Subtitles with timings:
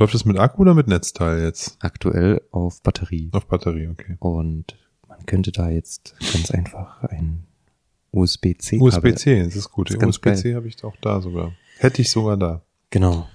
[0.00, 1.76] Läuft das mit Akku oder mit Netzteil jetzt?
[1.80, 3.28] Aktuell auf Batterie.
[3.32, 4.16] Auf Batterie, okay.
[4.18, 7.44] Und man könnte da jetzt ganz einfach ein
[8.10, 8.78] USB-C.
[8.78, 9.94] USB-C, das ist gut.
[9.94, 11.52] USB-C habe ich auch da sogar.
[11.76, 12.62] Hätte ich sogar da.
[12.88, 13.28] Genau.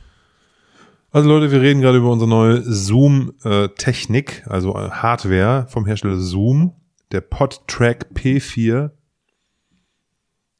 [1.11, 6.73] Also Leute, wir reden gerade über unsere neue Zoom-Technik, also äh, Hardware vom Hersteller Zoom,
[7.11, 8.89] der PodTrack P4.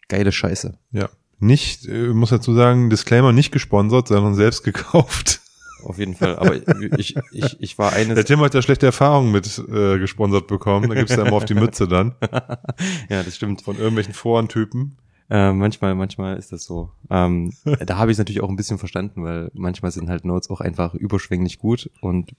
[0.08, 0.78] Geile Scheiße.
[0.92, 1.10] Ja.
[1.40, 5.42] Nicht, äh, muss dazu sagen, Disclaimer nicht gesponsert, sondern selbst gekauft.
[5.86, 6.36] Auf jeden Fall.
[6.38, 6.56] Aber
[6.98, 8.16] ich, ich, ich war eines.
[8.16, 10.90] Der Tim hat ja schlechte Erfahrungen mit äh, gesponsert bekommen.
[10.90, 12.16] Da gibt's ja immer auf die Mütze dann.
[13.10, 13.62] ja, das stimmt.
[13.62, 14.98] Von irgendwelchen Forentypen.
[15.30, 16.92] Äh, manchmal, manchmal ist das so.
[17.10, 17.54] Ähm,
[17.86, 20.62] da habe ich es natürlich auch ein bisschen verstanden, weil manchmal sind halt Notes auch
[20.62, 22.36] einfach überschwänglich gut und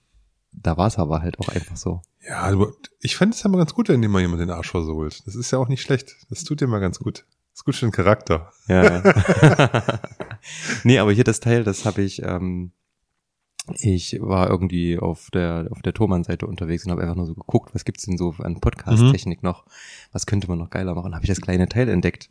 [0.53, 2.01] da war es aber halt auch einfach so.
[2.27, 2.51] Ja,
[3.01, 5.25] ich fände es ja mal ganz gut, wenn dir mal jemand den Arsch versohlt.
[5.27, 6.15] Das ist ja auch nicht schlecht.
[6.29, 7.25] Das tut dir mal ganz gut.
[7.51, 8.51] Das ist gut für den Charakter.
[8.67, 9.03] Ja.
[10.83, 12.71] nee, aber hier das Teil, das habe ich, ähm,
[13.75, 17.73] ich war irgendwie auf der auf der Thomann-Seite unterwegs und habe einfach nur so geguckt,
[17.73, 19.49] was gibt's denn so an Podcast-Technik mhm.
[19.49, 19.65] noch?
[20.11, 21.13] Was könnte man noch geiler machen?
[21.13, 22.29] Habe ich das kleine Teil entdeckt.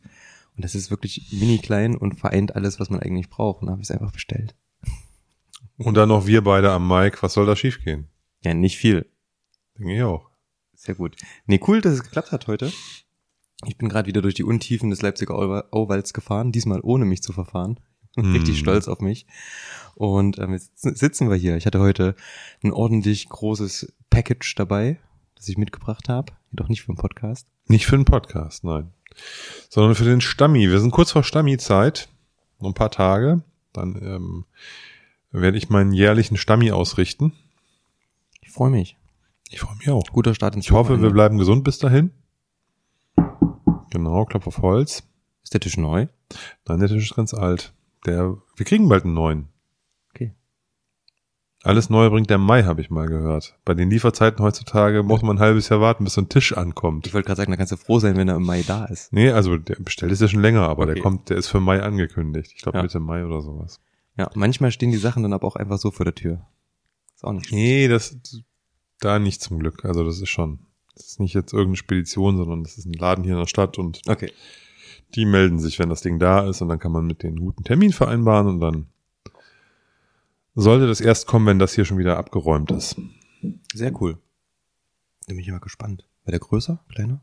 [0.56, 3.62] Und das ist wirklich mini klein und vereint alles, was man eigentlich braucht.
[3.62, 4.54] Und habe ich es einfach bestellt.
[5.76, 7.22] Und dann noch wir beide am Mic.
[7.22, 8.08] Was soll da schiefgehen?
[8.42, 9.06] Ja, nicht viel.
[9.78, 10.30] Denke ich auch.
[10.74, 11.16] Sehr gut.
[11.46, 12.72] Nee, cool, dass es geklappt hat heute.
[13.66, 17.32] Ich bin gerade wieder durch die Untiefen des Leipziger Auwalds gefahren, diesmal ohne mich zu
[17.32, 17.80] verfahren.
[18.16, 18.32] Mm.
[18.32, 19.26] Richtig stolz auf mich.
[19.94, 21.56] Und ähm, jetzt sitzen wir hier.
[21.56, 22.16] Ich hatte heute
[22.62, 24.98] ein ordentlich großes Package dabei,
[25.36, 26.32] das ich mitgebracht habe.
[26.50, 27.46] Jedoch nicht für den Podcast.
[27.66, 28.92] Nicht für den Podcast, nein
[29.68, 30.70] sondern für den Stammi.
[30.70, 32.08] Wir sind kurz vor Stammi-Zeit,
[32.60, 33.42] noch ein paar Tage.
[33.72, 34.44] Dann ähm,
[35.30, 37.32] werde ich meinen jährlichen Stammi ausrichten.
[38.40, 38.96] Ich freue mich.
[39.50, 40.04] Ich freue mich auch.
[40.12, 42.10] Guter Start ins Ich hoffe, wir bleiben gesund bis dahin.
[43.90, 45.04] Genau, Klopf auf Holz.
[45.42, 46.08] Ist der Tisch neu?
[46.66, 47.72] Nein, der Tisch ist ganz alt.
[48.06, 49.48] Der, wir kriegen bald einen neuen.
[51.66, 53.58] Alles Neue bringt der Mai, habe ich mal gehört.
[53.64, 57.08] Bei den Lieferzeiten heutzutage muss man ein halbes Jahr warten, bis so ein Tisch ankommt.
[57.08, 59.12] Ich wollte gerade sagen, da kannst du froh sein, wenn er im Mai da ist.
[59.12, 60.94] Nee, also der bestellt ist ja schon länger, aber okay.
[60.94, 62.52] der kommt, der ist für Mai angekündigt.
[62.54, 62.82] Ich glaube ja.
[62.82, 63.80] Mitte Mai oder sowas.
[64.16, 66.46] Ja, manchmal stehen die Sachen dann aber auch einfach so vor der Tür.
[67.16, 67.50] Ist auch nicht.
[67.50, 68.16] Nee, das
[69.00, 69.84] da nicht zum Glück.
[69.84, 70.60] Also das ist schon.
[70.94, 73.76] Das ist nicht jetzt irgendeine Spedition, sondern das ist ein Laden hier in der Stadt
[73.76, 74.32] und okay.
[75.14, 77.64] Die melden sich, wenn das Ding da ist und dann kann man mit denen guten
[77.64, 78.86] Termin vereinbaren und dann
[80.54, 82.96] sollte das erst kommen, wenn das hier schon wieder abgeräumt ist.
[83.72, 84.18] Sehr cool.
[85.26, 86.06] Da bin ich mal gespannt.
[86.24, 87.20] War der größer, kleiner?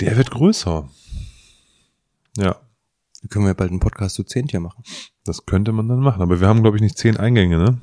[0.00, 0.88] Der wird größer.
[2.36, 2.60] Ja.
[3.22, 4.82] Da können wir ja bald einen Podcast zu zehn Tier machen.
[5.24, 7.80] Das könnte man dann machen, aber wir haben, glaube ich, nicht zehn Eingänge, ne?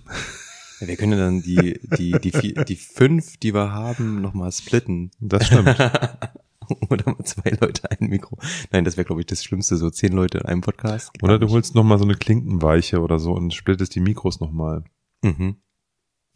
[0.80, 5.12] Ja, wir können dann die, die, die, vier, die fünf, die wir haben, nochmal splitten.
[5.20, 5.78] Das stimmt.
[6.90, 8.38] Oder mal zwei Leute ein Mikro.
[8.72, 11.12] Nein, das wäre, glaube ich, das Schlimmste, so zehn Leute in einem Podcast.
[11.22, 14.84] Oder du holst nochmal so eine Klinkenweiche oder so und splittest die Mikros nochmal.
[15.22, 15.58] Mhm.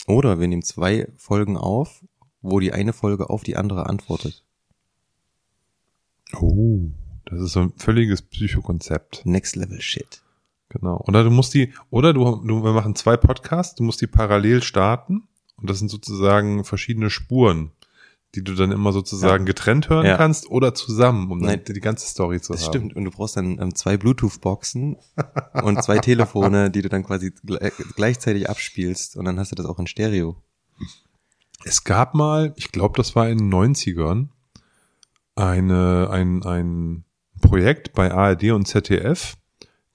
[0.07, 2.03] Oder wir nehmen zwei Folgen auf,
[2.41, 4.45] wo die eine Folge auf die andere antwortet.
[6.39, 6.89] Oh,
[7.25, 9.25] das ist so ein völliges Psychokonzept.
[9.25, 10.21] Next Level Shit.
[10.69, 11.03] Genau.
[11.07, 14.61] Oder du musst die, oder du, du, wir machen zwei Podcasts, du musst die parallel
[14.61, 17.71] starten und das sind sozusagen verschiedene Spuren
[18.35, 19.47] die du dann immer sozusagen ja.
[19.47, 20.17] getrennt hören ja.
[20.17, 22.71] kannst oder zusammen, um Nein, die ganze Story zu das haben.
[22.71, 22.95] Das stimmt.
[22.95, 24.97] Und du brauchst dann ähm, zwei Bluetooth-Boxen
[25.63, 27.33] und zwei Telefone, die du dann quasi
[27.95, 30.37] gleichzeitig abspielst und dann hast du das auch in Stereo.
[31.63, 34.27] Es gab mal, ich glaube, das war in den 90ern,
[35.35, 37.05] eine, ein, ein
[37.41, 39.37] Projekt bei ARD und ZDF.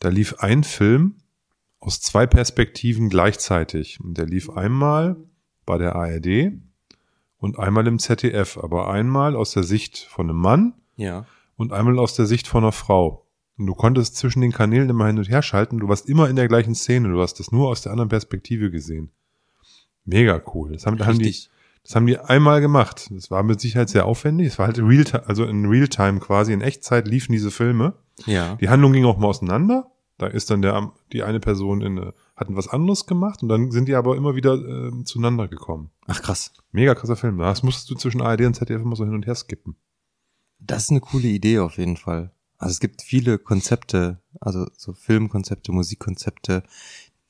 [0.01, 1.17] Da lief ein Film
[1.81, 4.01] aus zwei Perspektiven gleichzeitig.
[4.01, 5.17] Und der lief einmal
[5.67, 6.53] bei der ARD
[7.39, 11.27] und einmal im ZDF, aber einmal aus der Sicht von einem Mann ja.
[11.57, 13.27] und einmal aus der Sicht von einer Frau.
[13.57, 16.37] Und du konntest zwischen den Kanälen immer hin und her schalten, du warst immer in
[16.37, 19.11] der gleichen Szene, du hast das nur aus der anderen Perspektive gesehen.
[20.05, 20.73] Mega cool.
[20.73, 21.35] Das haben, haben die,
[21.83, 23.11] das haben die einmal gemacht.
[23.11, 24.49] Das war mit Sicherheit sehr aufwendig.
[24.49, 27.95] Es war halt real, also in Realtime quasi, in Echtzeit liefen diese Filme.
[28.27, 28.57] Ja.
[28.57, 29.91] Die Handlung ging auch mal auseinander.
[30.19, 33.71] Da ist dann der, die eine Person in, eine, hatten was anderes gemacht und dann
[33.71, 35.91] sind die aber immer wieder äh, zueinander gekommen.
[36.07, 36.53] Ach krass.
[36.73, 37.39] Mega krasser Film.
[37.39, 39.77] Das musstest du zwischen ARD und ZDF immer so hin und her skippen.
[40.59, 42.33] Das ist eine coole Idee auf jeden Fall.
[42.59, 46.63] Also es gibt viele Konzepte, also so Filmkonzepte, Musikkonzepte,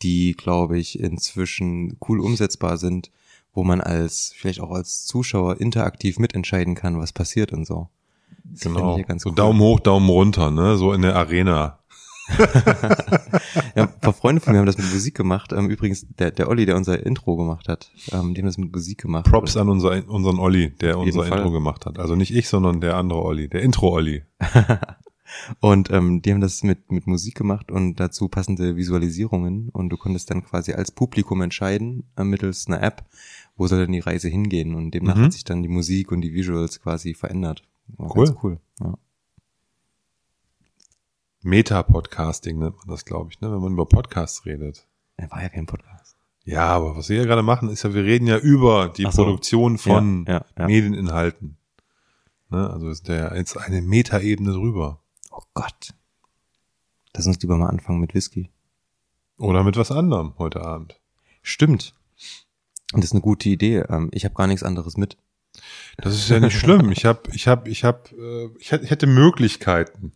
[0.02, 3.10] die, glaube ich, inzwischen cool umsetzbar sind,
[3.52, 7.88] wo man als, vielleicht auch als Zuschauer interaktiv mitentscheiden kann, was passiert und so.
[8.44, 8.98] Das genau.
[9.18, 9.34] so cool.
[9.34, 10.76] Daumen hoch, Daumen runter, ne?
[10.76, 11.78] So in der Arena
[13.76, 15.52] ja, ein paar Freunde von mir haben das mit Musik gemacht.
[15.52, 18.72] Ähm, übrigens, der, der Olli, der unser Intro gemacht hat, ähm, die haben das mit
[18.72, 19.26] Musik gemacht.
[19.26, 21.98] Props an unser, unseren Olli, der unser Intro gemacht hat.
[21.98, 24.22] Also nicht ich, sondern der andere Olli, der Intro-Olli.
[25.60, 29.68] Und ähm, die haben das mit, mit Musik gemacht und dazu passende Visualisierungen.
[29.70, 33.04] Und du konntest dann quasi als Publikum entscheiden, äh, mittels einer App,
[33.56, 34.74] wo soll denn die Reise hingehen.
[34.74, 35.22] Und demnach Mhm.
[35.24, 37.64] hat sich dann die Musik und die Visuals quasi verändert.
[37.96, 38.26] War Cool.
[38.26, 38.60] Ganz cool.
[38.80, 38.94] Ja.
[41.44, 43.52] Meta-Podcasting nennt man das, glaube ich, ne?
[43.52, 44.86] wenn man über Podcasts redet.
[45.16, 46.16] Er war ja kein Podcast.
[46.44, 49.24] Ja, aber was wir hier gerade machen, ist ja, wir reden ja über die so.
[49.24, 50.66] Produktion von ja, ja, ja.
[50.66, 51.58] Medieninhalten.
[52.50, 52.68] Ne?
[52.70, 55.00] Also ist der jetzt eine Metaebene drüber.
[55.30, 55.94] Oh Gott.
[57.14, 58.50] Lass uns lieber mal anfangen mit Whisky.
[59.38, 61.00] Oder mit was anderem heute Abend.
[61.42, 61.94] Stimmt.
[62.92, 63.84] Und das ist eine gute Idee.
[63.88, 65.16] Ähm, ich habe gar nichts anderes mit.
[65.98, 66.90] Das ist ja nicht schlimm.
[66.90, 70.12] Ich habe, ich habe, ich habe, äh, ich hätte Möglichkeiten.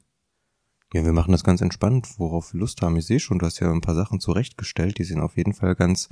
[0.95, 2.97] Ja, wir machen das ganz entspannt, worauf wir Lust haben.
[2.97, 4.99] Ich sehe schon, du hast ja ein paar Sachen zurechtgestellt.
[4.99, 6.09] Die sehen auf jeden Fall ganz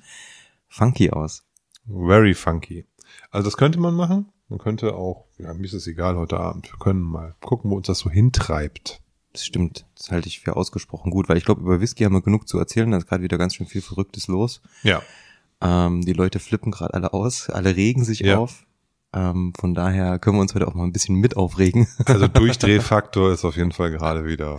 [0.69, 1.45] funky aus.
[1.89, 2.85] Very funky.
[3.31, 4.27] Also das könnte man machen.
[4.49, 6.71] Man könnte auch, ja, mir ist es egal heute Abend.
[6.71, 9.01] Wir können mal gucken, wo uns das so hintreibt.
[9.33, 9.87] Das stimmt.
[9.97, 12.59] Das halte ich für ausgesprochen gut, weil ich glaube, über Whisky haben wir genug zu
[12.59, 12.91] erzählen.
[12.91, 14.61] Da ist gerade wieder ganz schön viel Verrücktes los.
[14.83, 15.03] Ja.
[15.63, 17.49] Ähm, die Leute flippen gerade alle aus.
[17.49, 18.39] Alle regen sich Ja.
[18.39, 18.66] auf.
[19.13, 21.87] Ähm, von daher können wir uns heute auch mal ein bisschen mit aufregen.
[22.07, 24.59] Also Durchdrehfaktor ist auf jeden Fall gerade wieder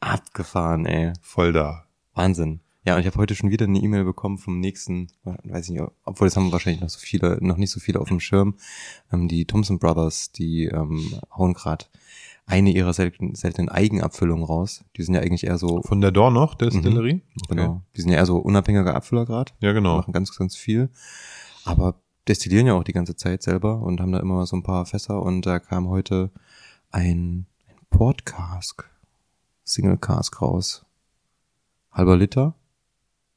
[0.00, 1.12] Abgefahren, ey.
[1.22, 1.86] voll da.
[2.14, 2.60] Wahnsinn.
[2.86, 5.82] Ja, und ich habe heute schon wieder eine E-Mail bekommen vom nächsten, weiß ich nicht,
[6.04, 8.54] obwohl das haben wahrscheinlich noch so viele, noch nicht so viele auf dem Schirm.
[9.12, 11.86] Ähm, die Thompson Brothers, die ähm, hauen gerade
[12.46, 14.84] eine ihrer seltenen, seltenen Eigenabfüllungen raus.
[14.96, 17.22] Die sind ja eigentlich eher so, Von der Dornoch Destillerie?
[17.48, 19.52] genau, die sind ja eher so unabhängiger Abfüller gerade.
[19.60, 19.96] Ja, genau.
[19.96, 20.90] Machen ganz, ganz viel.
[21.64, 21.96] Aber
[22.28, 24.86] destillieren ja auch die ganze Zeit selber und haben da immer mal so ein paar
[24.86, 26.30] Fässer und da kam heute
[26.90, 28.84] ein, ein Port Cask,
[29.64, 30.84] Single Cask raus.
[31.92, 32.54] Halber Liter,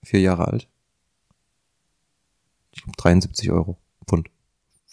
[0.04, 0.68] vier Jahre alt.
[2.72, 3.78] Ich glaub 73 Euro
[4.08, 4.30] Pfund.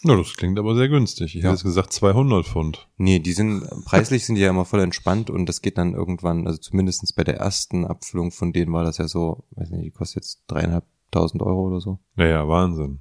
[0.03, 1.35] Ja, das klingt aber sehr günstig.
[1.35, 1.51] Ich Ja.
[1.53, 2.87] hätte gesagt 200 Pfund.
[2.97, 6.47] Nee, die sind, preislich sind die ja immer voll entspannt und das geht dann irgendwann,
[6.47, 9.91] also zumindestens bei der ersten Abfüllung von denen war das ja so, weiß nicht, die
[9.91, 11.99] kostet jetzt dreieinhalbtausend Euro oder so.
[12.15, 13.01] Naja, Wahnsinn.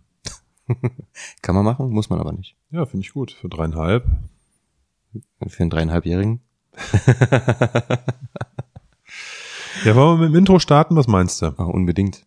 [1.42, 2.56] Kann man machen, muss man aber nicht.
[2.72, 3.32] Ja, finde ich gut.
[3.32, 4.06] Für dreieinhalb.
[5.48, 6.42] Für einen dreieinhalbjährigen.
[9.84, 10.96] Ja, wollen wir mit dem Intro starten?
[10.96, 11.48] Was meinst du?
[11.58, 12.26] Ah, unbedingt.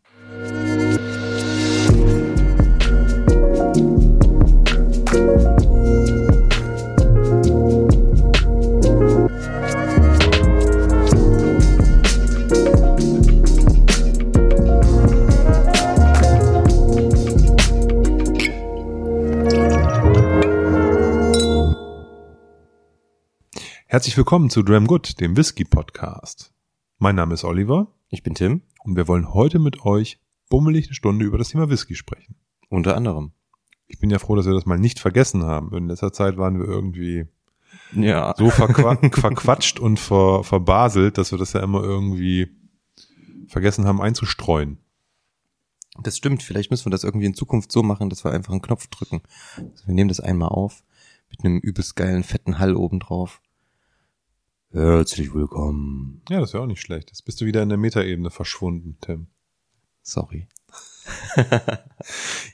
[23.90, 26.52] Herzlich willkommen zu Dram Good, dem Whisky Podcast.
[26.98, 30.20] Mein Name ist Oliver Ich bin Tim, und wir wollen heute mit euch
[30.50, 32.36] bummelig eine Stunde über das Thema Whisky sprechen.
[32.68, 33.32] unter anderem.
[33.86, 35.74] Ich bin ja froh, dass wir das mal nicht vergessen haben.
[35.74, 37.26] In letzter Zeit waren wir irgendwie
[37.94, 38.34] Ja.
[38.36, 42.48] so verqua verquatscht und ver verbaselt, dass wir das ja immer irgendwie
[43.46, 44.78] vergessen haben einzustreuen.
[46.02, 46.42] Das stimmt.
[46.42, 49.22] Vielleicht müssen wir das irgendwie in Zukunft so machen, dass wir einfach einen Knopf drücken.
[49.56, 50.84] Also wir nehmen das einmal auf
[51.30, 53.40] mit einem übelst geilen, fetten Hall oben drauf.
[54.70, 56.20] Herzlich willkommen.
[56.28, 57.08] Ja, das wäre auch nicht schlecht.
[57.08, 59.28] Jetzt bist du wieder in der Metaebene verschwunden, Tim.
[60.02, 60.46] Sorry.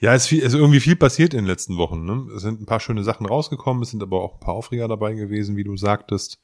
[0.00, 2.04] Ja, es ist, viel, ist irgendwie viel passiert in den letzten Wochen.
[2.04, 2.26] Ne?
[2.34, 5.14] Es sind ein paar schöne Sachen rausgekommen, es sind aber auch ein paar Aufreger dabei
[5.14, 6.40] gewesen, wie du sagtest.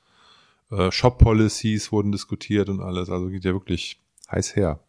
[0.71, 3.11] Äh, Shop-Policies wurden diskutiert und alles.
[3.11, 4.01] Also geht ja wirklich
[4.31, 4.81] heiß her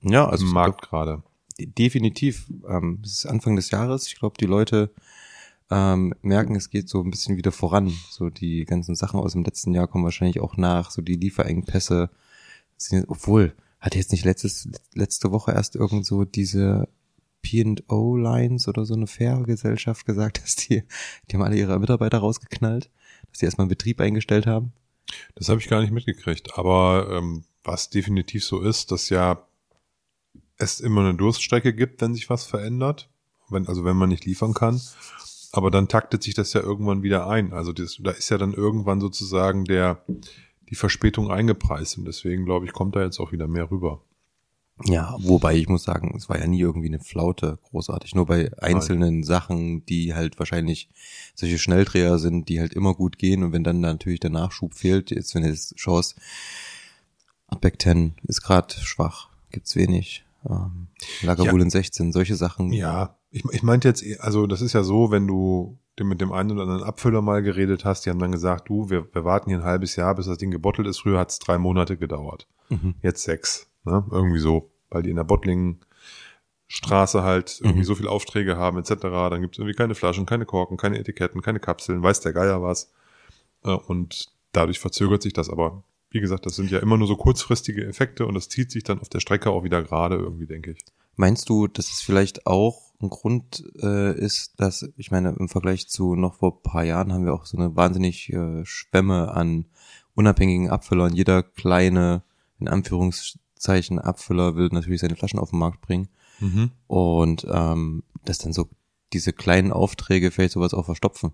[0.00, 1.22] Ja, also also im Markt gerade.
[1.58, 2.46] definitiv.
[2.68, 4.06] Ähm, es ist Anfang des Jahres.
[4.06, 4.90] Ich glaube, die Leute
[5.74, 7.92] ähm, merken, es geht so ein bisschen wieder voran.
[8.08, 10.92] So die ganzen Sachen aus dem letzten Jahr kommen wahrscheinlich auch nach.
[10.92, 12.10] So die Lieferengpässe.
[12.76, 16.88] Sind, obwohl, hatte jetzt nicht letztes, letzte Woche erst irgend so diese
[17.42, 20.84] P&O Lines oder so eine Fährgesellschaft gesagt, dass die,
[21.28, 22.88] die haben alle ihre Mitarbeiter rausgeknallt,
[23.30, 24.72] dass die erstmal einen Betrieb eingestellt haben.
[25.34, 26.56] Das habe ich gar nicht mitgekriegt.
[26.56, 29.44] Aber ähm, was definitiv so ist, dass ja
[30.56, 33.08] es immer eine Durststrecke gibt, wenn sich was verändert.
[33.48, 34.80] Wenn, also wenn man nicht liefern kann.
[35.54, 37.52] Aber dann taktet sich das ja irgendwann wieder ein.
[37.52, 40.04] Also das, da ist ja dann irgendwann sozusagen der
[40.68, 41.96] die Verspätung eingepreist.
[41.96, 44.02] Und deswegen, glaube ich, kommt da jetzt auch wieder mehr rüber.
[44.84, 48.16] Ja, wobei ich muss sagen, es war ja nie irgendwie eine Flaute großartig.
[48.16, 50.90] Nur bei einzelnen Sachen, die halt wahrscheinlich
[51.36, 53.44] solche Schnelldreher sind, die halt immer gut gehen.
[53.44, 56.16] Und wenn dann natürlich der Nachschub fehlt, jetzt wenn du jetzt schaust,
[57.60, 60.23] Back 10 ist gerade schwach, gibt's wenig.
[60.48, 60.88] Ähm,
[61.22, 62.72] Lagerbulen 16, solche Sachen.
[62.72, 66.50] Ja, ich, ich meinte jetzt, also das ist ja so, wenn du mit dem einen
[66.52, 69.58] oder anderen Abfüller mal geredet hast, die haben dann gesagt, du, wir, wir warten hier
[69.60, 70.98] ein halbes Jahr, bis das Ding gebottelt ist.
[71.00, 72.48] Früher hat es drei Monate gedauert.
[72.68, 72.94] Mhm.
[73.02, 73.68] Jetzt sechs.
[73.84, 74.04] Ne?
[74.10, 77.84] Irgendwie so, weil die in der Bottling-Straße halt irgendwie Mhm.
[77.84, 78.90] so viele Aufträge haben, etc.
[79.02, 82.62] Dann gibt es irgendwie keine Flaschen, keine Korken, keine Etiketten, keine Kapseln, weiß der Geier
[82.62, 82.92] was.
[83.64, 85.84] Äh, Und dadurch verzögert sich das aber.
[86.14, 89.00] Wie gesagt, das sind ja immer nur so kurzfristige Effekte und das zieht sich dann
[89.00, 90.78] auf der Strecke auch wieder gerade irgendwie, denke ich.
[91.16, 95.88] Meinst du, dass es vielleicht auch ein Grund äh, ist, dass, ich meine, im Vergleich
[95.88, 99.66] zu noch vor paar Jahren haben wir auch so eine wahnsinnig äh, Schwemme an
[100.14, 101.16] unabhängigen Abfüllern.
[101.16, 102.22] Jeder kleine,
[102.60, 106.10] in Anführungszeichen, Abfüller will natürlich seine Flaschen auf den Markt bringen.
[106.38, 106.70] Mhm.
[106.86, 108.68] Und ähm, dass dann so
[109.12, 111.32] diese kleinen Aufträge vielleicht sowas auch verstopfen.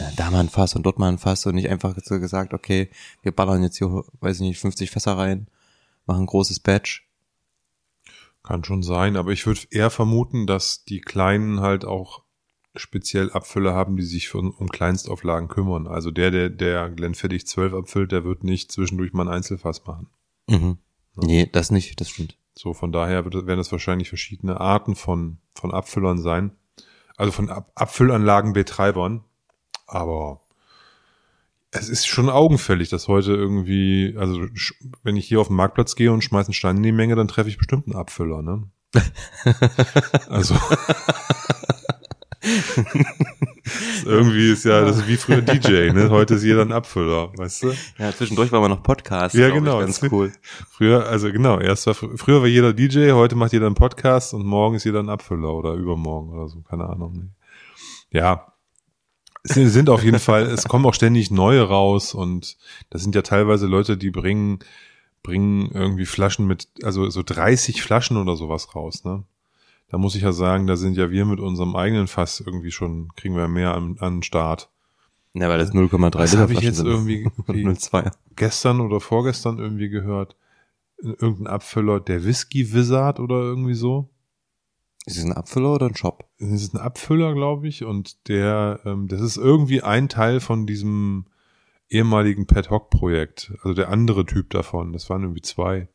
[0.00, 2.54] Ja, da mal ein Fass und dort mal ein Fass und nicht einfach so gesagt,
[2.54, 2.88] okay,
[3.20, 5.46] wir ballern jetzt hier, weiß ich nicht, 50 Fässer rein,
[6.06, 7.06] machen ein großes Batch.
[8.42, 12.22] Kann schon sein, aber ich würde eher vermuten, dass die Kleinen halt auch
[12.74, 15.86] speziell Abfüller haben, die sich für, um Kleinstauflagen kümmern.
[15.86, 20.08] Also der, der, der Glenfiddich 12 abfüllt, der wird nicht zwischendurch mal ein Einzelfass machen.
[20.48, 20.78] Mhm.
[21.16, 22.38] Nee, das nicht, das stimmt.
[22.54, 26.52] So, von daher wird, werden das wahrscheinlich verschiedene Arten von, von Abfüllern sein.
[27.18, 29.24] Also von Ab Abfüllanlagenbetreibern.
[29.90, 30.40] Aber
[31.72, 34.46] es ist schon augenfällig, dass heute irgendwie, also
[35.02, 37.28] wenn ich hier auf den Marktplatz gehe und schmeiße einen Stein in die Menge, dann
[37.28, 38.68] treffe ich bestimmt einen Abfüller, ne?
[40.28, 40.56] also
[44.04, 46.10] irgendwie ist ja, das ist wie früher DJ, ne?
[46.10, 47.72] Heute ist jeder ein Abfüller, weißt du?
[47.98, 49.36] Ja, zwischendurch war man noch Podcast.
[49.36, 49.78] Ja, genau.
[49.78, 50.32] Ganz cool.
[50.70, 54.44] Früher, also genau, erst war, früher war jeder DJ, heute macht jeder einen Podcast und
[54.44, 57.30] morgen ist jeder ein Abfüller oder übermorgen oder so, keine Ahnung.
[58.10, 58.49] Ja,
[59.42, 62.56] es sind auf jeden Fall, es kommen auch ständig neue raus und
[62.90, 64.60] das sind ja teilweise Leute, die bringen,
[65.22, 69.24] bringen irgendwie Flaschen mit, also so 30 Flaschen oder sowas raus, ne?
[69.88, 73.08] Da muss ich ja sagen, da sind ja wir mit unserem eigenen Fass irgendwie schon,
[73.16, 74.70] kriegen wir mehr an, an den Start.
[75.34, 76.86] Ja, weil das 0,3 Das Liter habe ich Flaschen jetzt sind.
[76.86, 78.12] irgendwie wie 0,2.
[78.36, 80.36] gestern oder vorgestern irgendwie gehört.
[80.98, 84.09] Irgendein Abfüller, der Whisky Wizard oder irgendwie so.
[85.06, 86.28] Ist es ein Abfüller oder ein Shop?
[86.38, 90.66] Das ist ein Abfüller, glaube ich, und der, ähm, das ist irgendwie ein Teil von
[90.66, 91.26] diesem
[91.88, 93.52] ehemaligen Pet Hoc Projekt.
[93.62, 94.92] Also der andere Typ davon.
[94.92, 95.88] Das waren irgendwie zwei.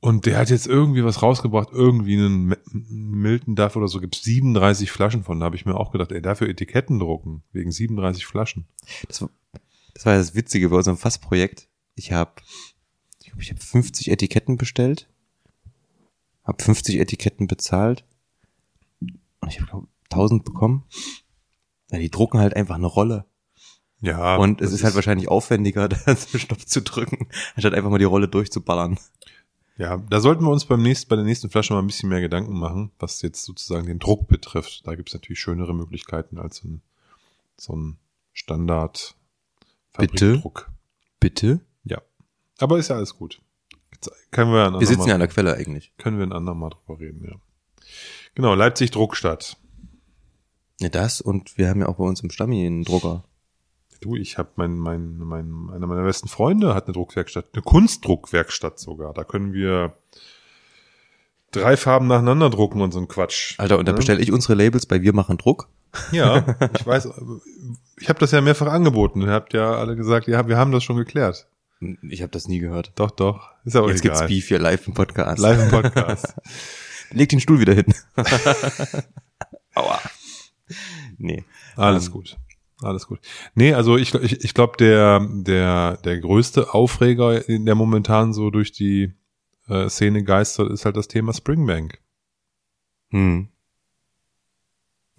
[0.00, 4.92] Und der hat jetzt irgendwie was rausgebracht, irgendwie einen Milton Duff oder so, gibt's 37
[4.92, 5.40] Flaschen von.
[5.40, 8.68] Da habe ich mir auch gedacht, ey, dafür Etiketten drucken, wegen 37 Flaschen.
[9.08, 9.30] Das war,
[9.94, 11.68] das war das Witzige bei unserem Fassprojekt.
[11.96, 12.30] Ich habe,
[13.18, 15.08] ich glaube, ich habe 50 Etiketten bestellt,
[16.48, 18.04] habe 50 Etiketten bezahlt
[19.00, 20.84] und ich habe glaube 1000 bekommen.
[21.90, 23.24] Ja, die drucken halt einfach eine Rolle.
[24.00, 24.36] Ja.
[24.36, 27.98] und es das ist halt wahrscheinlich aufwendiger, da den Stopp zu drücken, anstatt einfach mal
[27.98, 28.98] die Rolle durchzuballern.
[29.76, 32.20] Ja, da sollten wir uns beim nächsten, bei der nächsten Flasche mal ein bisschen mehr
[32.20, 34.86] Gedanken machen, was jetzt sozusagen den Druck betrifft.
[34.86, 36.82] Da gibt's natürlich schönere Möglichkeiten als so ein,
[37.56, 37.98] so ein
[38.32, 39.14] Standard
[39.96, 40.42] Bitte?
[41.18, 41.60] Bitte?
[41.84, 42.00] Ja.
[42.58, 43.40] Aber ist ja alles gut.
[44.30, 45.92] Können wir, Wir sitzen ja an der Quelle eigentlich.
[45.98, 47.36] können wir ein andermal drüber reden, ja.
[48.34, 49.56] Genau, Leipzig Druckstadt.
[50.80, 53.24] Ja, das und wir haben ja auch bei uns im Stammi einen Drucker.
[54.00, 58.78] Du, ich habe mein, mein, mein, einer meiner besten Freunde hat eine Druckwerkstatt, eine Kunstdruckwerkstatt
[58.78, 59.12] sogar.
[59.12, 59.94] Da können wir
[61.50, 63.58] drei Farben nacheinander drucken und so ein Quatsch.
[63.58, 63.96] Alter, und da Ne?
[63.96, 65.68] bestelle ich unsere Labels bei Wir machen Druck.
[66.12, 66.44] Ja,
[66.78, 67.08] ich weiß.
[67.98, 69.22] Ich habe das ja mehrfach angeboten.
[69.22, 71.48] Ihr habt ja alle gesagt, ja, wir haben das schon geklärt.
[72.02, 72.92] Ich habe das nie gehört.
[72.96, 73.50] Doch, doch.
[73.68, 74.28] Ist aber Jetzt gibt's egal.
[74.28, 75.38] Beef hier live im Podcast.
[75.40, 76.34] Live im Podcast.
[77.10, 77.84] Leg den Stuhl wieder hin.
[79.74, 80.00] Aua.
[81.18, 81.44] Nee.
[81.76, 82.38] Alles Ähm, gut.
[82.80, 83.20] Alles gut.
[83.54, 88.48] Nee, also ich, ich, ich glaube, der, der, der größte Aufreger, in der momentan so
[88.48, 89.12] durch die
[89.66, 92.00] äh, Szene geistert, ist halt das Thema Springbank.
[93.10, 93.48] Hm.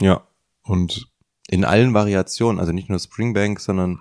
[0.01, 0.27] Ja.
[0.63, 1.07] Und
[1.49, 3.99] In allen Variationen, also nicht nur Springbank, sondern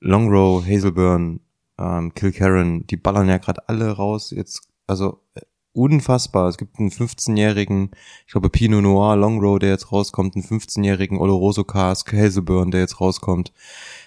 [0.00, 1.40] Longrow, Hazelburn,
[1.82, 4.30] ähm, Kilkerran, die ballern ja gerade alle raus.
[4.30, 5.40] Jetzt, also äh,
[5.72, 6.48] unfassbar.
[6.48, 7.90] Es gibt einen 15-jährigen,
[8.26, 13.00] ich glaube Pinot Noir Longrow, der jetzt rauskommt, einen 15-jährigen Oloroso Cask Hazelburn, der jetzt
[13.00, 13.52] rauskommt.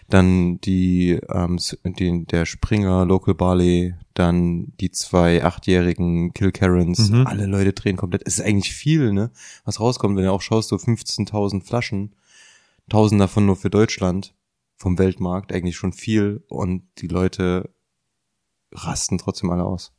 [0.08, 7.10] Dann die, ähm, die der Springer Local Barley, dann die zwei achtjährigen Kilkerrans.
[7.10, 7.26] Mhm.
[7.26, 8.22] Alle Leute drehen komplett.
[8.26, 9.32] Es ist eigentlich viel, ne?
[9.66, 12.14] Was rauskommt, wenn du auch schaust, so 15.000 Flaschen,
[12.90, 14.36] 1000 davon nur für Deutschland
[14.86, 17.74] vom Weltmarkt, eigentlich schon viel und die Leute
[18.72, 19.96] rasten trotzdem alle aus.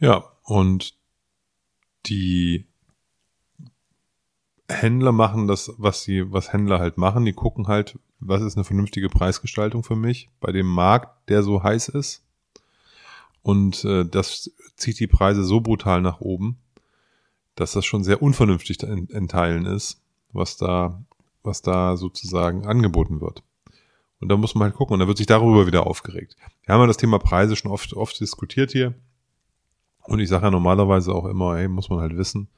[0.00, 0.98] ja, und
[2.06, 2.66] die
[4.68, 7.24] Händler machen das, was sie, was Händler halt machen.
[7.24, 11.62] Die gucken halt, was ist eine vernünftige Preisgestaltung für mich bei dem Markt, der so
[11.62, 12.24] heiß ist.
[13.42, 16.58] Und äh, das zieht die Preise so brutal nach oben,
[17.54, 20.02] dass das schon sehr unvernünftig in, in Teilen ist,
[20.32, 21.00] was da,
[21.44, 23.44] was da sozusagen angeboten wird.
[24.20, 26.36] Und da muss man halt gucken und da wird sich darüber wieder aufgeregt.
[26.64, 28.94] Wir haben ja das Thema Preise schon oft, oft diskutiert hier.
[30.04, 32.48] Und ich sage ja normalerweise auch immer, hey, muss man halt wissen,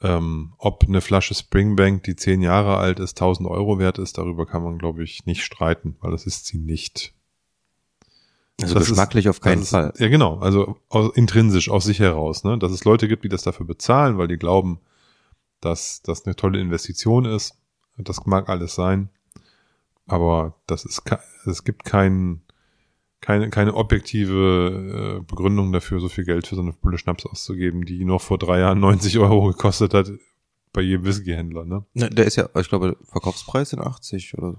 [0.00, 4.46] Ähm, ob eine Flasche Springbank, die zehn Jahre alt ist, 1000 Euro wert ist, darüber
[4.46, 7.14] kann man, glaube ich, nicht streiten, weil das ist sie nicht.
[8.62, 9.90] Also Das geschmacklich ist, auf keinen das Fall.
[9.90, 10.38] Ist, ja, genau.
[10.38, 12.58] Also aus, intrinsisch aus sich heraus, ne?
[12.58, 14.78] Dass es Leute gibt, die das dafür bezahlen, weil die glauben,
[15.60, 17.56] dass das eine tolle Investition ist.
[17.96, 19.10] Das mag alles sein.
[20.08, 21.02] Aber das ist,
[21.46, 22.40] es gibt kein,
[23.20, 27.84] keine, keine objektive äh, Begründung dafür, so viel Geld für so eine Pulle Schnaps auszugeben,
[27.84, 30.10] die noch vor drei Jahren 90 Euro gekostet hat
[30.72, 31.84] bei jedem Whiskyhändler, ne?
[31.94, 34.58] Ne, der ist ja, ich glaube, Verkaufspreis sind 80 oder so.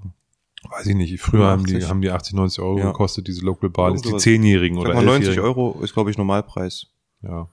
[0.70, 1.22] Weiß ich nicht.
[1.22, 1.90] Früher haben die, 80.
[1.90, 2.88] haben die 80, 90 Euro Ja.
[2.88, 4.18] gekostet, diese Local Barleys, die.
[4.18, 5.44] Zehnjährigen oder mal, 90 Elfjährigen.
[5.44, 6.88] Euro ist, glaube ich, Normalpreis.
[7.22, 7.48] Ja.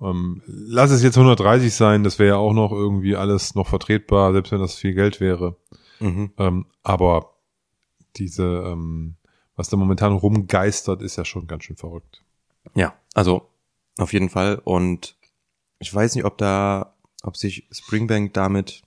[0.00, 4.32] Ähm, lass es jetzt 130 sein, das wäre ja auch noch irgendwie alles noch vertretbar,
[4.32, 5.56] selbst wenn das viel Geld wäre.
[6.00, 6.32] Mhm.
[6.38, 7.34] Ähm, aber
[8.16, 9.16] diese, ähm,
[9.56, 12.22] was da momentan rumgeistert, ist ja schon ganz schön verrückt.
[12.74, 13.48] Ja, also
[13.98, 14.60] auf jeden Fall.
[14.64, 15.16] Und
[15.78, 18.82] ich weiß nicht, ob da, ob sich Springbank damit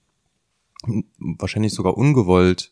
[1.18, 2.72] wahrscheinlich sogar ungewollt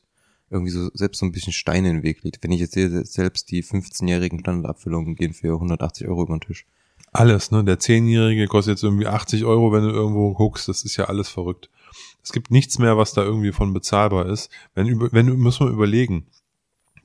[0.51, 2.43] irgendwie so selbst so ein bisschen Steine in den Weg legt.
[2.43, 6.65] Wenn ich jetzt sehe, selbst die 15-jährigen Standardabfüllungen gehen für 180 Euro über den Tisch.
[7.13, 7.63] Alles, ne?
[7.63, 10.67] Der Zehnjährige kostet jetzt irgendwie 80 Euro, wenn du irgendwo guckst.
[10.67, 11.69] Das ist ja alles verrückt.
[12.23, 14.49] Es gibt nichts mehr, was da irgendwie von bezahlbar ist.
[14.73, 16.27] Wenn, wenn muss man überlegen,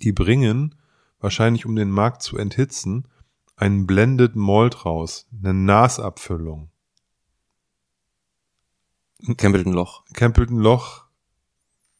[0.02, 0.74] die bringen
[1.20, 3.08] wahrscheinlich, um den Markt zu enthitzen,
[3.56, 6.70] einen Blended Malt raus, eine Nasabfüllung.
[9.36, 10.04] Campbellton Loch.
[10.12, 11.04] Campbellton Loch,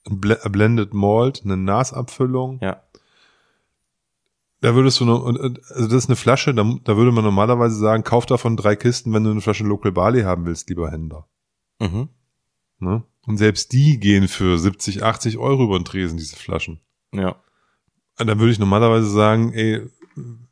[0.09, 2.59] ein Blended Malt, eine Nasabfüllung.
[2.61, 2.83] Ja.
[4.61, 5.39] Da würdest du und-
[5.71, 9.13] also das ist eine Flasche, da, da würde man normalerweise sagen, kauf davon drei Kisten,
[9.13, 11.27] wenn du eine Flasche Local Barley haben willst, lieber Händler.
[11.81, 12.09] Mhm.
[12.79, 13.03] Ne?
[13.27, 16.81] Und selbst die gehen für 70, 80 Euro über den Tresen, diese Flaschen.
[17.13, 17.37] Ja.
[18.19, 19.83] Und dann würde ich normalerweise sagen, ey,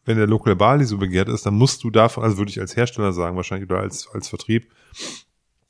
[0.05, 2.77] wenn der Local Barley so begehrt ist, dann musst du davon, also würde ich als
[2.77, 4.71] Hersteller sagen, wahrscheinlich oder als, als Vertrieb,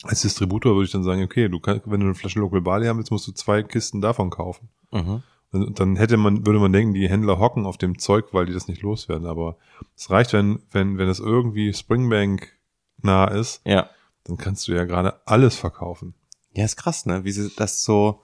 [0.03, 2.87] als Distributor würde ich dann sagen, okay, du kannst, wenn du eine Flasche Local Barley
[2.87, 4.69] haben willst, musst du zwei Kisten davon kaufen.
[4.91, 5.23] Mhm.
[5.53, 8.53] Und dann hätte man, würde man denken, die Händler hocken auf dem Zeug, weil die
[8.53, 9.27] das nicht loswerden.
[9.27, 9.57] Aber
[9.97, 12.53] es reicht, wenn, wenn, wenn es irgendwie Springbank
[13.01, 13.89] nah ist, Ja.
[14.25, 16.15] dann kannst du ja gerade alles verkaufen.
[16.55, 17.25] Ja, ist krass, ne?
[17.25, 18.23] Wie sie das so.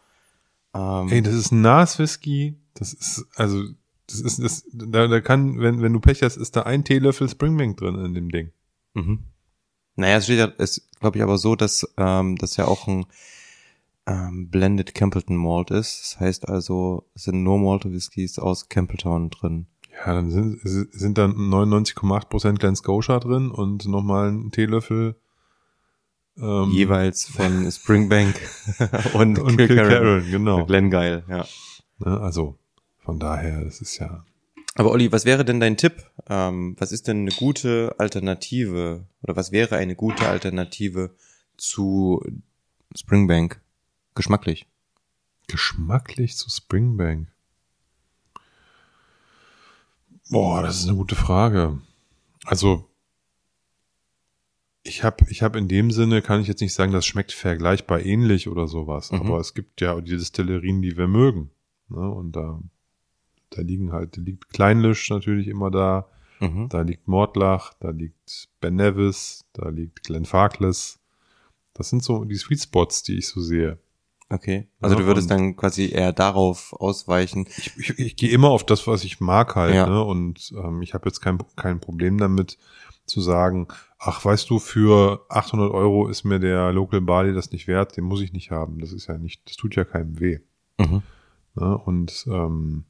[0.74, 2.56] Ähm, Ey, das ist ein Nas-Whisky.
[2.74, 3.64] Das ist, also,
[4.06, 7.28] das ist, das, da, da kann, wenn, wenn du Pech hast, ist da ein Teelöffel
[7.28, 8.52] Springbank drin in dem Ding.
[8.94, 9.24] Mhm.
[9.96, 13.06] Naja, es steht ja, es glaube ich aber so, dass ähm, das ja auch ein
[14.06, 16.00] ähm, Blended Campbellton Malt ist.
[16.00, 19.66] Das heißt also, es sind nur Malt Whiskys aus Campbelltown drin.
[19.92, 25.20] Ja, dann sind, sind dann 99,8% Glen Scotia drin und nochmal ein Teelöffel
[26.40, 28.34] ähm, Jeweils von Springbank
[29.14, 29.88] und, und Kilkerran.
[29.88, 30.64] Kilkerran, genau.
[30.66, 31.46] Glengeil, ja.
[31.98, 32.58] Ne, also,
[32.98, 34.24] von daher, das ist ja,
[34.74, 36.04] Aber Olli, was wäre denn dein Tipp?
[36.28, 41.10] Ähm, was ist denn eine gute Alternative oder was wäre eine gute Alternative
[41.56, 42.22] zu
[42.96, 43.60] Springbank?
[44.14, 44.66] Geschmacklich.
[45.46, 47.28] geschmacklich zu Springbank.
[50.30, 51.78] Boah, das ist eine gute Frage.
[52.44, 52.89] Also,
[54.82, 58.00] ich habe ich hab in dem Sinne, kann ich jetzt nicht sagen, das schmeckt vergleichbar
[58.04, 59.20] ähnlich oder sowas, Mhm.
[59.20, 61.50] aber es gibt ja die Destillerien, die wir mögen.
[61.88, 62.08] Ne?
[62.10, 62.60] Und da,
[63.50, 66.08] da liegen halt, da liegt Kleinlisch natürlich immer da,
[66.40, 66.68] Mhm.
[66.70, 70.98] da liegt Mordlach, da liegt Ben Nevis, da liegt Glenfarclas.
[71.74, 73.78] Das sind so die Sweet Spots, die ich so sehe.
[74.30, 74.68] Okay.
[74.80, 77.46] Also Ja, du würdest dann quasi eher darauf ausweichen.
[77.58, 79.86] ich, ich, ich gehe immer auf das, was ich mag halt, Ja.
[79.86, 80.02] ne?
[80.02, 82.56] Und ähm, ich habe jetzt kein, kein Problem damit
[83.10, 83.68] zu sagen,
[83.98, 88.04] ach, weißt du, für 800 Euro ist mir der Local Barley das nicht wert, den
[88.04, 88.78] muss ich nicht haben.
[88.78, 90.38] Das ist ja nicht, das tut ja keinem weh.
[90.78, 91.02] Mhm.
[91.56, 91.76] Ne?
[91.78, 92.84] Und ähm,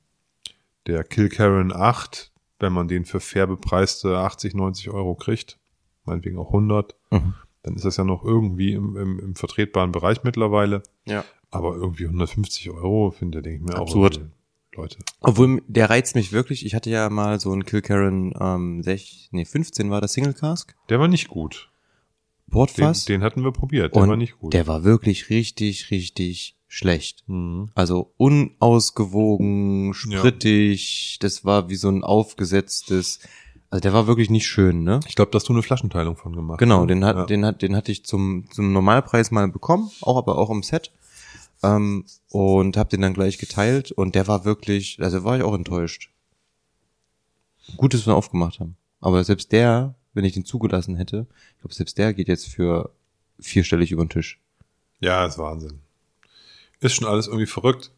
[0.86, 5.58] der Kilkerran 8, wenn man den für fair bepreiste 80, 90 Euro kriegt,
[6.04, 7.34] meinetwegen auch 100, Mhm.
[7.62, 10.82] dann ist das ja noch irgendwie im, im, im vertretbaren Bereich mittlerweile.
[11.06, 11.24] Ja.
[11.50, 14.18] Aber irgendwie 150 Euro, finde ich mir Absurd.
[14.18, 14.39] auch.
[14.74, 14.98] Leute.
[15.20, 16.64] Obwohl, der reizt mich wirklich.
[16.64, 20.74] Ich hatte ja mal so einen Kilkerran ähm, 6, nee, 15 war das Single Cask.
[20.88, 21.70] Der war nicht gut.
[22.46, 23.04] Den, Portfass.
[23.04, 24.52] den hatten wir probiert, der und war nicht gut.
[24.52, 27.24] der war wirklich richtig, richtig schlecht.
[27.26, 27.68] mhm.
[27.74, 33.20] Also unausgewogen, sprittig, das war wie so ein aufgesetztes,
[33.70, 34.98] also der war wirklich nicht schön, ne?
[35.06, 36.86] Ich glaube, dass du eine Flaschenteilung von gemacht Genau, ne?
[36.88, 37.26] den hat, ja.
[37.26, 40.90] den hat, den hatte ich zum, zum Normalpreis mal bekommen, auch aber auch im Set.
[41.62, 45.54] Ähm, und habe den dann gleich geteilt und der war wirklich, also war ich auch
[45.54, 46.10] enttäuscht.
[47.76, 48.76] Gut, dass wir aufgemacht haben.
[49.00, 52.90] Aber selbst der, wenn ich den zugelassen hätte, ich glaube, selbst der geht jetzt für
[53.38, 54.40] vierstellig über den Tisch.
[55.00, 55.80] Ja, ist Wahnsinn.
[56.80, 57.90] Ist schon alles irgendwie verrückt.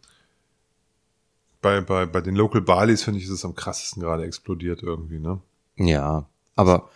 [1.60, 5.20] Bei, bei, bei den Local Barleys finde ich, ist es am krassesten gerade explodiert irgendwie,
[5.20, 5.40] ne?
[5.76, 6.90] Ja, aber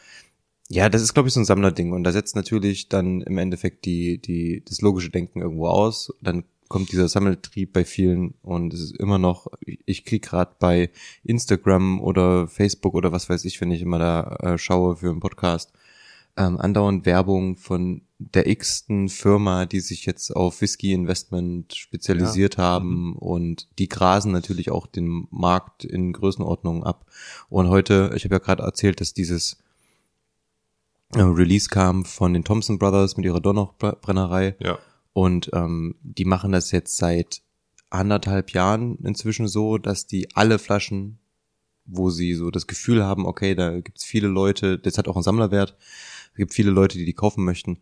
[0.69, 1.93] Ja, das ist, glaube ich, so ein Sammlerding.
[1.93, 6.13] Und da setzt natürlich dann im Endeffekt die, die, das logische Denken irgendwo aus.
[6.21, 10.91] Dann kommt dieser Sammeltrieb bei vielen und es ist immer noch, ich krieg gerade bei
[11.23, 15.21] Instagram oder Facebook oder was weiß ich, wenn ich immer da äh, schaue für einen
[15.21, 15.73] Podcast,
[16.37, 22.65] ähm, andauernd Werbung von der x-ten Firma, die sich jetzt auf Whisky Investment spezialisiert ja.
[22.65, 23.17] haben mhm.
[23.17, 27.07] und die grasen natürlich auch den Markt in Größenordnung ab.
[27.49, 29.59] Und heute, ich habe ja gerade erzählt, dass dieses
[31.15, 34.57] äh, Release kam von den Thompson Brothers mit ihrer Donnoch-Brennerei.
[34.61, 34.79] Ja.
[35.17, 37.41] Und ähm, die machen das jetzt seit
[37.89, 41.21] anderthalb Jahren inzwischen so, dass die alle Flaschen,
[41.87, 45.23] wo sie so das Gefühl haben, okay, da gibt's viele Leute, das hat auch einen
[45.23, 45.75] Sammlerwert,
[46.33, 47.79] es gibt viele Leute, die die kaufen möchten,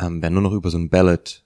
[0.00, 1.44] ähm, werden nur noch über so ein Ballot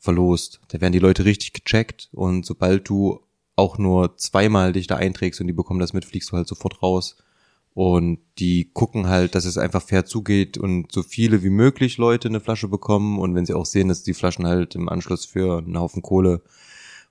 [0.00, 0.60] verlost.
[0.66, 3.20] Da werden die Leute richtig gecheckt und sobald du
[3.54, 6.82] auch nur zweimal dich da einträgst und die bekommen das mit, fliegst du halt sofort
[6.82, 7.16] raus.
[7.76, 12.26] Und die gucken halt, dass es einfach fair zugeht und so viele wie möglich Leute
[12.26, 13.18] eine Flasche bekommen.
[13.18, 16.40] Und wenn sie auch sehen, dass die Flaschen halt im Anschluss für einen Haufen Kohle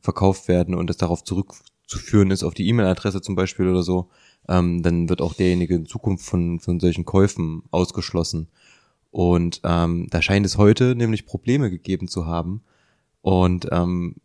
[0.02, 4.10] verkauft werden und es darauf zurückzuführen ist, auf die E-Mail-Adresse zum Beispiel oder so,
[4.50, 8.48] ähm, dann wird auch derjenige in Zukunft von, von solchen Käufen ausgeschlossen.
[9.12, 12.64] Und ähm, da scheint es heute nämlich Probleme gegeben zu haben.
[13.22, 14.16] Und ähm,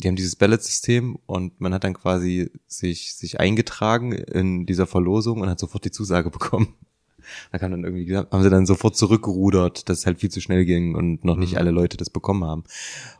[0.00, 5.40] die haben dieses Ballot-System und man hat dann quasi sich, sich eingetragen in dieser Verlosung
[5.40, 6.74] und hat sofort die Zusage bekommen.
[7.52, 10.64] Da kam dann irgendwie, haben sie dann sofort zurückgerudert, dass es halt viel zu schnell
[10.64, 11.58] ging und noch nicht mhm.
[11.58, 12.64] alle Leute das bekommen haben.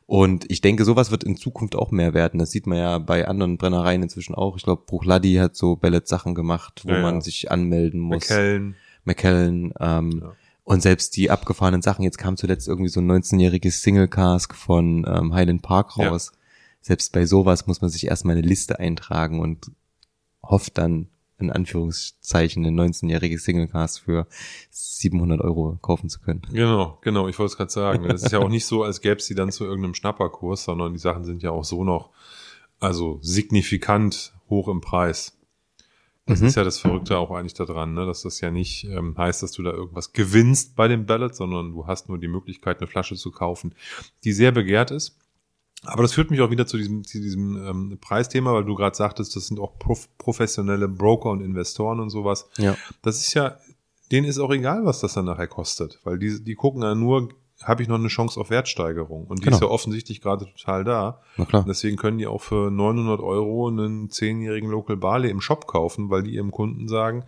[0.07, 2.39] Und ich denke, sowas wird in Zukunft auch mehr werden.
[2.39, 4.57] Das sieht man ja bei anderen Brennereien inzwischen auch.
[4.57, 8.29] Ich glaube, Bruchladi hat so Ballot-Sachen gemacht, wo ja, man sich anmelden muss.
[8.29, 8.75] McKellen.
[9.05, 10.33] McKellen, ähm, ja.
[10.65, 15.35] Und selbst die abgefahrenen Sachen, jetzt kam zuletzt irgendwie so ein 19-jähriges Single-Cask von ähm,
[15.35, 16.33] Highland Park raus.
[16.33, 16.40] Ja
[16.81, 19.71] selbst bei sowas muss man sich erstmal eine Liste eintragen und
[20.43, 24.27] hofft dann, in Anführungszeichen, ein 19-jähriges Singlecast für
[24.71, 26.43] 700 Euro kaufen zu können.
[26.53, 28.05] Genau, genau, ich wollte es gerade sagen.
[28.07, 30.93] Es ist ja auch nicht so, als gäbe es sie dann zu irgendeinem Schnapperkurs, sondern
[30.93, 32.11] die Sachen sind ja auch so noch,
[32.79, 35.37] also signifikant hoch im Preis.
[36.27, 36.49] Das mhm.
[36.49, 38.07] ist ja das Verrückte auch eigentlich daran, ne?
[38.07, 41.73] dass das ja nicht ähm, heißt, dass du da irgendwas gewinnst bei dem Ballot, sondern
[41.73, 43.75] du hast nur die Möglichkeit, eine Flasche zu kaufen,
[44.25, 45.20] die sehr begehrt ist
[45.85, 48.97] aber das führt mich auch wieder zu diesem, zu diesem ähm, Preisthema, weil du gerade
[48.97, 52.49] sagtest, das sind auch prof professionelle Broker und Investoren und sowas.
[52.59, 52.77] Ja.
[53.03, 53.57] Das ist ja,
[54.13, 57.31] denen ist auch egal, was das dann nachher kostet, weil die, die gucken ja nur,
[57.63, 59.57] habe ich noch eine Chance auf Wertsteigerung und die genau.
[59.57, 61.21] ist ja offensichtlich gerade total da.
[61.37, 61.63] Na klar.
[61.63, 66.11] Und deswegen können die auch für 900 Euro einen zehnjährigen Local Barley im Shop kaufen,
[66.11, 67.25] weil die ihrem Kunden sagen,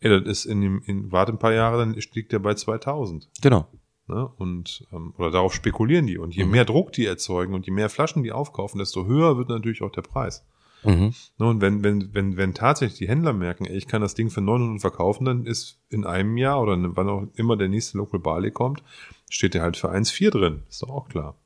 [0.00, 3.28] ey, das ist in dem, in, warte ein paar Jahre, dann liegt der bei 2000.
[3.42, 3.66] Genau.
[4.10, 4.28] Ne?
[4.36, 6.18] Und ähm, oder darauf spekulieren die.
[6.18, 6.50] Und je mhm.
[6.50, 9.92] mehr Druck die erzeugen und je mehr Flaschen die aufkaufen, desto höher wird natürlich auch
[9.92, 10.44] der Preis.
[10.82, 11.14] Mhm.
[11.38, 11.46] Ne?
[11.46, 14.40] Und wenn, wenn, wenn, wenn tatsächlich die Händler merken, ey, ich kann das Ding für
[14.40, 18.50] 900 verkaufen, dann ist in einem Jahr oder wann auch immer der nächste Local Barley
[18.50, 18.82] kommt,
[19.28, 20.62] steht der halt für 1,4 drin.
[20.68, 21.36] Ist doch auch klar.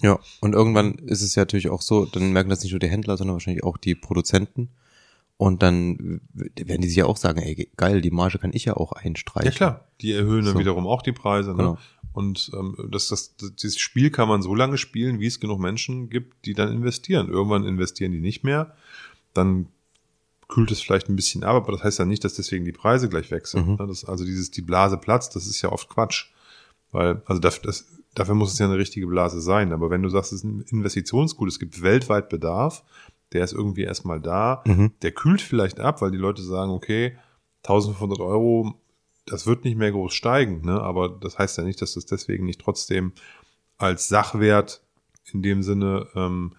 [0.00, 2.88] Ja, und irgendwann ist es ja natürlich auch so, dann merken das nicht nur die
[2.88, 4.70] Händler, sondern wahrscheinlich auch die Produzenten.
[5.36, 8.76] Und dann werden die sich ja auch sagen, ey, geil, die Marge kann ich ja
[8.76, 9.50] auch einstreichen.
[9.50, 10.60] Ja klar, die erhöhen dann so.
[10.60, 11.50] wiederum auch die Preise.
[11.50, 11.56] Ne?
[11.56, 11.78] Genau.
[12.14, 16.08] Und ähm, das, das, dieses Spiel kann man so lange spielen, wie es genug Menschen
[16.08, 17.28] gibt, die dann investieren.
[17.28, 18.76] Irgendwann investieren die nicht mehr,
[19.34, 19.66] dann
[20.48, 23.08] kühlt es vielleicht ein bisschen ab, aber das heißt ja nicht, dass deswegen die Preise
[23.08, 23.66] gleich wechseln.
[23.66, 23.76] Mhm.
[23.76, 23.86] Ne?
[23.88, 26.30] Das, also dieses, die Blase platzt, das ist ja oft Quatsch.
[26.92, 29.72] Weil, also dafür, das, dafür muss es ja eine richtige Blase sein.
[29.72, 32.84] Aber wenn du sagst, es ist ein Investitionsgut, es gibt weltweit Bedarf,
[33.32, 34.92] der ist irgendwie erstmal da, mhm.
[35.02, 37.16] der kühlt vielleicht ab, weil die Leute sagen, okay,
[37.64, 38.74] 1500 Euro
[39.26, 40.80] das wird nicht mehr groß steigen, ne?
[40.80, 43.12] aber das heißt ja nicht, dass das deswegen nicht trotzdem
[43.78, 44.82] als Sachwert
[45.32, 46.52] in dem Sinne ähm,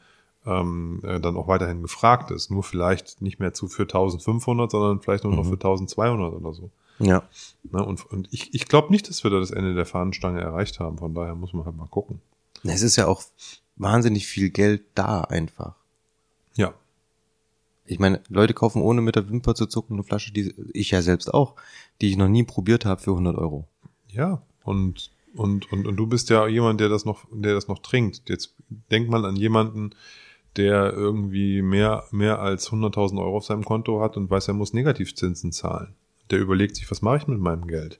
[0.45, 2.51] ähm, äh, dann auch weiterhin gefragt ist.
[2.51, 5.49] Nur vielleicht nicht mehr zu für 1500, sondern vielleicht nur noch mhm.
[5.49, 6.69] für 1200 oder so.
[6.99, 7.23] Ja.
[7.63, 7.83] Ne?
[7.83, 10.97] Und, und ich, ich glaube nicht, dass wir da das Ende der Fahnenstange erreicht haben.
[10.97, 12.21] Von daher muss man halt mal gucken.
[12.63, 13.23] Es ist ja auch
[13.75, 15.75] wahnsinnig viel Geld da einfach.
[16.55, 16.73] Ja.
[17.85, 21.01] Ich meine, Leute kaufen ohne mit der Wimper zu zucken eine Flasche, die ich ja
[21.01, 21.55] selbst auch,
[22.01, 23.67] die ich noch nie probiert habe für 100 Euro.
[24.07, 27.79] Ja, und und und und du bist ja jemand, der das noch, der das noch
[27.79, 28.29] trinkt.
[28.29, 28.55] Jetzt
[28.91, 29.91] denkt man an jemanden,
[30.55, 34.73] der irgendwie mehr mehr als 100.000 Euro auf seinem Konto hat und weiß, er muss
[34.73, 35.95] Negativzinsen zahlen.
[36.31, 37.99] Der überlegt sich, was mache ich mit meinem Geld?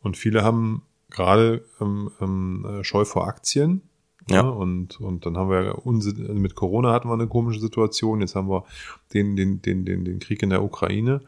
[0.00, 3.82] Und viele haben gerade ähm, ähm, Scheu vor Aktien
[4.28, 4.42] ja.
[4.42, 4.52] Ne?
[4.52, 8.20] Und, und dann haben wir also mit Corona hatten wir eine komische Situation.
[8.20, 8.64] Jetzt haben wir
[9.14, 11.22] den, den, den, den, den Krieg in der Ukraine.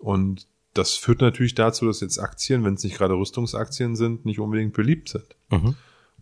[0.00, 4.40] Und das führt natürlich dazu, dass jetzt Aktien, wenn es nicht gerade Rüstungsaktien sind, nicht
[4.40, 5.36] unbedingt beliebt sind.
[5.50, 5.74] Mhm.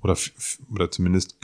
[0.03, 0.17] Oder,
[0.73, 1.37] oder zumindest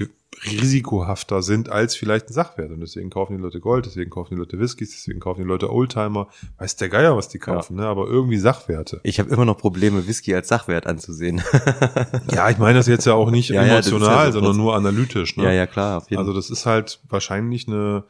[0.44, 2.70] risikohafter sind als vielleicht ein Sachwert.
[2.70, 5.72] Und deswegen kaufen die Leute Gold, deswegen kaufen die Leute Whiskys, deswegen kaufen die Leute
[5.72, 6.28] Oldtimer.
[6.58, 7.84] Weiß der Geier, was die kaufen, ja.
[7.84, 7.88] ne?
[7.88, 9.00] aber irgendwie Sachwerte.
[9.02, 11.42] Ich habe immer noch Probleme, Whisky als Sachwert anzusehen.
[12.32, 15.36] ja, ich meine das jetzt ja auch nicht ja, emotional, ja, sondern nur analytisch.
[15.36, 15.44] Ne?
[15.44, 16.04] Ja, ja, klar.
[16.14, 18.04] also das ist halt wahrscheinlich eine,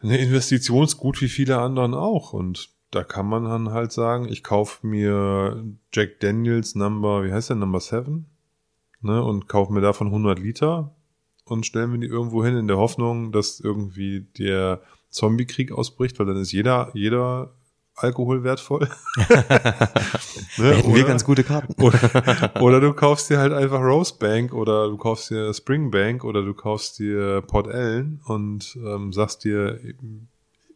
[0.00, 2.32] eine Investitionsgut wie viele anderen auch.
[2.32, 7.48] Und da kann man dann halt sagen, ich kaufe mir Jack Daniels Number, wie heißt
[7.48, 8.26] der, Number 7?
[9.02, 10.94] Ne, und kaufe mir davon 100 Liter
[11.44, 16.26] und stellen mir die irgendwo hin in der Hoffnung, dass irgendwie der Zombie-Krieg ausbricht, weil
[16.26, 17.54] dann ist jeder, jeder
[17.94, 18.88] Alkohol wertvoll.
[19.16, 19.26] ne?
[20.56, 21.74] Hätten oder, wir ganz gute Karten.
[21.82, 26.54] oder, oder, du kaufst dir halt einfach Rosebank oder du kaufst dir Springbank oder du
[26.54, 29.78] kaufst dir Port Ellen und ähm, sagst dir,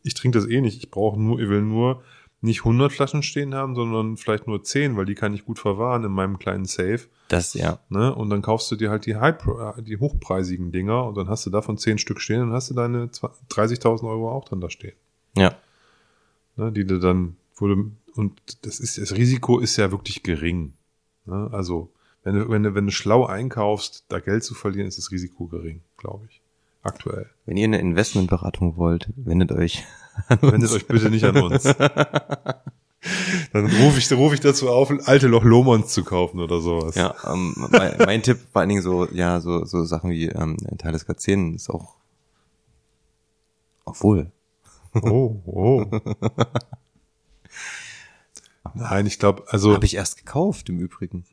[0.03, 2.03] ich trinke das eh nicht, ich brauche nur, ich will nur
[2.47, 6.05] nicht 100 Flaschen stehen haben, sondern vielleicht nur 10, weil die kann ich gut verwahren
[6.05, 7.01] in meinem kleinen Safe.
[7.29, 7.81] Das, ja.
[7.91, 8.15] Ne?
[8.15, 11.45] Und dann kaufst du dir halt die, High äh, die hochpreisigen Dinger und dann hast
[11.45, 14.95] du davon 10 Stück stehen und hast du deine 30.000 Euro auch dran da stehen.
[15.37, 15.55] Ja.
[16.57, 16.73] Ne?
[16.73, 20.73] Die du dann, wo du, und das ist, das Risiko ist ja wirklich gering.
[21.27, 21.51] Ne?
[21.53, 25.11] Also, wenn du, wenn du, wenn du schlau einkaufst, da Geld zu verlieren, ist das
[25.11, 26.41] Risiko gering, glaube ich.
[26.83, 27.29] Aktuell.
[27.45, 29.85] Wenn ihr eine Investmentberatung wollt, wendet euch
[30.41, 31.63] Wendet euch bitte nicht an uns.
[33.53, 36.97] Dann rufe ich, ruf ich dazu auf, alte Loch Lomons zu kaufen oder sowas.
[36.97, 40.57] Ja, ähm, mein, mein Tipp vor allen Dingen so, ja, so, so Sachen wie ähm,
[40.79, 41.97] Thales K10 ist auch
[43.87, 44.31] obwohl.
[44.95, 45.87] Oh, oh.
[48.75, 49.73] Nein, ich glaube, also.
[49.73, 51.25] Habe ich erst gekauft im Übrigen.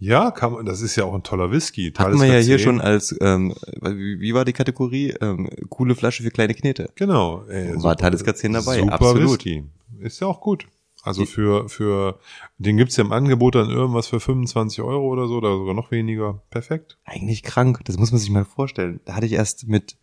[0.00, 1.92] Ja, kann man, das ist ja auch ein toller Whisky.
[1.96, 5.14] Hatten wir ja hier schon als, ähm, wie, wie war die Kategorie?
[5.20, 6.90] Ähm, coole Flasche für kleine Knete.
[6.94, 7.44] Genau.
[7.48, 9.30] Ey, war Thales K10 dabei, super absolut.
[9.30, 9.64] Whisky.
[9.98, 10.66] Ist ja auch gut.
[11.02, 12.18] Also für, für,
[12.58, 15.90] den gibt's ja im Angebot dann irgendwas für 25 Euro oder so, oder sogar noch
[15.90, 16.42] weniger.
[16.50, 16.98] Perfekt.
[17.04, 19.00] Eigentlich krank, das muss man sich mal vorstellen.
[19.04, 19.96] Da hatte ich erst mit,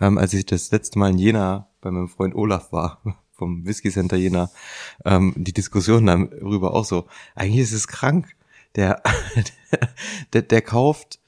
[0.00, 3.00] ähm, als ich das letzte Mal in Jena bei meinem Freund Olaf war,
[3.32, 4.50] vom Whisky Center Jena,
[5.04, 7.06] ähm, die Diskussion darüber auch so.
[7.34, 8.35] Eigentlich ist es krank
[8.76, 9.02] der,
[10.32, 11.18] der, der kauft,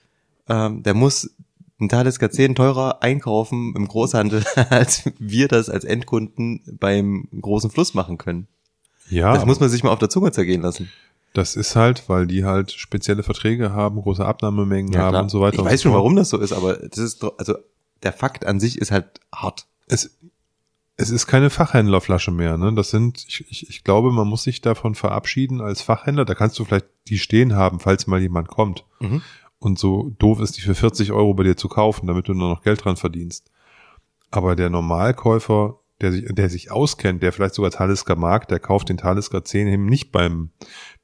[0.49, 1.31] ähm, der muss
[1.81, 7.95] ein Talisker 10 teurer einkaufen im Großhandel, als wir das als Endkunden beim großen Fluss
[7.95, 8.49] machen können.
[9.09, 9.33] Ja.
[9.35, 10.91] Das muss man sich mal auf der Zunge zergehen lassen.
[11.35, 15.23] Das ist halt, weil die halt spezielle Verträge haben, große Abnahmemengen ja, haben klar.
[15.23, 15.59] und so weiter.
[15.59, 17.55] Ich weiß schon, warum das so ist, aber das ist, also
[18.03, 19.67] der Fakt an sich ist halt hart.
[19.87, 20.18] Es,
[21.01, 22.59] es ist keine Fachhändlerflasche mehr.
[22.59, 22.75] Ne?
[22.75, 26.25] Das sind, ich, ich, ich glaube, man muss sich davon verabschieden als Fachhändler.
[26.25, 28.85] Da kannst du vielleicht die stehen haben, falls mal jemand kommt.
[28.99, 29.23] Mhm.
[29.61, 32.49] Und so doof ist die für 40 Euro bei dir zu kaufen, damit du nur
[32.49, 33.53] noch Geld dran verdienst.
[34.33, 38.89] Aber der Normalkäufer, der sich, der sich auskennt, der vielleicht sogar Talisker mag, der kauft
[38.89, 40.51] den Talisker 10 eben nicht beim,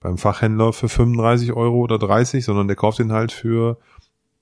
[0.01, 3.79] beim Fachhändler für 35 Euro oder 30, sondern der kauft den halt für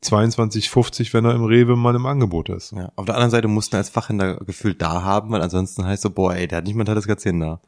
[0.03, 2.73] 22,50, wenn er im Rewe mal im Angebot ist.
[2.73, 6.11] Ja, auf der anderen Seite mussten als Fachhändler gefühlt da haben, weil ansonsten heißt so,
[6.11, 7.61] boah, ey, der hat nicht mal das Gazin da.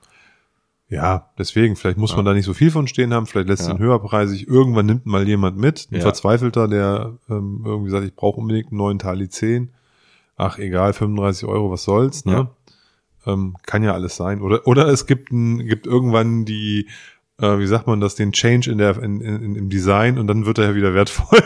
[0.89, 2.17] Ja, deswegen, vielleicht muss ja.
[2.17, 3.73] man da nicht so viel von stehen haben, vielleicht lässt ja.
[3.73, 6.01] ihn höherpreisig, irgendwann nimmt mal jemand mit, ein ja.
[6.03, 9.71] Verzweifelter, der ähm, irgendwie sagt, ich brauche unbedingt einen neuen Tali 10.
[10.37, 12.51] Ach, egal, 35 Euro, was soll's, ne?
[13.27, 14.43] Ähm, kann ja alles sein.
[14.43, 16.89] Oder, oder es gibt, ein, gibt irgendwann die
[17.39, 20.47] äh, wie sagt man das, den Change in der, in, in, im Design und dann
[20.47, 21.43] wird er ja wieder wertvoll.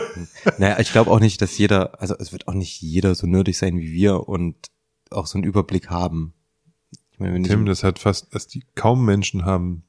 [0.57, 3.57] Naja, ich glaube auch nicht, dass jeder, also es wird auch nicht jeder so nötig
[3.57, 4.55] sein wie wir und
[5.09, 6.33] auch so einen Überblick haben.
[7.11, 9.83] Ich meine, wenn Tim, das hat fast, dass die kaum Menschen haben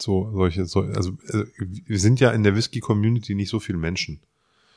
[0.00, 4.20] so solche, so, also, also wir sind ja in der Whisky-Community nicht so viele Menschen.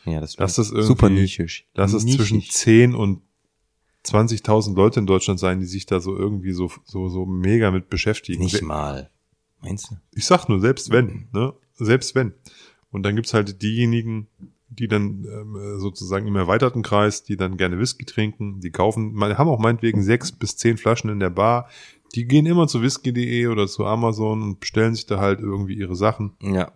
[0.05, 1.67] Ja, das, das ist irgendwie, super nischig.
[1.73, 3.21] Lass es zwischen 10 und
[4.05, 7.89] 20.000 Leute in Deutschland sein, die sich da so irgendwie so, so, so mega mit
[7.89, 8.43] beschäftigen.
[8.43, 9.11] Nicht mal.
[9.61, 9.95] Meinst du?
[10.11, 11.53] Ich sag nur, selbst wenn, ne?
[11.73, 12.33] Selbst wenn.
[12.91, 14.27] Und dann gibt's halt diejenigen,
[14.69, 19.37] die dann ähm, sozusagen im erweiterten Kreis, die dann gerne Whisky trinken, die kaufen, man
[19.37, 21.69] haben auch meinetwegen sechs bis zehn Flaschen in der Bar,
[22.15, 25.95] die gehen immer zu whisky.de oder zu Amazon und bestellen sich da halt irgendwie ihre
[25.95, 26.33] Sachen.
[26.41, 26.71] Ja.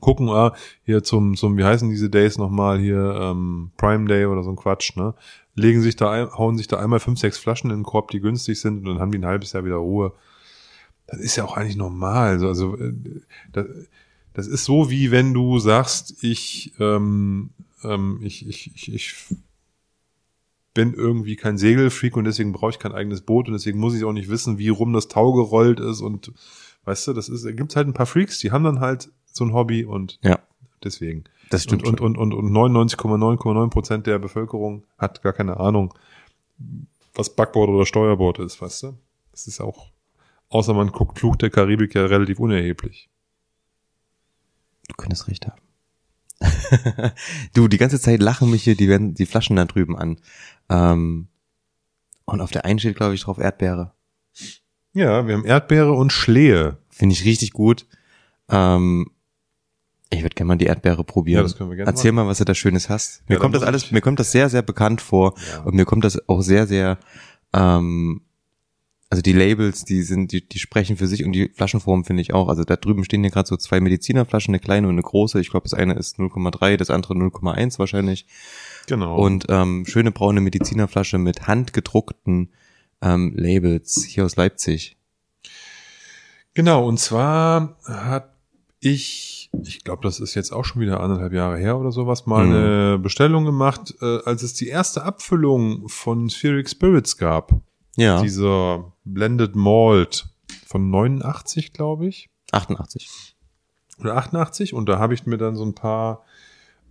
[0.00, 0.54] Gucken, ah,
[0.84, 4.56] hier zum, zum, wie heißen diese Days nochmal, hier, ähm, Prime Day oder so ein
[4.56, 5.14] Quatsch, ne?
[5.54, 8.20] Legen sich da, ein, hauen sich da einmal fünf, sechs Flaschen in den Korb, die
[8.20, 10.12] günstig sind und dann haben die ein halbes Jahr wieder Ruhe
[11.12, 12.42] das ist ja auch eigentlich normal.
[12.42, 12.92] Also äh,
[13.52, 13.66] das,
[14.32, 17.50] das ist so wie wenn du sagst, ich, ähm,
[17.84, 19.14] ähm, ich, ich, ich, ich
[20.72, 24.04] bin irgendwie kein Segelfreak und deswegen brauche ich kein eigenes Boot und deswegen muss ich
[24.04, 26.32] auch nicht wissen, wie rum das Tau gerollt ist und
[26.84, 29.44] weißt du, das ist, da gibt's halt ein paar Freaks, die haben dann halt so
[29.44, 30.38] ein Hobby und ja.
[30.82, 31.24] deswegen.
[31.50, 31.86] Das stimmt.
[31.86, 35.92] Und, und, und, und 99,9,9 Prozent der Bevölkerung hat gar keine Ahnung,
[37.14, 38.94] was Backboard oder Steuerbord ist, weißt du?
[39.32, 39.91] Das ist auch
[40.52, 43.08] Außer man guckt Fluch der Karibik ja relativ unerheblich.
[44.88, 45.62] Du könntest recht haben.
[47.54, 50.18] du, die ganze Zeit lachen mich hier die, werden- die Flaschen da drüben an.
[50.68, 51.28] Ähm,
[52.24, 53.94] und auf der einen steht, glaube ich, drauf Erdbeere.
[54.92, 56.78] Ja, wir haben Erdbeere und Schlehe.
[56.90, 57.86] Finde ich richtig gut.
[58.50, 59.10] Ähm,
[60.10, 61.38] ich würde gerne mal die Erdbeere probieren.
[61.38, 63.22] Ja, das können wir gerne Erzähl mal, was du da Schönes hast.
[63.28, 65.34] Mir Ja, kommt das alles, mir kommt das sehr, sehr bekannt vor.
[65.50, 65.60] Ja.
[65.62, 66.98] Und mir kommt das auch sehr, sehr,
[67.54, 68.20] ähm,
[69.12, 72.32] also die Labels, die sind, die, die sprechen für sich und die Flaschenform finde ich
[72.32, 72.48] auch.
[72.48, 75.38] Also da drüben stehen hier gerade so zwei Medizinerflaschen, eine kleine und eine große.
[75.38, 78.24] Ich glaube, das eine ist 0,3, das andere 0,1 wahrscheinlich.
[78.86, 79.18] Genau.
[79.18, 82.54] Und ähm, schöne braune Medizinerflasche mit handgedruckten
[83.02, 84.96] ähm, Labels hier aus Leipzig.
[86.54, 88.34] Genau, und zwar hat
[88.80, 92.46] ich, ich glaube, das ist jetzt auch schon wieder anderthalb Jahre her oder sowas, mal
[92.46, 92.54] Mhm.
[92.54, 97.60] eine Bestellung gemacht, äh, als es die erste Abfüllung von Spheric Spirits gab.
[97.96, 100.26] Ja, Dieser Blended Malt
[100.66, 102.30] von 89, glaube ich.
[102.52, 103.36] 88.
[104.00, 104.74] Oder 88.
[104.74, 106.24] Und da habe ich mir dann so ein paar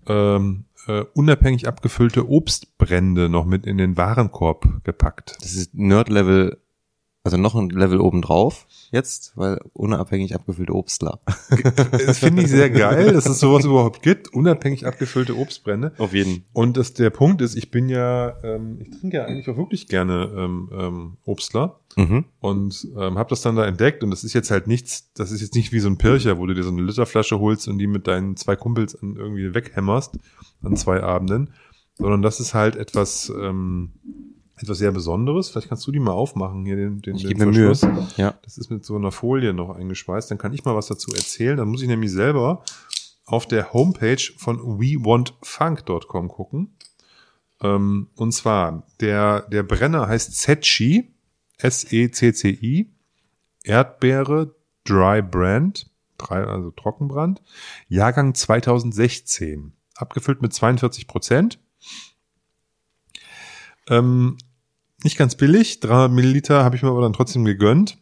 [0.08, 5.38] ähm, äh, unabhängig abgefüllte Obstbrände noch mit in den Warenkorb gepackt.
[5.42, 6.61] Das ist Nerd-Level,
[7.24, 11.20] also noch ein Level oben drauf jetzt, weil unabhängig abgefüllte Obstler.
[11.92, 15.94] Das finde ich sehr geil, dass es sowas überhaupt gibt, unabhängig abgefüllte Obstbrände.
[15.98, 16.46] Auf jeden.
[16.54, 19.88] Und das, der Punkt ist, ich bin ja, ähm, ich trinke ja eigentlich auch wirklich
[19.88, 22.24] gerne ähm, ähm, Obstler Mhm.
[22.40, 25.42] und ähm, habe das dann da entdeckt und das ist jetzt halt nichts, das ist
[25.42, 27.88] jetzt nicht wie so ein Pircher, wo du dir so eine Literflasche holst und die
[27.88, 30.18] mit deinen zwei Kumpels an irgendwie weghämmerst
[30.64, 31.50] an zwei Abenden,
[31.96, 33.92] sondern das ist halt etwas, ähm,
[34.64, 35.50] etwas sehr Besonderes.
[35.50, 37.76] Vielleicht kannst du die mal aufmachen hier den, den, Ich den mir Mühe.
[37.76, 38.18] Verschluss.
[38.18, 38.36] Ja.
[38.44, 40.32] Das ist mit so einer Folie noch eingeschweißt.
[40.32, 41.58] Dann kann ich mal was dazu erzählen.
[41.58, 42.64] Dann muss ich nämlich selber
[43.26, 46.76] auf der Homepage von wewantfunk.com gucken.
[47.62, 51.14] Ähm, und zwar, der, der Brenner heißt Setchi,
[51.58, 52.90] S-E-C-C-I,
[53.64, 57.42] Erdbeere, Dry Brand, also Trockenbrand,
[57.88, 61.60] Jahrgang 2016, abgefüllt mit 42 Prozent.
[63.88, 64.38] Ähm,
[65.04, 67.98] nicht ganz billig, 300 Milliliter habe ich mir aber dann trotzdem gegönnt.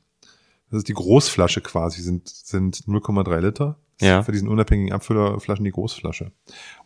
[0.69, 3.79] Das ist die Großflasche quasi, sind, sind 0,3 Liter.
[4.01, 4.23] Ja.
[4.23, 6.31] Für diesen unabhängigen Abfüllerflaschen die Großflasche.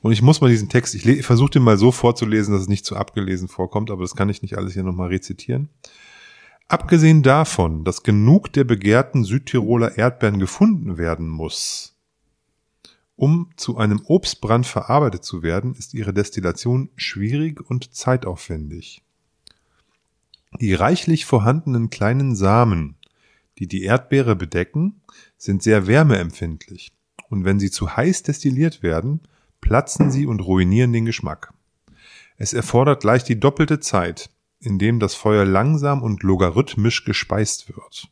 [0.01, 2.85] Und ich muss mal diesen Text, ich versuche den mal so vorzulesen, dass es nicht
[2.85, 5.69] zu abgelesen vorkommt, aber das kann ich nicht alles hier nochmal rezitieren.
[6.67, 11.95] Abgesehen davon, dass genug der begehrten Südtiroler Erdbeeren gefunden werden muss,
[13.15, 19.03] um zu einem Obstbrand verarbeitet zu werden, ist ihre Destillation schwierig und zeitaufwendig.
[20.59, 22.95] Die reichlich vorhandenen kleinen Samen,
[23.59, 25.01] die die Erdbeere bedecken,
[25.37, 26.91] sind sehr wärmeempfindlich
[27.29, 29.21] und wenn sie zu heiß destilliert werden,
[29.61, 31.53] platzen sie und ruinieren den Geschmack.
[32.37, 38.09] Es erfordert gleich die doppelte Zeit, indem das Feuer langsam und logarithmisch gespeist wird.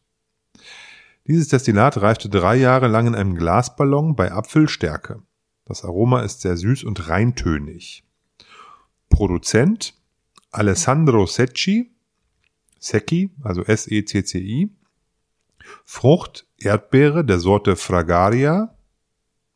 [1.27, 5.21] Dieses Destillat reifte drei Jahre lang in einem Glasballon bei Apfelstärke.
[5.65, 8.03] Das Aroma ist sehr süß und reintönig.
[9.09, 9.93] Produzent
[10.51, 11.90] Alessandro Secchi,
[12.81, 14.69] Secchi, also S-E-C-C-I.
[15.85, 18.75] Frucht Erdbeere der Sorte Fragaria.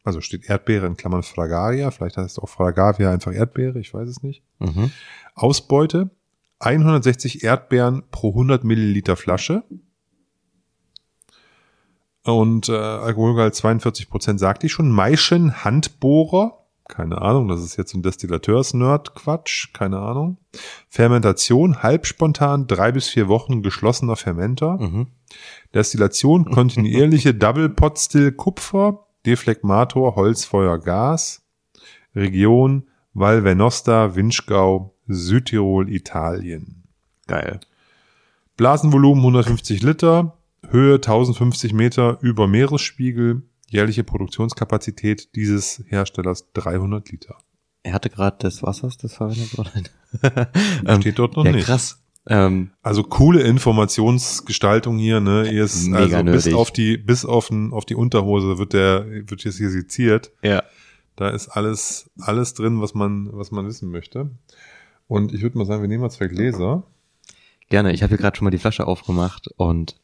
[0.03, 1.89] Also steht Erdbeere in Klammern Fragaria.
[1.89, 4.43] Vielleicht heißt es auch Fragavia einfach Erdbeere, ich weiß es nicht.
[4.59, 4.91] Mhm.
[5.33, 6.11] Ausbeute
[6.59, 9.63] 160 Erdbeeren pro 100 Milliliter Flasche.
[12.23, 14.89] Und äh, Alkoholgehalt 42 Prozent sagte ich schon.
[14.89, 16.64] Maischen Handbohrer.
[16.87, 19.73] Keine Ahnung, das ist jetzt ein Destillateurs-Nerd-Quatsch.
[19.73, 20.37] Keine Ahnung.
[20.87, 24.77] Fermentation halbspontan, drei bis vier Wochen geschlossener Fermenter.
[24.77, 25.07] Mhm.
[25.73, 31.41] Destillation kontinuierliche Double Pot Still Kupfer, Deflegmator, Holzfeuer, Gas.
[32.15, 36.83] Region Val Venosta, Winschgau, Südtirol, Italien.
[37.27, 37.59] Geil.
[38.57, 40.37] Blasenvolumen 150 Liter,
[40.69, 47.37] Höhe 1050 Meter über Meeresspiegel, jährliche Produktionskapazität dieses Herstellers 300 Liter.
[47.83, 49.71] Er hatte gerade des Wassers, das verwendet wurde.
[50.85, 51.65] Ähm, Steht dort noch ja, nicht.
[51.65, 52.01] krass.
[52.27, 55.45] Ähm, Also coole Informationsgestaltung hier, ne?
[55.49, 56.53] Hier ist Mega also bis nerdig.
[56.55, 60.31] auf die bis auf, den, auf die Unterhose wird der wird jetzt hier seziert.
[60.41, 60.63] ja.
[61.17, 64.31] Da ist alles alles drin, was man was man wissen möchte.
[65.07, 66.83] Und ich würde mal sagen, wir nehmen mal zwei Gläser.
[67.69, 67.93] Gerne.
[67.93, 69.95] Ich habe hier gerade schon mal die Flasche aufgemacht und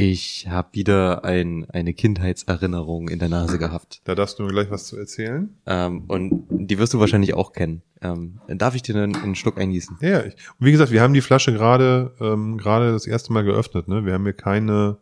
[0.00, 4.00] ich habe wieder ein, eine Kindheitserinnerung in der Nase gehabt.
[4.04, 5.54] Da darfst du mir gleich was zu erzählen.
[5.66, 7.82] Ähm, und die wirst du wahrscheinlich auch kennen.
[8.00, 9.98] Ähm, darf ich dir einen, einen Schluck eingießen?
[10.00, 13.44] Ja, ich, und wie gesagt, wir haben die Flasche gerade ähm, gerade das erste Mal
[13.44, 13.88] geöffnet.
[13.88, 14.06] Ne?
[14.06, 14.96] Wir haben hier keine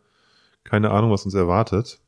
[0.64, 2.00] keine Ahnung, was uns erwartet.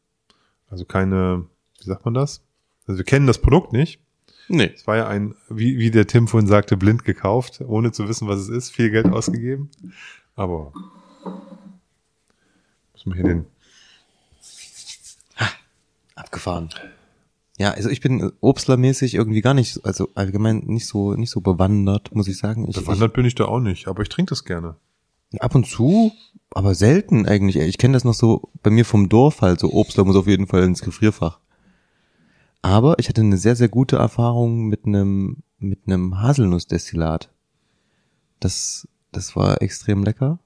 [0.69, 1.47] Also keine,
[1.79, 2.43] wie sagt man das?
[2.89, 4.01] Also wir kennen das Produkt nicht.
[4.49, 4.73] Nee.
[4.75, 8.27] Es war ja ein, wie, wie der Tim vorhin sagte, blind gekauft, ohne zu wissen,
[8.27, 9.71] was es ist, viel Geld ausgegeben.
[10.35, 10.73] Aber
[13.01, 13.47] muss man hier den.
[16.15, 16.69] Abgefahren.
[17.59, 22.15] Ja, also ich bin obstlermäßig irgendwie gar nicht, also allgemein nicht so nicht so bewandert,
[22.15, 22.69] muss ich sagen.
[22.69, 24.77] Ich, Bewandert bin ich da auch nicht, aber ich trinke das gerne.
[25.31, 26.13] ich, ab und zu,
[26.51, 27.57] aber selten eigentlich.
[27.57, 30.47] Ich kenne das noch so bei mir vom Dorf halt, so Obstler muss auf jeden
[30.47, 31.39] Fall ins Gefrierfach.
[32.63, 37.31] Aber ich hatte eine sehr sehr gute Erfahrung mit einem mit einem Haselnussdestillat.
[38.41, 40.39] Das das war extrem lecker.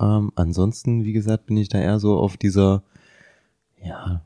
[0.00, 2.82] Ähm, ansonsten, wie gesagt, bin ich da eher so auf dieser
[3.82, 4.24] ja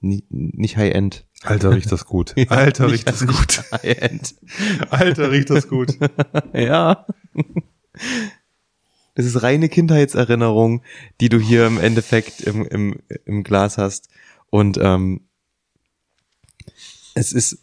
[0.00, 1.26] nicht, nicht High-End.
[1.42, 2.34] Alter, riecht das gut.
[2.48, 3.62] Alter, Nicht- riecht das gut.
[3.72, 4.34] High-End.
[4.90, 5.96] Alter, riecht das gut.
[6.54, 7.06] Ja.
[9.14, 10.82] Das ist reine Kindheitserinnerung,
[11.20, 14.08] die du hier im Endeffekt im, im, im Glas hast.
[14.50, 15.20] Und ähm,
[17.14, 17.58] es ist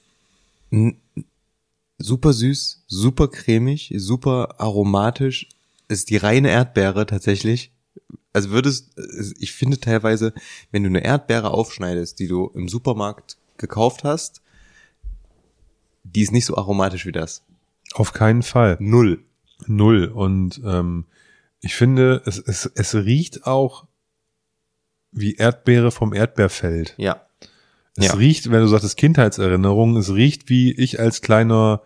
[1.98, 5.50] super süß, super cremig, super aromatisch.
[5.90, 7.74] Ist die reine Erdbeere tatsächlich.
[8.32, 8.92] Also würdest,
[9.40, 10.34] ich finde teilweise,
[10.72, 14.42] wenn du eine Erdbeere aufschneidest, die du im Supermarkt gekauft hast,
[16.04, 17.44] die ist nicht so aromatisch wie das.
[17.94, 18.78] Auf keinen Fall.
[18.80, 19.24] Null.
[19.66, 20.06] Null.
[20.06, 21.06] Und ähm,
[21.60, 23.86] ich finde, es, es, es riecht auch
[25.12, 26.94] wie Erdbeere vom Erdbeerfeld.
[26.98, 27.26] Ja.
[27.96, 28.14] Es Ja.
[28.14, 31.82] riecht, wenn du sagtest Kindheitserinnerung, es riecht wie ich als kleiner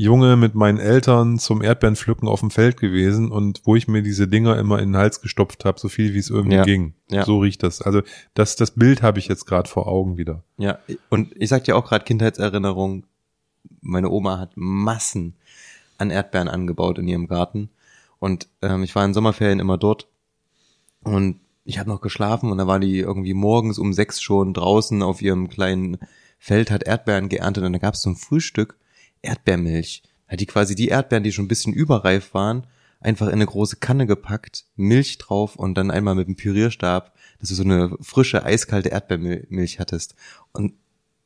[0.00, 4.28] Junge mit meinen Eltern zum Erdbeerenpflücken auf dem Feld gewesen und wo ich mir diese
[4.28, 6.62] Dinger immer in den Hals gestopft habe, so viel wie es irgendwie Ja.
[6.62, 6.94] ging.
[7.10, 7.24] Ja.
[7.24, 7.82] So riecht das.
[7.82, 10.44] Also das, das Bild habe ich jetzt gerade vor Augen wieder.
[10.56, 10.78] Ja,
[11.10, 13.06] und ich sag dir auch gerade Kindheitserinnerung,
[13.80, 15.34] meine Oma hat Massen
[15.98, 17.68] an Erdbeeren angebaut in ihrem Garten.
[18.20, 20.06] Und ähm, ich war in Sommerferien immer dort
[21.02, 25.02] und ich habe noch geschlafen und da war die irgendwie morgens um sechs schon draußen
[25.02, 25.98] auf ihrem kleinen
[26.38, 28.76] Feld, hat Erdbeeren geerntet und da gab es zum Frühstück
[29.22, 30.02] Erdbeermilch.
[30.26, 32.66] Hat die quasi die Erdbeeren, die schon ein bisschen überreif waren,
[33.00, 37.48] einfach in eine große Kanne gepackt, Milch drauf und dann einmal mit dem Pürierstab, dass
[37.48, 40.14] du so eine frische, eiskalte Erdbeermilch hattest.
[40.52, 40.74] Und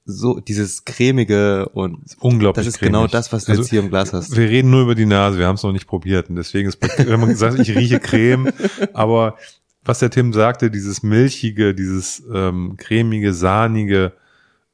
[0.04, 2.92] so dieses cremige und Unglaublich das ist cremig.
[2.92, 4.36] genau das, was du Also, jetzt hier im Glas hast.
[4.36, 6.28] Wir reden nur über die Nase, wir haben es noch nicht probiert.
[6.28, 8.52] Und deswegen ist, wenn man sagt, ich rieche Creme,
[8.92, 9.36] aber
[9.84, 14.12] was der Tim sagte, dieses milchige, dieses ähm, cremige, sahnige,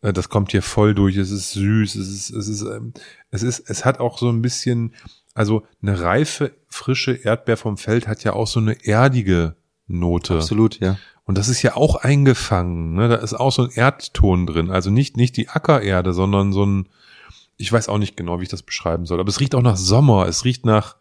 [0.01, 1.17] das kommt hier voll durch.
[1.17, 2.93] Es ist süß, es ist, es ist, ähm,
[3.31, 4.95] es ist, es hat auch so ein bisschen,
[5.35, 10.37] also eine reife, frische Erdbeer vom Feld hat ja auch so eine erdige Note.
[10.37, 10.99] Absolut, ja.
[11.25, 12.95] Und das ist ja auch eingefangen.
[12.95, 13.09] Ne?
[13.09, 14.71] Da ist auch so ein Erdton drin.
[14.71, 16.89] Also nicht, nicht die Ackererde, sondern so ein,
[17.59, 19.21] ich weiß auch nicht genau, wie ich das beschreiben soll.
[19.21, 20.27] Aber es riecht auch nach Sommer.
[20.27, 20.97] Es riecht nach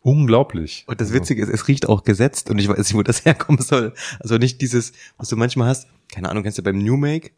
[0.00, 0.84] unglaublich.
[0.86, 3.60] Und das Witzige ist, es riecht auch gesetzt und ich weiß nicht, wo das herkommen
[3.60, 3.92] soll.
[4.20, 7.30] Also nicht dieses, was du manchmal hast, keine Ahnung, kennst du beim New Make?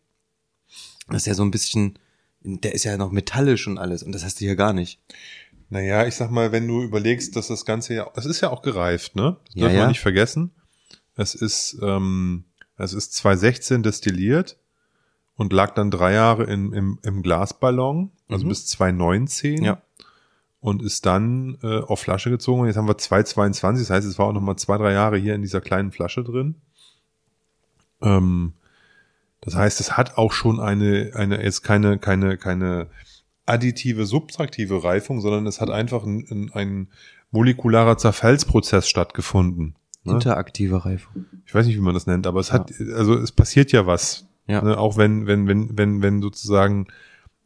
[1.08, 1.98] Das ist ja so ein bisschen,
[2.42, 5.00] der ist ja noch metallisch und alles und das hast du hier gar nicht.
[5.70, 8.62] Naja, ich sag mal, wenn du überlegst, dass das Ganze ja, es ist ja auch
[8.62, 9.36] gereift, ne?
[9.46, 9.78] Das Ja, darf ja.
[9.80, 10.52] man nicht vergessen.
[11.16, 12.44] Es ist, ähm,
[12.76, 14.56] es ist 2016 destilliert
[15.36, 18.48] und lag dann drei Jahre in, im, im Glasballon, also Mhm.
[18.50, 19.62] bis 2019.
[19.64, 19.82] Ja.
[20.60, 22.60] Und ist dann äh, auf Flasche gezogen.
[22.62, 25.18] Und jetzt haben wir 2022, das heißt, es war auch noch mal zwei, drei Jahre
[25.18, 26.54] hier in dieser kleinen Flasche drin.
[28.00, 28.54] Ähm,
[29.44, 32.88] das heißt, es hat auch schon eine, eine jetzt keine, keine, keine
[33.46, 36.88] additive, subtraktive Reifung, sondern es hat einfach ein, ein,
[37.30, 39.74] molekularer Zerfallsprozess stattgefunden.
[40.04, 40.12] Ne?
[40.14, 41.26] Interaktive Reifung.
[41.44, 44.28] Ich weiß nicht, wie man das nennt, aber es hat, also es passiert ja was.
[44.46, 44.62] Ja.
[44.62, 44.78] Ne?
[44.78, 46.86] Auch wenn, wenn, wenn, wenn, wenn sozusagen,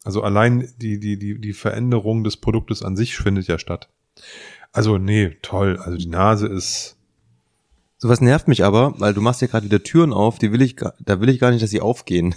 [0.04, 3.88] also allein die, die, die, die Veränderung des Produktes an sich findet ja statt.
[4.72, 5.78] Also, nee, toll.
[5.78, 6.97] Also die Nase ist,
[7.98, 10.76] Sowas nervt mich aber, weil du machst ja gerade wieder Türen auf, die will ich,
[10.76, 12.36] da will ich gar nicht, dass sie aufgehen.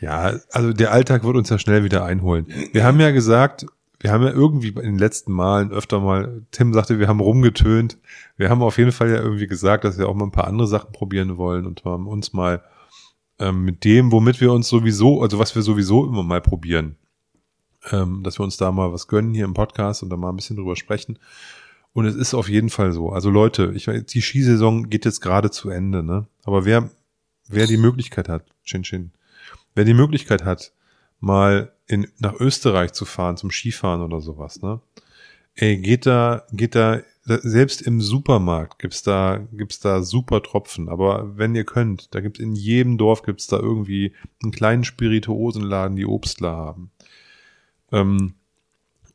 [0.00, 2.46] ja, also der Alltag wird uns ja schnell wieder einholen.
[2.72, 3.66] Wir haben ja gesagt,
[4.00, 7.98] wir haben ja irgendwie in den letzten Malen öfter mal, Tim sagte, wir haben rumgetönt.
[8.36, 10.66] Wir haben auf jeden Fall ja irgendwie gesagt, dass wir auch mal ein paar andere
[10.66, 12.64] Sachen probieren wollen und haben uns mal
[13.38, 16.96] ähm, mit dem, womit wir uns sowieso, also was wir sowieso immer mal probieren,
[17.92, 20.36] ähm, dass wir uns da mal was gönnen hier im Podcast und da mal ein
[20.36, 21.18] bisschen drüber sprechen.
[21.92, 23.10] Und es ist auf jeden Fall so.
[23.10, 26.26] Also Leute, ich weiß, die Skisaison geht jetzt gerade zu Ende, ne?
[26.44, 26.90] Aber wer,
[27.48, 29.10] wer die Möglichkeit hat, Chin Chin,
[29.74, 30.72] wer die Möglichkeit hat,
[31.18, 34.80] mal in, nach Österreich zu fahren zum Skifahren oder sowas, ne?
[35.56, 40.88] Ey, geht da, geht da, selbst im Supermarkt gibt's da, gibt's da super Tropfen.
[40.88, 45.96] Aber wenn ihr könnt, da gibt's in jedem Dorf gibt's da irgendwie einen kleinen Spirituosenladen,
[45.96, 46.90] die Obstler haben.
[47.92, 48.34] Ähm,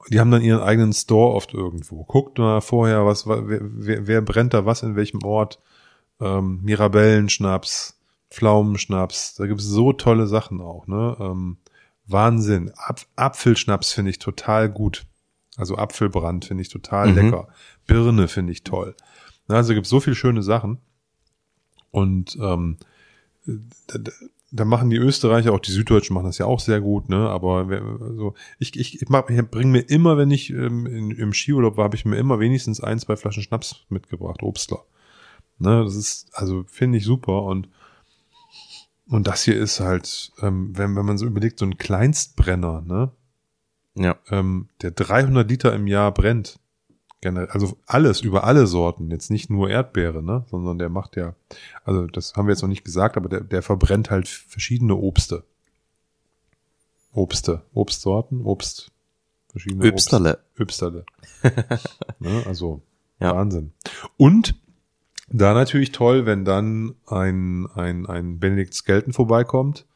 [0.09, 2.03] die haben dann ihren eigenen Store oft irgendwo.
[2.03, 5.59] Guckt mal vorher, was, wer, wer, wer brennt da was in welchem Ort.
[6.21, 7.97] Ähm, Mirabellenschnaps,
[8.29, 11.17] Pflaumenschnaps, da gibt's so tolle Sachen auch, ne?
[11.19, 11.57] Ähm,
[12.07, 12.71] Wahnsinn.
[12.77, 15.05] Apf Apfelschnaps finde ich total gut.
[15.57, 17.15] Also Apfelbrand finde ich total Mhm.
[17.15, 17.47] lecker.
[17.87, 18.95] Birne finde ich toll.
[19.47, 20.77] Also gibt's so viele schöne Sachen.
[21.91, 22.77] Und ähm,
[24.55, 27.29] da, machen die Österreicher, auch die Süddeutschen machen das ja auch sehr gut, ne?
[27.29, 27.67] Aber
[28.01, 31.77] also ich, ich, ich, mach, ich bringe mir immer, wenn ich ähm, in, im Skiurlaub
[31.77, 34.83] war, habe ich mir immer wenigstens ein, zwei Flaschen Schnaps mitgebracht, Obstler.
[35.57, 37.69] Ne, das ist, also finde ich super und
[39.07, 43.11] und das hier ist halt, ähm, wenn, wenn man so überlegt, so ein Kleinstbrenner, ne?
[43.95, 44.17] Ja.
[44.29, 46.59] Ähm, der 300 Liter im Jahr brennt.
[47.25, 50.45] Generell, also alles, über alle Sorten, jetzt nicht nur Erdbeere, ne?
[50.51, 51.33] Sondern der macht ja,
[51.83, 55.43] also das haben wir jetzt noch nicht gesagt, aber der, der verbrennt halt verschiedene Obste.
[57.13, 58.91] Obste, Obstsorten, Obst,
[59.49, 60.33] verschiedene Öbsterle.
[60.33, 61.05] Obst, Öbsterle.
[62.19, 62.43] ne?
[62.45, 62.83] Also
[63.19, 63.35] Ja.
[63.35, 63.71] Wahnsinn.
[64.17, 64.53] Und
[65.27, 69.87] da natürlich toll, wenn dann ein, ein, ein Benedikt Skelton vorbeikommt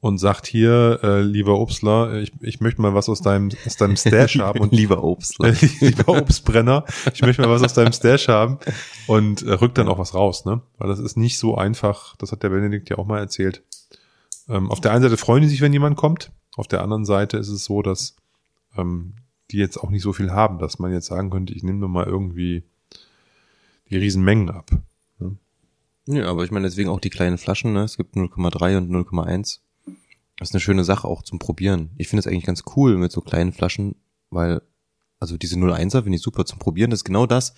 [0.00, 3.96] und sagt hier, äh, lieber Obstler, ich, ich möchte mal was aus deinem, aus deinem
[3.96, 5.42] Stash haben und Lieber Obst.
[5.42, 8.58] äh, lieber Obstbrenner, ich möchte mal was aus deinem Stash haben
[9.06, 10.60] und äh, rückt dann auch was raus, ne?
[10.78, 13.62] Weil das ist nicht so einfach, das hat der Benedikt ja auch mal erzählt.
[14.48, 17.36] Ähm, auf der einen Seite freuen die sich, wenn jemand kommt, auf der anderen Seite
[17.38, 18.16] ist es so, dass
[18.76, 19.14] ähm,
[19.50, 21.88] die jetzt auch nicht so viel haben, dass man jetzt sagen könnte, ich nehme nur
[21.88, 22.64] mal irgendwie
[23.90, 24.70] die Riesenmengen ab.
[26.08, 27.82] Ja, aber ich meine deswegen auch die kleinen Flaschen, ne?
[27.82, 29.58] Es gibt 0,3 und 0,1.
[30.38, 31.90] Das ist eine schöne Sache auch zum Probieren.
[31.96, 33.96] Ich finde es eigentlich ganz cool mit so kleinen Flaschen,
[34.30, 34.60] weil,
[35.18, 36.90] also diese 01er finde ich super zum Probieren.
[36.90, 37.54] Das ist genau das.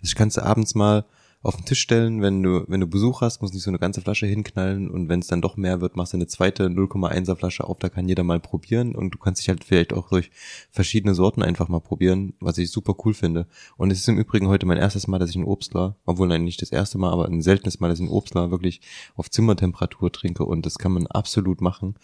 [0.00, 1.06] Das kannst du abends mal
[1.40, 4.00] auf den Tisch stellen, wenn du, wenn du Besuch hast, musst nicht so eine ganze
[4.00, 7.64] Flasche hinknallen und wenn es dann doch mehr wird, machst du eine zweite 0,1er Flasche
[7.64, 10.32] auf, da kann jeder mal probieren und du kannst dich halt vielleicht auch durch
[10.70, 13.46] verschiedene Sorten einfach mal probieren, was ich super cool finde.
[13.76, 16.42] Und es ist im Übrigen heute mein erstes Mal, dass ich einen Obstler, obwohl nein,
[16.42, 18.80] nicht das erste Mal, aber ein seltenes Mal, dass ich einen Obstler wirklich
[19.14, 21.94] auf Zimmertemperatur trinke und das kann man absolut machen.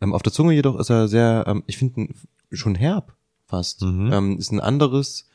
[0.00, 2.08] Ähm, auf der Zunge jedoch ist er sehr, ähm, ich finde
[2.50, 3.14] schon herb
[3.46, 3.82] fast.
[3.82, 4.12] Mhm.
[4.12, 5.29] Ähm, ist ein anderes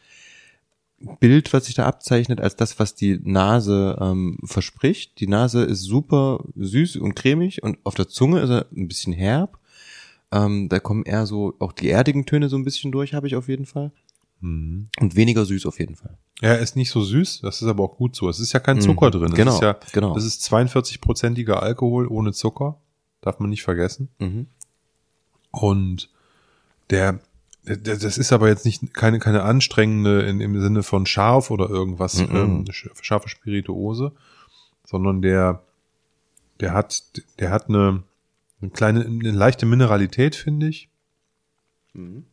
[1.20, 5.20] Bild, was sich da abzeichnet, als das, was die Nase ähm, verspricht.
[5.20, 9.14] Die Nase ist super süß und cremig und auf der Zunge ist er ein bisschen
[9.14, 9.60] herb.
[10.32, 13.36] Ähm, da kommen eher so auch die erdigen Töne so ein bisschen durch, habe ich
[13.36, 13.92] auf jeden Fall.
[14.42, 14.88] Mhm.
[15.00, 16.18] Und weniger süß auf jeden Fall.
[16.42, 18.28] Er ist nicht so süß, das ist aber auch gut so.
[18.30, 18.82] Es ist ja kein Mhm.
[18.82, 19.30] Zucker drin.
[19.30, 20.14] Es Genau, ist ja, genau.
[20.16, 22.80] Das ist 42-prozentiger Alkohol ohne Zucker.
[23.22, 24.10] Darf man nicht vergessen.
[24.20, 24.48] Mhm.
[25.52, 26.10] Und
[26.90, 27.20] der,
[27.66, 32.18] das ist aber jetzt nicht keine, keine anstrengende in, im Sinne von scharf oder irgendwas,
[32.20, 32.36] Mhm.
[32.36, 34.12] ähm, sch- scharfe Spirituose,
[34.86, 35.64] sondern der,
[36.60, 37.04] der hat,
[37.40, 38.04] der hat eine,
[38.62, 40.90] eine kleine, eine leichte Mineralität, finde ich.
[41.94, 42.26] Mhm.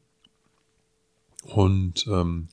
[1.45, 2.49] Und ähm,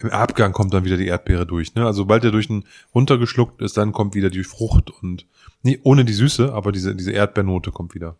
[0.00, 1.74] im Abgang kommt dann wieder die Erdbeere durch.
[1.74, 1.84] Ne?
[1.84, 2.64] Also sobald er durch den
[2.94, 5.26] runtergeschluckt ist, dann kommt wieder die Frucht und
[5.62, 8.16] nee, ohne die Süße, aber diese, diese Erdbeernote kommt wieder.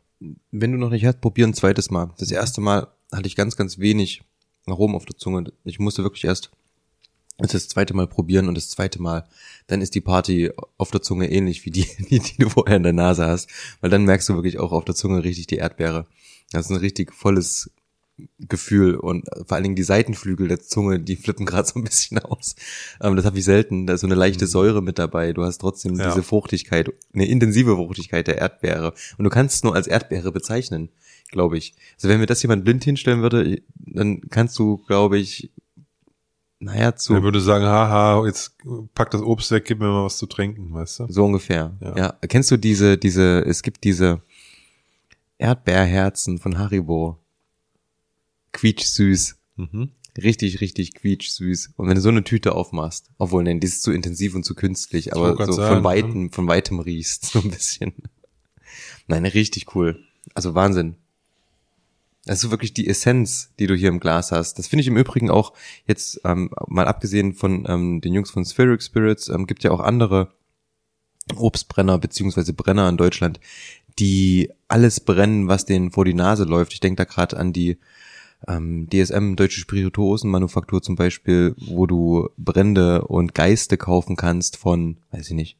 [0.50, 2.10] Wenn du noch nicht hast, probier ein zweites Mal.
[2.18, 4.22] Das erste Mal hatte ich ganz, ganz wenig
[4.66, 5.52] Aromen auf der Zunge.
[5.64, 6.50] Ich musste wirklich erst
[7.38, 9.24] das zweite Mal probieren und das zweite Mal,
[9.68, 12.82] dann ist die Party auf der Zunge ähnlich wie die, die, die du vorher in
[12.82, 13.48] der Nase hast.
[13.80, 16.06] Weil dann merkst du wirklich auch auf der Zunge richtig die Erdbeere.
[16.50, 17.70] Das ist ein richtig volles
[18.40, 22.18] Gefühl und vor allen Dingen die Seitenflügel der Zunge, die flippen gerade so ein bisschen
[22.24, 22.56] aus.
[23.00, 23.86] Ähm, das habe ich selten.
[23.86, 25.32] Da ist so eine leichte Säure mit dabei.
[25.32, 26.08] Du hast trotzdem Ja.
[26.08, 28.92] diese Fruchtigkeit, eine intensive Fruchtigkeit der Erdbeere.
[29.18, 30.88] Und du kannst es nur als Erdbeere bezeichnen,
[31.28, 31.74] glaube ich.
[31.96, 35.50] Also wenn mir das jemand blind hinstellen würde, dann kannst du, glaube ich,
[36.60, 38.56] naja, zu Er würde sagen, haha, jetzt
[38.94, 41.06] pack das Obst weg, gib mir mal was zu trinken, weißt du?
[41.08, 41.76] so ungefähr.
[41.80, 41.96] Ja.
[41.96, 42.12] Ja.
[42.26, 44.22] Kennst du diese, diese, es gibt diese
[45.38, 47.18] Erdbeerherzen von Haribo.
[48.52, 49.36] Quietschsüß.
[49.56, 49.90] Mhm.
[50.20, 51.74] Richtig, richtig quietschsüß.
[51.76, 54.56] Und wenn du so eine Tüte aufmachst, obwohl, nein, die ist zu intensiv und zu
[54.56, 57.94] künstlich, aber so sagen, von weitem, von weitem riechst, so ein bisschen.
[59.06, 60.04] Nein, richtig cool.
[60.34, 60.96] Also Wahnsinn.
[62.28, 64.58] Das ist wirklich die Essenz, die du hier im Glas hast.
[64.58, 65.54] Das finde ich im Übrigen auch
[65.86, 69.80] jetzt, ähm, mal abgesehen von ähm, den Jungs von Spheric Spirits, ähm, gibt ja auch
[69.80, 70.28] andere
[71.34, 73.40] Obstbrenner beziehungsweise Brenner in Deutschland,
[73.98, 76.74] die alles brennen, was denen vor die Nase läuft.
[76.74, 77.78] Ich denke da gerade an die
[78.46, 85.30] ähm, DSM, Deutsche Spirituosenmanufaktur zum Beispiel, wo du Brände und Geiste kaufen kannst von, weiß
[85.30, 85.56] ich nicht,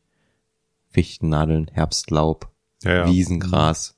[0.91, 2.51] Fichtennadeln, Herbstlaub,
[2.83, 3.11] Ja, ja.
[3.11, 3.98] Wiesengras,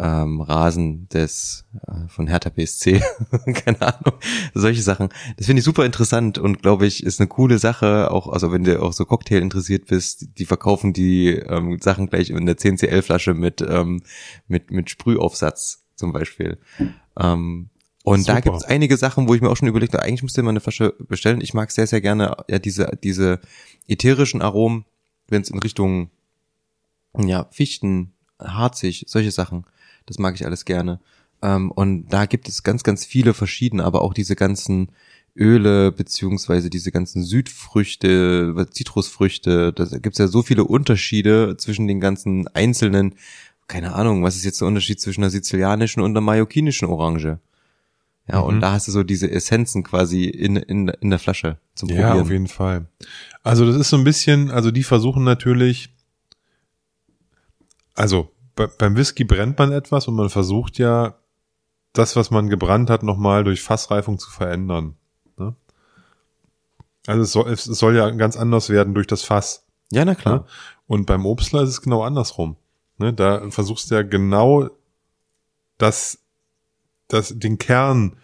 [0.00, 3.02] ähm, Rasen des äh, von Hertha BSC,
[3.54, 4.18] keine Ahnung,
[4.54, 5.10] solche Sachen.
[5.36, 8.10] Das finde ich super interessant und glaube ich ist eine coole Sache.
[8.10, 12.30] Auch also wenn du auch so Cocktail interessiert bist, die verkaufen die ähm, Sachen gleich
[12.30, 14.02] in der 10cl Flasche mit ähm,
[14.48, 16.58] mit mit Sprühaufsatz zum Beispiel.
[17.18, 17.68] Ähm,
[18.02, 18.40] und da Super.
[18.40, 20.60] gibt es einige Sachen, wo ich mir auch schon überlegt habe, eigentlich müsste man eine
[20.60, 21.42] Flasche bestellen.
[21.42, 23.40] Ich mag sehr, sehr gerne ja diese, diese
[23.86, 24.86] ätherischen Aromen,
[25.28, 26.10] wenn es in Richtung
[27.18, 29.66] ja, Fichten, harzig, solche Sachen.
[30.06, 31.00] Das mag ich alles gerne.
[31.42, 34.90] Ähm, und da gibt es ganz, ganz viele verschiedene, aber auch diese ganzen
[35.36, 42.48] Öle beziehungsweise diese ganzen Südfrüchte, Zitrusfrüchte, da gibt's ja so viele Unterschiede zwischen den ganzen
[42.48, 43.14] einzelnen,
[43.68, 47.38] keine Ahnung, was ist jetzt der Unterschied zwischen einer sizilianischen und einer mallorquinischen Orange?
[48.28, 48.46] Ja, mhm.
[48.46, 52.16] und da hast du so diese Essenzen quasi in, in, in der Flasche zum Probieren.
[52.16, 52.86] Ja, auf jeden Fall.
[53.42, 55.94] Also das ist so ein bisschen, also die versuchen natürlich,
[57.94, 61.14] also bei, beim Whisky brennt man etwas und man versucht ja,
[61.92, 64.96] das, was man gebrannt hat, nochmal durch Fassreifung zu verändern.
[65.36, 65.54] Ne?
[67.06, 69.66] Also es soll, es soll ja ganz anders werden durch das Fass.
[69.90, 70.36] Ja, na klar.
[70.36, 70.44] Ne?
[70.86, 72.56] Und beim Obstler ist es genau andersrum.
[72.98, 73.12] Ne?
[73.12, 74.70] Da versuchst du ja genau
[75.78, 76.18] das,
[77.08, 78.16] das, den Kern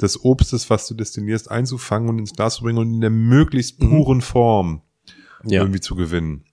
[0.00, 3.80] des Obstes, was du destinierst, einzufangen und ins Glas zu bringen und in der möglichst
[3.80, 3.90] mhm.
[3.90, 4.82] puren Form
[5.44, 5.62] ja.
[5.62, 6.44] irgendwie zu gewinnen.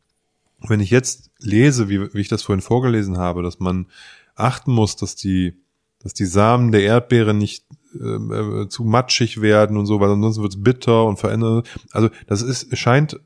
[0.68, 3.88] Wenn ich jetzt lese, wie, wie ich das vorhin vorgelesen habe, dass man
[4.36, 5.56] achten muss, dass die,
[6.00, 7.66] dass die Samen der Erdbeere nicht
[8.00, 11.68] ähm, äh, zu matschig werden und so, weil ansonsten wird es bitter und verändert.
[11.92, 13.20] Also das ist, scheint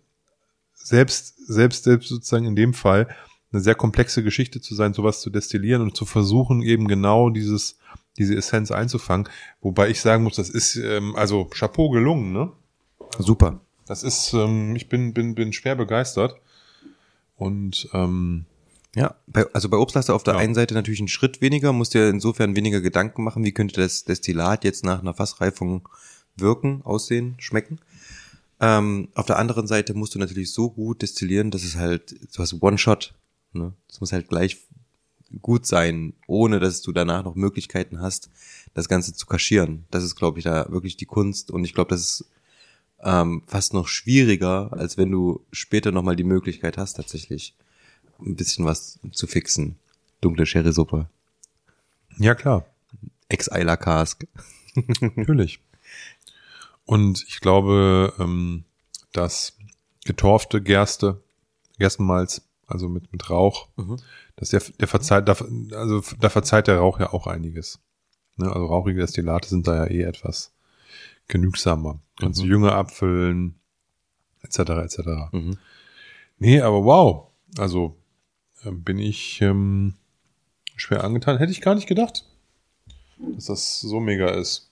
[0.73, 3.07] selbst, selbst, selbst sozusagen in dem Fall
[3.51, 7.77] eine sehr komplexe Geschichte zu sein, sowas zu destillieren und zu versuchen, eben genau dieses,
[8.17, 9.29] diese Essenz einzufangen.
[9.61, 12.51] Wobei ich sagen muss, das ist ähm, also Chapeau gelungen, ne?
[13.17, 13.61] Super.
[13.87, 16.35] Das ist, ähm, ich bin, bin, bin schwer begeistert.
[17.35, 18.45] Und ähm,
[18.95, 20.39] ja, bei, also bei Obst hast du auf der ja.
[20.39, 24.05] einen Seite natürlich einen Schritt weniger, musst dir insofern weniger Gedanken machen, wie könnte das
[24.05, 25.87] Destillat jetzt nach einer Fassreifung
[26.37, 27.79] wirken, aussehen, schmecken.
[28.61, 32.41] Ähm, auf der anderen Seite musst du natürlich so gut destillieren, dass es halt, du
[32.41, 33.13] hast One-Shot,
[33.51, 33.73] ne?
[33.89, 34.57] Es muss halt gleich
[35.41, 38.29] gut sein, ohne dass du danach noch Möglichkeiten hast,
[38.73, 39.85] das Ganze zu kaschieren.
[39.91, 42.25] Das ist, glaube ich, da wirklich die Kunst und ich glaube, das ist
[43.05, 47.55] ähm, fast noch schwieriger, als wenn du später nochmal die Möglichkeit hast, tatsächlich
[48.19, 49.77] ein bisschen was zu fixen.
[50.21, 51.07] Dunkle Sherry-Suppe.
[52.17, 52.65] Ja, klar.
[53.29, 54.25] Ex-Eiler Cask.
[55.15, 55.59] Natürlich.
[56.85, 58.63] Und ich glaube, ähm,
[59.13, 59.55] dass
[60.05, 61.21] getorfte Gerste,
[61.77, 63.97] Gerstenmalz, also mit, mit Rauch, mhm.
[64.35, 65.33] dass der, der verzeiht, da,
[65.77, 67.79] also da verzeiht der Rauch ja auch einiges.
[68.37, 68.47] Ne?
[68.47, 70.54] Also rauchige Destillate sind da ja eh etwas
[71.27, 71.99] genügsamer.
[72.19, 72.45] Kannst mhm.
[72.45, 73.55] du jünger abfüllen,
[74.41, 74.59] etc.
[74.59, 74.99] etc.
[75.31, 75.57] Mhm.
[76.37, 77.27] Nee, aber wow.
[77.57, 77.97] Also
[78.63, 79.95] äh, bin ich ähm,
[80.75, 81.37] schwer angetan.
[81.37, 82.25] Hätte ich gar nicht gedacht,
[83.17, 84.71] dass das so mega ist.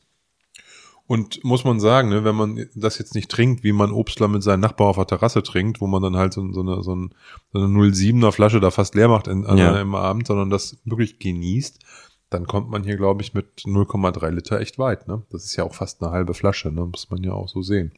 [1.06, 4.42] Und muss man sagen, ne, wenn man das jetzt nicht trinkt, wie man Obstler mit
[4.42, 7.14] seinem Nachbar auf der Terrasse trinkt, wo man dann halt so, so eine, so, ein,
[7.52, 9.74] so eine 07er Flasche da fast leer macht in, an ja.
[9.74, 11.80] einem Abend, sondern das wirklich genießt,
[12.34, 15.08] dann kommt man hier, glaube ich, mit 0,3 Liter echt weit.
[15.08, 15.24] Ne?
[15.30, 16.86] Das ist ja auch fast eine halbe Flasche, ne?
[16.86, 17.92] muss man ja auch so sehen.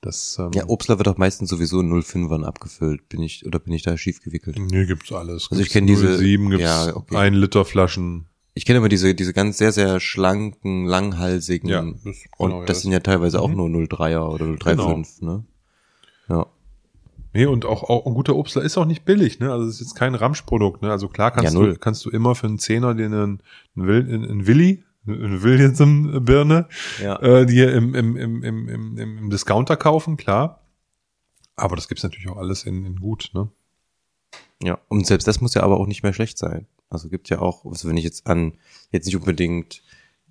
[0.00, 3.08] Das, ähm, ja, Obstler wird auch meistens sowieso in 05ern abgefüllt.
[3.08, 4.58] Bin ich, oder bin ich da schief gewickelt?
[4.58, 5.48] Nee, gibt's alles.
[5.50, 6.18] Also ich kenne diese.
[6.18, 7.16] 07 gibt's ja, okay.
[7.16, 8.26] ein Liter Flaschen.
[8.54, 11.68] Ich kenne immer diese, diese ganz sehr, sehr schlanken, langhalsigen.
[11.68, 13.42] Ja, das, genau, und das ja, sind ja teilweise mhm.
[13.42, 15.32] auch nur 03er oder 035, genau.
[15.32, 15.44] ne?
[16.28, 16.46] Ja.
[17.36, 19.52] Nee, und auch, auch ein guter Obstler ist auch nicht billig, ne?
[19.52, 20.90] Also es ist jetzt kein Ramschprodukt, ne?
[20.90, 23.42] Also klar kannst ja, du kannst du immer für einen Zehner den einen,
[23.76, 26.66] einen, einen Willi, eine Williamson Birne,
[26.98, 27.20] ja.
[27.20, 30.62] äh, die im, im, im, im, im, im Discounter kaufen, klar.
[31.56, 33.50] Aber das gibt's natürlich auch alles in, in gut, ne?
[34.62, 36.66] Ja, und selbst das muss ja aber auch nicht mehr schlecht sein.
[36.88, 38.54] Also gibt ja auch, also wenn ich jetzt an,
[38.92, 39.82] jetzt nicht unbedingt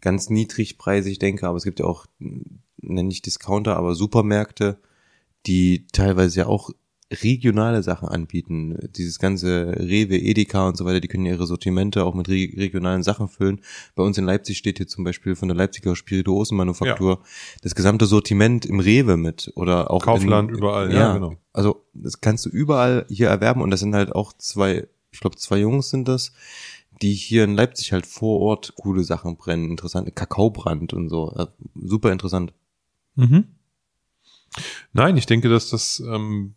[0.02, 4.80] ganz niedrigpreisig denke, aber es gibt ja auch, nenne ich Discounter, aber Supermärkte,
[5.46, 6.72] die teilweise ja auch
[7.24, 8.78] regionale Sachen anbieten.
[8.96, 13.04] Dieses ganze Rewe, Edeka und so weiter, die können ihre Sortimente auch mit re regionalen
[13.04, 13.62] Sachen füllen.
[13.96, 17.30] Bei uns in Leipzig steht hier zum Beispiel von der Leipziger Spirituosenmanufaktur ja.
[17.62, 20.92] das gesamte Sortiment im Rewe mit oder auch Kaufland in, überall.
[20.92, 21.36] Ja, ja, genau.
[21.54, 25.38] Also das kannst du überall hier erwerben und das sind halt auch zwei, ich glaube
[25.38, 26.34] zwei Jungs sind das,
[27.02, 31.52] die hier in Leipzig halt vor Ort coole Sachen brennen, interessante Kakaobrand und so, also
[31.76, 32.54] super interessant.
[33.16, 33.46] Mhm.
[34.94, 36.56] Nein, ich denke, dass das ähm,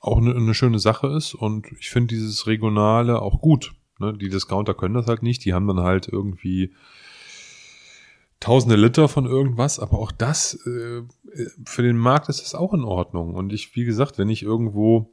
[0.00, 3.72] auch eine, eine schöne Sache ist und ich finde dieses Regionale auch gut.
[3.98, 4.16] Ne?
[4.16, 6.72] Die Discounter können das halt nicht, die haben dann halt irgendwie
[8.40, 11.02] tausende Liter von irgendwas, aber auch das, äh,
[11.64, 13.34] für den Markt ist das auch in Ordnung.
[13.34, 15.12] Und ich, wie gesagt, wenn ich irgendwo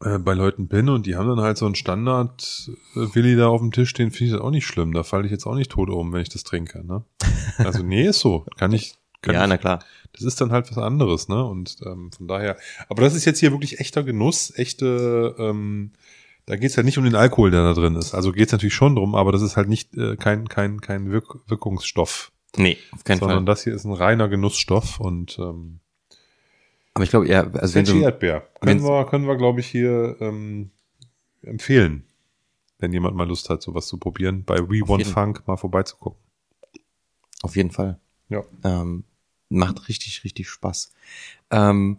[0.00, 3.60] äh, bei Leuten bin und die haben dann halt so einen Standard äh, da auf
[3.60, 4.92] dem Tisch stehen, finde ich das auch nicht schlimm.
[4.92, 6.84] Da falle ich jetzt auch nicht tot um, wenn ich das trinke.
[6.84, 7.04] Ne?
[7.58, 8.46] Also nee, ist so.
[8.56, 9.84] Kann ich, kann ja, ich, na klar.
[10.12, 11.44] Das ist dann halt was anderes, ne?
[11.44, 12.56] Und ähm, von daher,
[12.88, 15.92] aber das ist jetzt hier wirklich echter Genuss, echte, ähm,
[16.46, 18.14] da geht's ja nicht um den Alkohol, der da drin ist.
[18.14, 21.40] Also geht's natürlich schon drum, aber das ist halt nicht äh, kein, kein, kein Wirk
[21.48, 22.30] Wirkungsstoff.
[22.56, 23.46] Nee, auf keinen sondern Fall.
[23.46, 25.80] das hier ist ein reiner Genussstoff und ähm,
[26.94, 28.48] aber ich glaube, ja, also wenn du, Erdbeer.
[28.60, 30.70] Können wir, können wir, glaube ich, hier ähm,
[31.42, 32.04] empfehlen,
[32.78, 36.20] wenn jemand mal Lust hat, sowas zu probieren, bei We Want Funk mal vorbeizugucken.
[37.42, 37.98] Auf jeden Fall.
[38.28, 38.44] Ja.
[38.62, 39.04] Ähm,
[39.54, 40.92] macht richtig, richtig Spaß.
[41.50, 41.98] Ähm,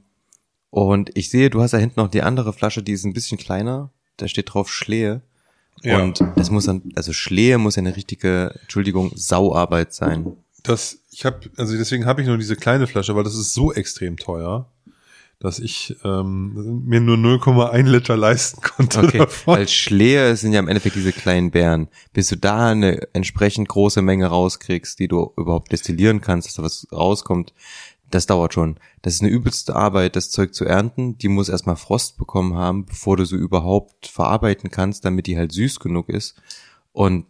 [0.70, 3.38] und ich sehe, du hast da hinten noch die andere Flasche, die ist ein bisschen
[3.38, 3.92] kleiner.
[4.18, 5.22] Da steht drauf Schlehe.
[5.82, 6.02] Ja.
[6.02, 10.38] Und das muss dann, also Schlehe muss ja eine richtige, Entschuldigung, Sauarbeit sein.
[10.64, 13.72] Das, ich habe, also deswegen habe ich nur diese kleine Flasche, weil das ist so
[13.72, 14.70] extrem teuer,
[15.40, 19.56] dass ich ähm, mir nur 0,1 Liter leisten konnte Okay, davon.
[19.56, 21.90] weil Schlehe sind ja im Endeffekt diese kleinen Bären.
[22.14, 26.64] Bis du da eine entsprechend große Menge rauskriegst, die du überhaupt destillieren kannst, dass da
[26.64, 27.54] was rauskommt,
[28.12, 28.80] das dauert schon.
[29.02, 31.18] Das ist eine übelste Arbeit, das Zeug zu ernten.
[31.18, 35.52] Die muss erstmal Frost bekommen haben, bevor du sie überhaupt verarbeiten kannst, damit die halt
[35.52, 36.36] süß genug ist.
[36.92, 37.26] Und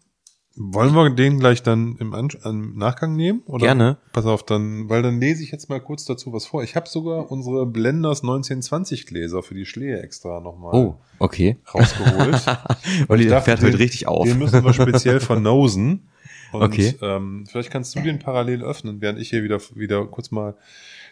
[0.58, 3.42] Wollen wir den gleich dann im, An im Nachgang nehmen?
[3.46, 3.66] Oder?
[3.66, 3.98] Gerne.
[4.14, 6.64] Pass auf, dann, weil dann lese ich jetzt mal kurz dazu was vor.
[6.64, 11.58] Ich habe sogar unsere Blenders 1920 Gläser für die Schlehe extra nochmal oh, okay.
[11.74, 12.46] rausgeholt.
[13.10, 14.26] Der dachte, fährt heute richtig auf.
[14.26, 16.08] Den müssen wir speziell vernosen.
[16.54, 16.96] Und, Okay.
[17.02, 20.56] Ähm, vielleicht kannst du den parallel öffnen, während ich hier wieder, wieder kurz mal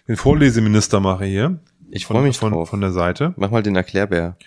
[0.07, 1.59] den Vorleseminister mache hier.
[1.91, 2.69] Ich freue mich von, drauf.
[2.69, 3.33] von der Seite.
[3.37, 4.37] Mach mal den Erklärbär.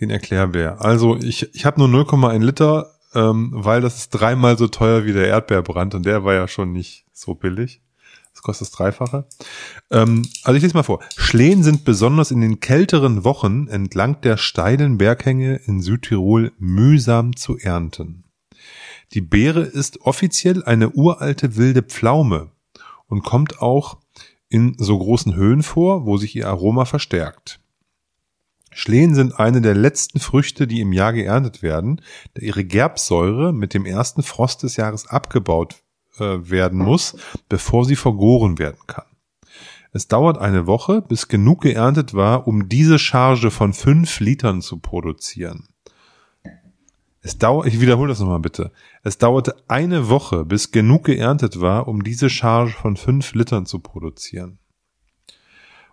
[0.00, 0.80] Den Erklärbär.
[0.80, 5.12] Also ich, ich habe nur 0,1 Liter, ähm, weil das ist dreimal so teuer wie
[5.12, 7.80] der Erdbeerbrand und der war ja schon nicht so billig.
[8.32, 9.26] Das kostet das Dreifache.
[9.90, 11.00] Ähm, also ich lese mal vor.
[11.16, 17.58] Schlehen sind besonders in den kälteren Wochen entlang der steilen Berghänge in Südtirol mühsam zu
[17.58, 18.22] ernten.
[19.12, 22.50] Die Beere ist offiziell eine uralte wilde Pflaume
[23.08, 23.98] und kommt auch
[24.48, 27.60] in so großen Höhen vor, wo sich ihr Aroma verstärkt.
[28.70, 32.00] Schlehen sind eine der letzten Früchte, die im Jahr geerntet werden,
[32.34, 35.82] da ihre Gerbsäure mit dem ersten Frost des Jahres abgebaut
[36.18, 37.16] äh, werden muss,
[37.48, 39.06] bevor sie vergoren werden kann.
[39.92, 44.78] Es dauert eine Woche, bis genug geerntet war, um diese Charge von fünf Litern zu
[44.78, 45.68] produzieren.
[47.20, 48.70] Es dauert, ich wiederhole das nochmal bitte.
[49.02, 53.80] Es dauerte eine Woche, bis genug geerntet war, um diese Charge von fünf Litern zu
[53.80, 54.58] produzieren.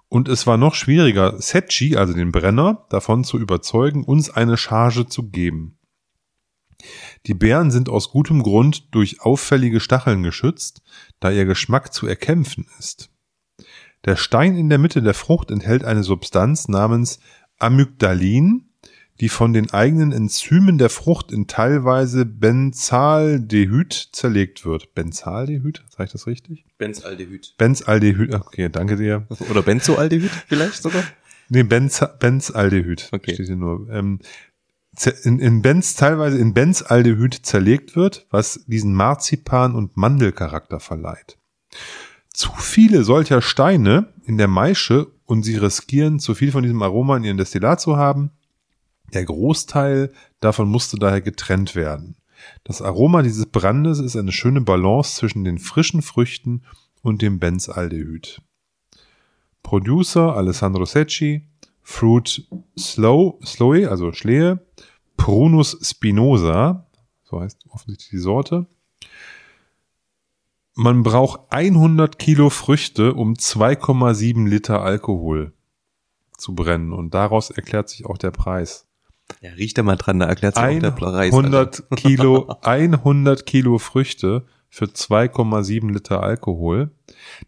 [0.07, 5.07] Und es war noch schwieriger, Setchi, also den Brenner, davon zu überzeugen, uns eine Charge
[5.07, 5.77] zu geben.
[7.25, 10.81] Die Beeren sind aus gutem Grund durch auffällige Stacheln geschützt,
[11.19, 13.09] da ihr Geschmack zu erkämpfen ist.
[14.05, 17.19] Der Stein in der Mitte der Frucht enthält eine Substanz namens
[17.57, 18.69] Amygdalin,
[19.21, 24.93] die von den eigenen Enzymen der Frucht in teilweise Benzaldehyd zerlegt wird.
[24.93, 25.83] Benzaldehyd?
[25.89, 26.65] Sag ich das richtig?
[26.77, 27.55] Benzaldehyd.
[27.57, 29.25] Benzaldehyd, okay, danke dir.
[29.49, 31.03] Oder Benzoaldehyd vielleicht sogar?
[31.47, 33.09] Nee, Benz, Benzaldehyd.
[33.11, 33.33] Okay.
[33.33, 33.89] Steht hier nur.
[33.89, 34.19] Ähm,
[35.23, 41.37] in, in Benz, teilweise in Benzaldehyd zerlegt wird, was diesen Marzipan- und Mandelcharakter verleiht.
[42.33, 47.17] Zu viele solcher Steine in der Maische und sie riskieren, zu viel von diesem Aroma
[47.17, 48.31] in ihrem Destillat zu haben.
[49.13, 52.15] Der Großteil davon musste daher getrennt werden.
[52.63, 56.63] Das Aroma dieses Brandes ist eine schöne Balance zwischen den frischen Früchten
[57.01, 58.41] und dem Benzaldehyd.
[59.63, 61.47] Producer Alessandro Secchi,
[61.81, 62.47] Fruit
[62.77, 64.65] Slow, Sloe, also Schlehe,
[65.17, 66.87] Prunus spinosa,
[67.23, 68.67] so heißt offensichtlich die Sorte.
[70.73, 75.53] Man braucht 100 Kilo Früchte, um 2,7 Liter Alkohol
[76.37, 78.85] zu brennen und daraus erklärt sich auch der Preis.
[79.41, 81.33] Ja, riecht da mal dran, da erklärt sich auch der Preis.
[81.33, 86.91] 100 Kilo, 100 Kilo Früchte für 2,7 Liter Alkohol.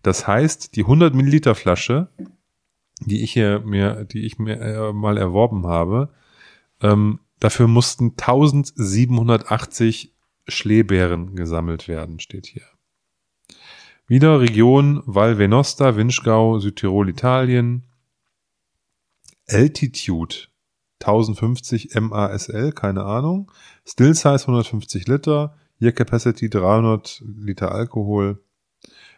[0.02, 2.10] Das heißt, die 100 Milliliter Flasche,
[3.02, 6.10] die ich hier mir, die ich mir äh, mal erworben habe,
[6.82, 10.14] ähm, dafür mussten 1780
[10.48, 12.64] Schleebeeren gesammelt werden, steht hier.
[14.08, 17.84] Wieder Region Val Venosta, Vinschgau, Südtirol, Italien.
[19.50, 20.48] Altitude
[21.00, 23.52] 1050 MASL, keine Ahnung.
[23.86, 25.56] Still Size 150 Liter.
[25.80, 28.40] Year Capacity 300 Liter Alkohol.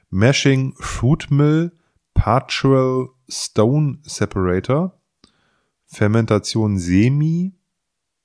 [0.09, 1.71] Mashing Fruit Mill.
[2.13, 4.99] Partial Stone Separator.
[5.86, 7.53] Fermentation semi.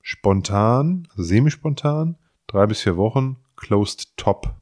[0.02, 2.16] Spontan, also semi-spontan.
[2.46, 3.38] Drei bis vier Wochen.
[3.56, 4.60] Closed Top.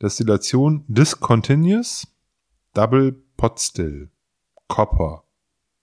[0.00, 2.08] Destillation Discontinuous.
[2.74, 4.08] Double Pot Still.
[4.66, 5.22] Copper.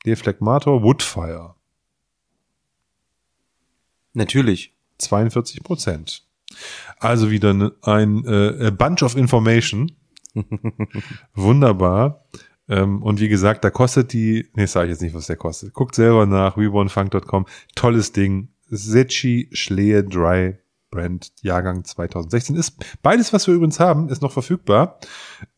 [0.05, 1.55] Deflegmator Woodfire.
[4.19, 4.73] Natürlich.
[4.97, 6.23] 42 Prozent.
[6.99, 9.93] Also wieder ne- ein äh, Bunch of Information.
[11.33, 12.25] Wunderbar.
[12.67, 15.73] Ähm, und wie gesagt, da kostet die, nee, sage ich jetzt nicht, was der kostet.
[15.73, 17.45] Guckt selber nach, rebornfunk.com.
[17.75, 18.49] Tolles Ding.
[18.69, 20.57] Sechi Schlehe Dry
[20.91, 24.99] Brand Jahrgang 2016 ist beides, was wir übrigens haben, ist noch verfügbar.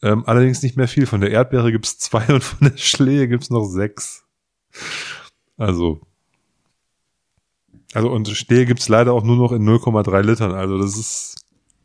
[0.03, 1.07] Ähm, allerdings nicht mehr viel.
[1.07, 4.23] Von der Erdbeere gibt's zwei und von der Schlehe gibt's noch sechs.
[5.57, 6.01] Also
[7.93, 10.53] also und Schlehe gibt's leider auch nur noch in 0,3 Litern.
[10.53, 11.35] Also das ist,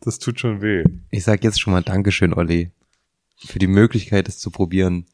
[0.01, 0.85] das tut schon weh.
[1.11, 2.71] Ich sag jetzt schon mal Dankeschön, Olli.
[3.39, 5.07] für die Möglichkeit, es zu probieren.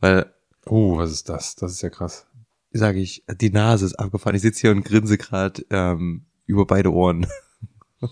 [0.00, 0.32] Weil,
[0.68, 1.54] Oh, was ist das?
[1.54, 2.26] Das ist ja krass.
[2.72, 4.34] sage ich, die Nase ist abgefahren.
[4.34, 7.26] Ich sitze hier und grinse gerade ähm, über beide Ohren.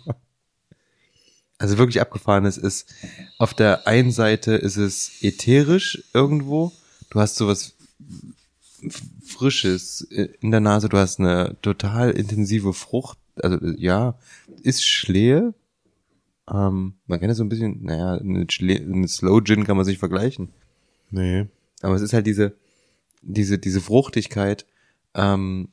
[1.58, 2.44] also wirklich abgefahren.
[2.46, 2.94] Es ist
[3.38, 6.72] auf der einen Seite ist es ätherisch irgendwo.
[7.10, 7.74] Du hast sowas
[8.90, 10.88] Frisches in der Nase.
[10.88, 13.18] Du hast eine total intensive Frucht.
[13.36, 14.18] Also ja,
[14.62, 15.54] ist Schlehe.
[16.50, 19.86] Ähm, man kann ja so ein bisschen, naja, mit, Schle mit Slow Gin kann man
[19.86, 20.50] sich vergleichen.
[21.10, 21.46] Nee.
[21.80, 22.54] Aber es ist halt diese,
[23.22, 24.66] diese, diese Fruchtigkeit,
[25.14, 25.68] ähm,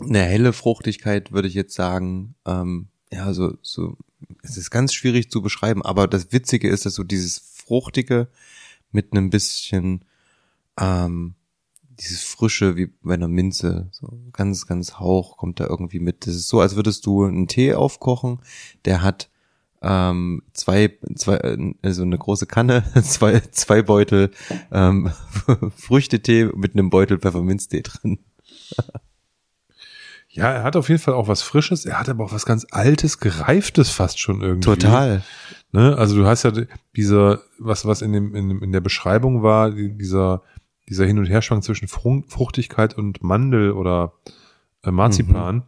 [0.00, 2.34] eine helle Fruchtigkeit, würde ich jetzt sagen.
[2.46, 3.96] Ähm, ja, so, so,
[4.42, 8.28] es ist ganz schwierig zu beschreiben, aber das Witzige ist, dass so dieses Fruchtige
[8.92, 10.04] mit einem bisschen,
[10.78, 11.34] ähm,
[12.00, 16.26] dieses Frische wie bei einer Minze, so ganz, ganz Hauch kommt da irgendwie mit.
[16.26, 18.40] Das ist so, als würdest du einen Tee aufkochen,
[18.84, 19.30] der hat
[19.82, 21.38] ähm, zwei, zwei,
[21.82, 24.30] also eine große Kanne, zwei, zwei Beutel
[24.72, 25.10] ähm,
[25.76, 28.18] Früchtetee mit einem Beutel Pfefferminztee drin.
[30.30, 31.84] Ja, er hat auf jeden Fall auch was Frisches.
[31.84, 34.60] Er hat aber auch was ganz Altes, Gereiftes fast schon irgendwie.
[34.60, 35.24] Total.
[35.72, 35.96] Ne?
[35.96, 36.52] Also du hast ja
[36.94, 40.42] dieser, was, was in dem, in, dem, in der Beschreibung war, dieser,
[40.88, 44.14] dieser Hin- und Herschwang zwischen Fru- Fruchtigkeit und Mandel oder
[44.84, 45.62] äh, Marzipan,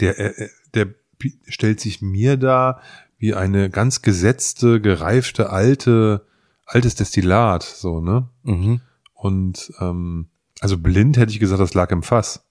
[0.00, 2.80] der, äh, der bi- stellt sich mir da
[3.18, 6.26] wie eine ganz gesetzte, gereifte, alte,
[6.66, 8.28] altes Destillat, so, ne?
[8.42, 8.80] Mhm.
[9.14, 10.28] Und ähm,
[10.60, 12.42] also blind hätte ich gesagt, das lag im Fass.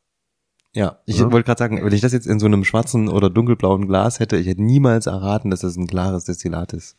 [0.74, 1.32] Ja, ich Ja.
[1.32, 4.38] wollte gerade sagen, wenn ich das jetzt in so einem schwarzen oder dunkelblauen Glas hätte,
[4.38, 6.98] ich hätte niemals erraten, dass das ein klares Destillat ist.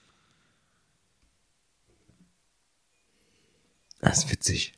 [4.00, 4.74] Das ist witzig.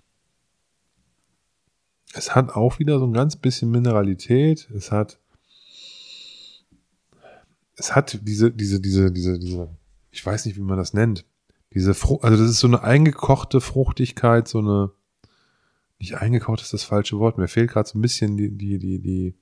[2.14, 4.68] Es hat auch wieder so ein ganz bisschen Mineralität.
[4.74, 5.18] Es hat,
[7.76, 9.68] es hat diese, diese, diese, diese, diese,
[10.10, 11.24] ich weiß nicht, wie man das nennt.
[11.74, 14.90] Diese Frucht, also das ist so eine eingekochte Fruchtigkeit, so eine,
[15.98, 17.36] nicht eingekocht ist das falsche Wort.
[17.36, 19.34] Mir fehlt gerade so ein bisschen die, die, die, die,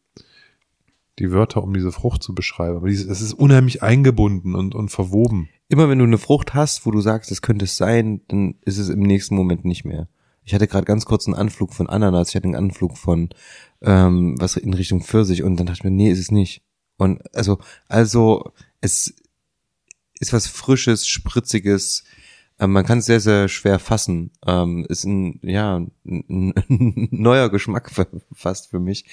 [1.18, 2.76] die Wörter, um diese Frucht zu beschreiben.
[2.76, 5.48] Aber dieses, es ist unheimlich eingebunden und, und verwoben.
[5.68, 8.78] Immer wenn du eine Frucht hast, wo du sagst, das könnte es sein, dann ist
[8.78, 10.08] es im nächsten Moment nicht mehr.
[10.44, 13.30] Ich hatte gerade ganz kurz einen Anflug von Ananas, ich hatte einen Anflug von
[13.82, 16.62] ähm, was in Richtung Pfirsich und dann dachte ich mir, nee, ist es nicht.
[16.98, 17.58] Und also,
[17.88, 19.14] also es
[20.20, 22.04] ist was Frisches, Spritziges.
[22.58, 24.30] Ähm, man kann es sehr, sehr schwer fassen.
[24.46, 25.92] Ähm, ist ein, ja, ein,
[26.68, 27.90] ein neuer Geschmack
[28.32, 29.04] fast für mich.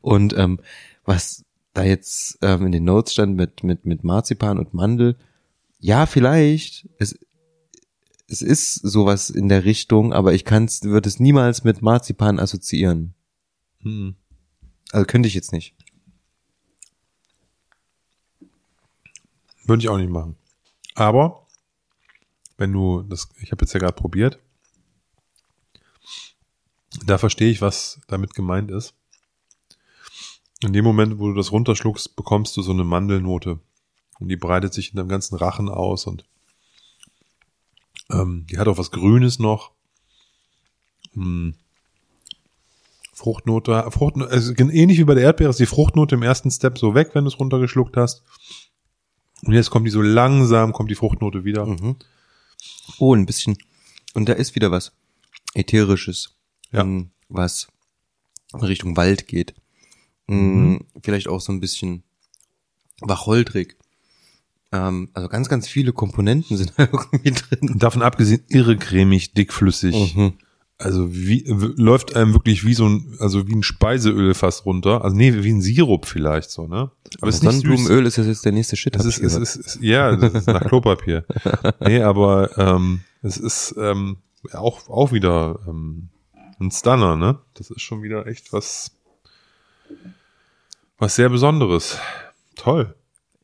[0.00, 0.60] Und ähm,
[1.04, 5.16] was da jetzt ähm, in den Notes stand mit, mit, mit Marzipan und Mandel,
[5.78, 7.18] ja, vielleicht, es,
[8.28, 13.14] es ist sowas in der Richtung, aber ich kann's, würde es niemals mit Marzipan assoziieren.
[13.80, 14.14] Hm.
[14.92, 15.74] Also könnte ich jetzt nicht.
[19.64, 20.36] Würde ich auch nicht machen.
[20.94, 21.46] Aber
[22.58, 24.38] wenn du das, ich habe jetzt ja gerade probiert,
[27.06, 28.94] da verstehe ich, was damit gemeint ist.
[30.62, 33.58] In dem Moment, wo du das runterschluckst, bekommst du so eine Mandelnote
[34.18, 36.24] und die breitet sich in deinem ganzen Rachen aus und
[38.10, 39.72] ähm, die hat auch was Grünes noch.
[41.14, 41.54] Hm.
[43.12, 46.94] Fruchtnote, Fruchtnote, also ähnlich wie bei der Erdbeere ist die Fruchtnote im ersten Step so
[46.94, 48.22] weg, wenn du es runtergeschluckt hast.
[49.44, 51.66] Und jetzt kommt die so langsam, kommt die Fruchtnote wieder.
[51.66, 51.96] Mhm.
[52.98, 53.58] Oh, ein bisschen.
[54.14, 54.92] Und da ist wieder was
[55.54, 56.34] Ätherisches.
[56.70, 56.80] Ja.
[56.80, 57.68] ähm, Was
[58.52, 59.54] in Richtung Wald geht.
[60.32, 60.80] Mm, Mhm.
[61.02, 62.02] Vielleicht auch so ein bisschen
[63.00, 63.76] wacholtrig.
[64.72, 67.78] Ähm, also ganz, ganz viele Komponenten sind da irgendwie drin.
[67.78, 70.16] Davon abgesehen, irre cremig, dickflüssig.
[70.16, 70.32] Mhm.
[70.78, 71.44] Also wie
[71.76, 75.04] läuft einem wirklich wie so ein, also wie ein Speiseöl fast runter.
[75.04, 76.90] Also nee, wie ein Sirup vielleicht so, ne?
[77.20, 77.52] Aber es ist nicht.
[77.52, 78.98] Sonnenblumenöl ist das jetzt der nächste Shit.
[78.98, 81.24] Hab ist, es ist, es, ja, das ist nach Klopapier.
[81.80, 84.16] nee, aber ähm, es ist ähm,
[84.54, 86.08] auch, auch wieder ähm,
[86.58, 87.38] ein Stunner, ne?
[87.54, 88.90] Das ist schon wieder echt was,
[91.02, 91.98] was sehr Besonderes.
[92.54, 92.94] Toll.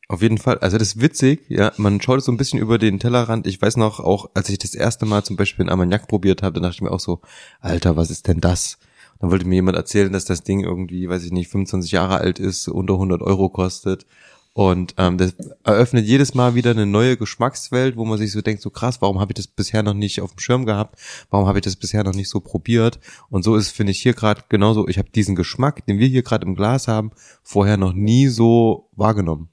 [0.07, 0.59] Auf jeden Fall.
[0.59, 1.73] Also das ist witzig, ja.
[1.75, 3.45] Man schaut so ein bisschen über den Tellerrand.
[3.47, 6.53] Ich weiß noch, auch als ich das erste Mal zum Beispiel einen Armagnac probiert habe,
[6.53, 7.19] dann dachte ich mir auch so,
[7.59, 8.79] Alter, was ist denn das?
[9.19, 12.39] Dann wollte mir jemand erzählen, dass das Ding irgendwie, weiß ich nicht, 25 Jahre alt
[12.39, 14.05] ist, unter 100 Euro kostet.
[14.53, 18.61] Und ähm, das eröffnet jedes Mal wieder eine neue Geschmackswelt, wo man sich so denkt,
[18.61, 20.99] so krass, warum habe ich das bisher noch nicht auf dem Schirm gehabt?
[21.29, 22.99] Warum habe ich das bisher noch nicht so probiert?
[23.29, 26.23] Und so ist, finde ich, hier gerade genauso, ich habe diesen Geschmack, den wir hier
[26.23, 27.11] gerade im Glas haben,
[27.43, 29.49] vorher noch nie so wahrgenommen.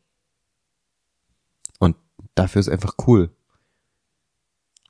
[1.78, 1.96] Und
[2.34, 3.30] dafür ist einfach cool.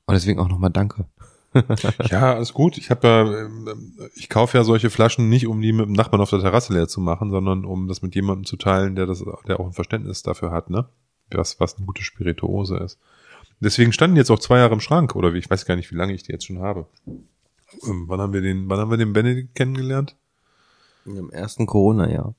[0.05, 1.05] Und deswegen auch nochmal Danke.
[2.09, 2.77] Ja, alles gut.
[2.77, 6.21] Ich habe ja, ähm, ich kaufe ja solche Flaschen nicht, um die mit dem Nachbarn
[6.21, 9.23] auf der Terrasse leer zu machen, sondern um das mit jemandem zu teilen, der das,
[9.47, 10.87] der auch ein Verständnis dafür hat, ne?
[11.31, 12.99] Was, was eine gute Spirituose ist.
[13.59, 15.95] Deswegen standen jetzt auch zwei Jahre im Schrank, oder wie, ich weiß gar nicht, wie
[15.95, 16.87] lange ich die jetzt schon habe.
[17.05, 20.15] Ähm, wann haben wir den, wann haben wir den Benedikt kennengelernt?
[21.05, 22.35] Im ersten Corona-Jahr.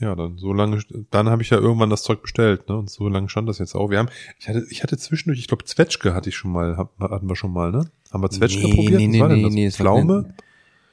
[0.00, 0.80] Ja, dann so lange,
[1.10, 2.76] dann habe ich ja irgendwann das Zeug bestellt, ne?
[2.76, 3.90] Und so lange stand das jetzt auch.
[3.90, 7.28] Wir haben, ich hatte, ich hatte zwischendurch, ich glaube, Zwetschge hatte ich schon mal, hatten
[7.28, 7.90] wir schon mal, ne?
[8.12, 9.00] Haben wir Zwetschge Nee, probiert?
[9.00, 9.54] nee, Was nee, war denn nee, das?
[9.54, 10.34] nee, Pflaume?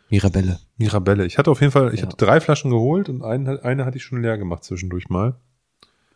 [0.09, 0.59] Mirabelle.
[0.77, 1.25] Mirabelle.
[1.25, 2.07] Ich hatte auf jeden Fall, ich Ja.
[2.07, 5.35] hatte drei Flaschen geholt und eine, eine hatte ich schon leer gemacht zwischendurch mal.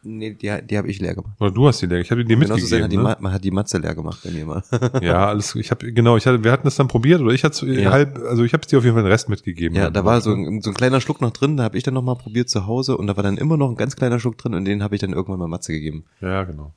[0.01, 1.35] Nee, die, die habe ich leer gemacht.
[1.41, 1.99] Oder du hast die leer.
[1.99, 2.83] Ich habe die dir sein mitgegeben.
[2.83, 3.03] hat die, ne?
[3.03, 4.63] Ma- man hat die Matze leer gemacht bei mir mal.
[5.01, 5.55] Ja, alles.
[5.55, 6.15] Ich habe genau.
[6.15, 7.91] Ich hatte, wir hatten das dann probiert oder ich hatte Ja.
[7.91, 8.17] halb.
[8.19, 9.75] Also ich habe dir auf jeden Fall den Rest mitgegeben.
[9.77, 11.93] Ja, da war so ein, so ein kleiner Schluck noch drin, da habe ich dann
[11.93, 14.53] nochmal probiert zu Hause und da war dann immer noch ein ganz kleiner Schluck drin
[14.53, 16.05] und den habe ich dann irgendwann mal Matze gegeben.
[16.21, 16.73] Ja, genau.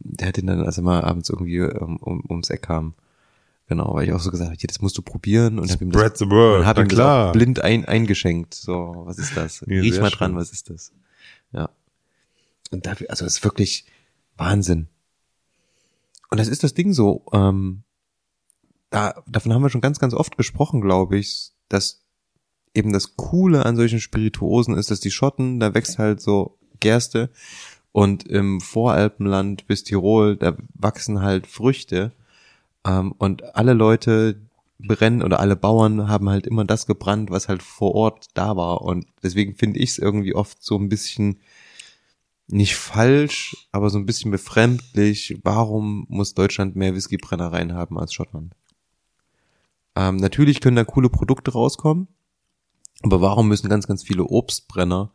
[0.00, 2.94] Der hat den dann, als er mal abends irgendwie ähm, um, ums Eck kam.
[3.68, 5.92] Genau, weil ich auch so gesagt habe, hier, das musst du probieren und habe ihm
[5.92, 6.58] das, the word.
[6.60, 7.30] und hab ihm klar.
[7.30, 8.52] blind ein, eingeschenkt.
[8.54, 9.60] So, was ist das?
[9.68, 10.38] Ja, Riech mal dran, schön.
[10.40, 10.92] was ist das?
[11.52, 11.70] Ja.
[12.72, 13.86] Und dafür, also es ist wirklich
[14.36, 14.88] Wahnsinn.
[16.30, 17.82] Und das ist das Ding so, ähm,
[18.90, 22.00] da, davon haben wir schon ganz, ganz oft gesprochen, glaube ich, dass
[22.74, 27.30] eben das Coole an solchen Spirituosen ist, dass die Schotten, da wächst halt so Gerste.
[27.92, 32.12] Und im Voralpenland bis Tirol, da wachsen halt Früchte.
[32.86, 34.40] Ähm, und alle Leute
[34.78, 38.82] brennen oder alle Bauern haben halt immer das gebrannt, was halt vor Ort da war.
[38.82, 41.40] Und deswegen finde ich es irgendwie oft so ein bisschen
[42.48, 45.38] nicht falsch, aber so ein bisschen befremdlich.
[45.42, 48.54] Warum muss Deutschland mehr Whiskybrennereien haben als Schottland?
[49.94, 52.08] Ähm, natürlich können da coole Produkte rauskommen,
[53.02, 55.12] aber warum müssen ganz, ganz viele Obstbrenner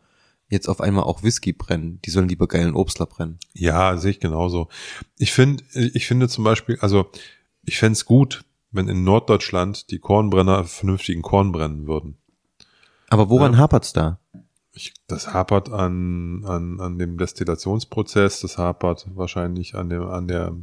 [0.49, 1.99] jetzt auf einmal auch Whisky brennen?
[2.05, 3.39] Die sollen lieber geilen Obstler brennen.
[3.53, 4.67] Ja, sehe ich genauso.
[5.17, 7.09] Ich finde, ich finde zum Beispiel, also
[7.65, 12.17] ich fänd's gut, wenn in Norddeutschland die Kornbrenner vernünftigen Korn brennen würden.
[13.09, 13.59] Aber woran Ja.
[13.59, 14.19] hapert's da?
[14.78, 20.55] Ich, das hapert an, an, an dem Destillationsprozess, das hapert wahrscheinlich an dem, an der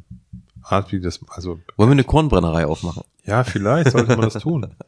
[0.63, 3.03] Art, wie das, also Wollen wir eine Kornbrennerei aufmachen?
[3.25, 4.75] Ja, vielleicht sollte man das tun.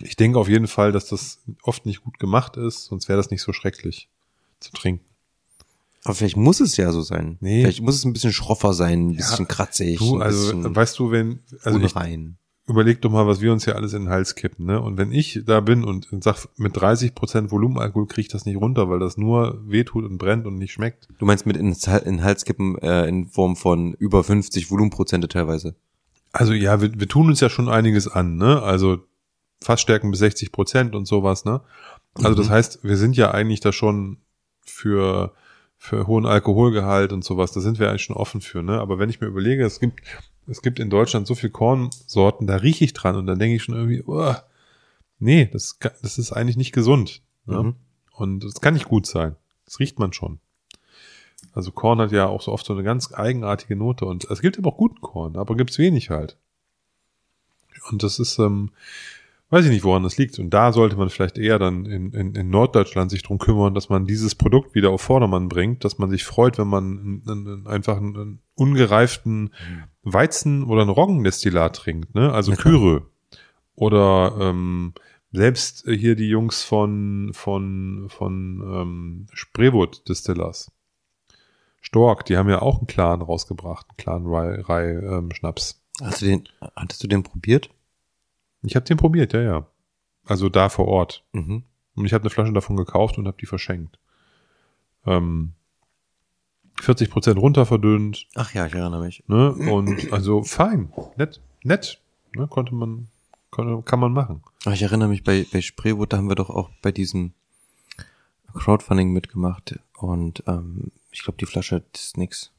[0.00, 3.30] Ich denke auf jeden Fall, dass das oft nicht gut gemacht ist, sonst wäre das
[3.30, 4.10] nicht so schrecklich
[4.60, 5.06] zu trinken.
[6.04, 7.38] Aber vielleicht muss es ja so sein.
[7.40, 7.62] Nee.
[7.62, 10.76] Vielleicht muss es ein bisschen schroffer sein, ein Ja, bisschen kratzig, Du, ein also bisschen
[10.76, 12.36] weißt du, wenn, also unrein.
[12.68, 14.80] Überleg doch mal, was wir uns hier alles in den Hals kippen, ne?
[14.80, 18.56] Und wenn ich da bin und sag, mit 30 Prozent Volumenalkohol kriege ich das nicht
[18.56, 21.08] runter, weil das nur wehtut und brennt und nicht schmeckt.
[21.18, 25.76] Du meinst mit in, den Hals kippen äh, in Form von über 50 Volumenprozente teilweise.
[26.32, 28.62] Also ja, wir, wir tun uns ja schon einiges an, ne?
[28.62, 28.98] Also
[29.62, 31.60] Fassstärken bis 60 Prozent und sowas, ne?
[32.14, 32.52] Also das Mhm.
[32.52, 34.18] heißt, wir sind ja eigentlich da schon
[34.64, 35.32] für
[35.78, 38.80] für hohen Alkoholgehalt und sowas, da sind wir eigentlich schon offen für, ne?
[38.80, 40.00] Aber wenn ich mir überlege, es gibt
[40.46, 43.62] es gibt in Deutschland so viel Kornsorten, da rieche ich dran und dann denke ich
[43.62, 44.34] schon irgendwie, oh,
[45.18, 47.62] nee, das das ist eigentlich nicht gesund, ne?
[47.62, 47.74] Mhm.
[48.12, 49.36] Und das kann nicht gut sein.
[49.66, 50.40] Das riecht man schon.
[51.52, 54.58] Also Korn hat ja auch so oft so eine ganz eigenartige Note und es gibt
[54.58, 56.38] aber auch guten Korn, aber gibt's wenig halt.
[57.90, 58.72] Und das ist, ähm,
[59.50, 60.38] weiß ich nicht, woran das liegt.
[60.38, 63.88] Und da sollte man vielleicht eher dann in, in, in Norddeutschland sich drum kümmern, dass
[63.88, 67.66] man dieses Produkt wieder auf Vordermann bringt, dass man sich freut, wenn man einen, einen,
[67.66, 69.52] einfach einen, ungereiften
[70.02, 72.32] Weizen oder einen Roggendestillat trinkt, ne?
[72.32, 72.74] Also Na klar.
[72.74, 73.06] Kyre.
[73.74, 74.94] Oder ähm,
[75.30, 80.72] selbst hier die Jungs von von von ähm, Spreewood Distillers.
[81.82, 85.82] Stork, die haben ja auch einen Clan rausgebracht, einen Clan Rye, Rye ähm, Schnaps.
[86.00, 87.70] Hast du den, hattest du den probiert?
[88.66, 89.66] Ich habe den probiert, ja, ja.
[90.24, 91.24] Also da vor Ort.
[91.32, 91.62] Mhm.
[91.94, 93.98] Und ich habe eine Flasche davon gekauft und habe die verschenkt.
[95.06, 95.52] Ähm,
[96.80, 99.22] 40 Prozent runter verdünnt, Ach ja, ich erinnere mich.
[99.28, 99.52] ne?
[99.52, 102.00] Und also fein, nett, nett,
[102.34, 102.46] ne?
[102.48, 103.08] Konnte man,
[103.50, 104.42] konnte, kann man machen.
[104.66, 107.32] Ach, ich erinnere mich, bei, bei Spreewood, da haben wir doch auch bei diesem
[108.52, 112.52] Crowdfunding mitgemacht und ähm, ich glaube, die Flasche ist nix.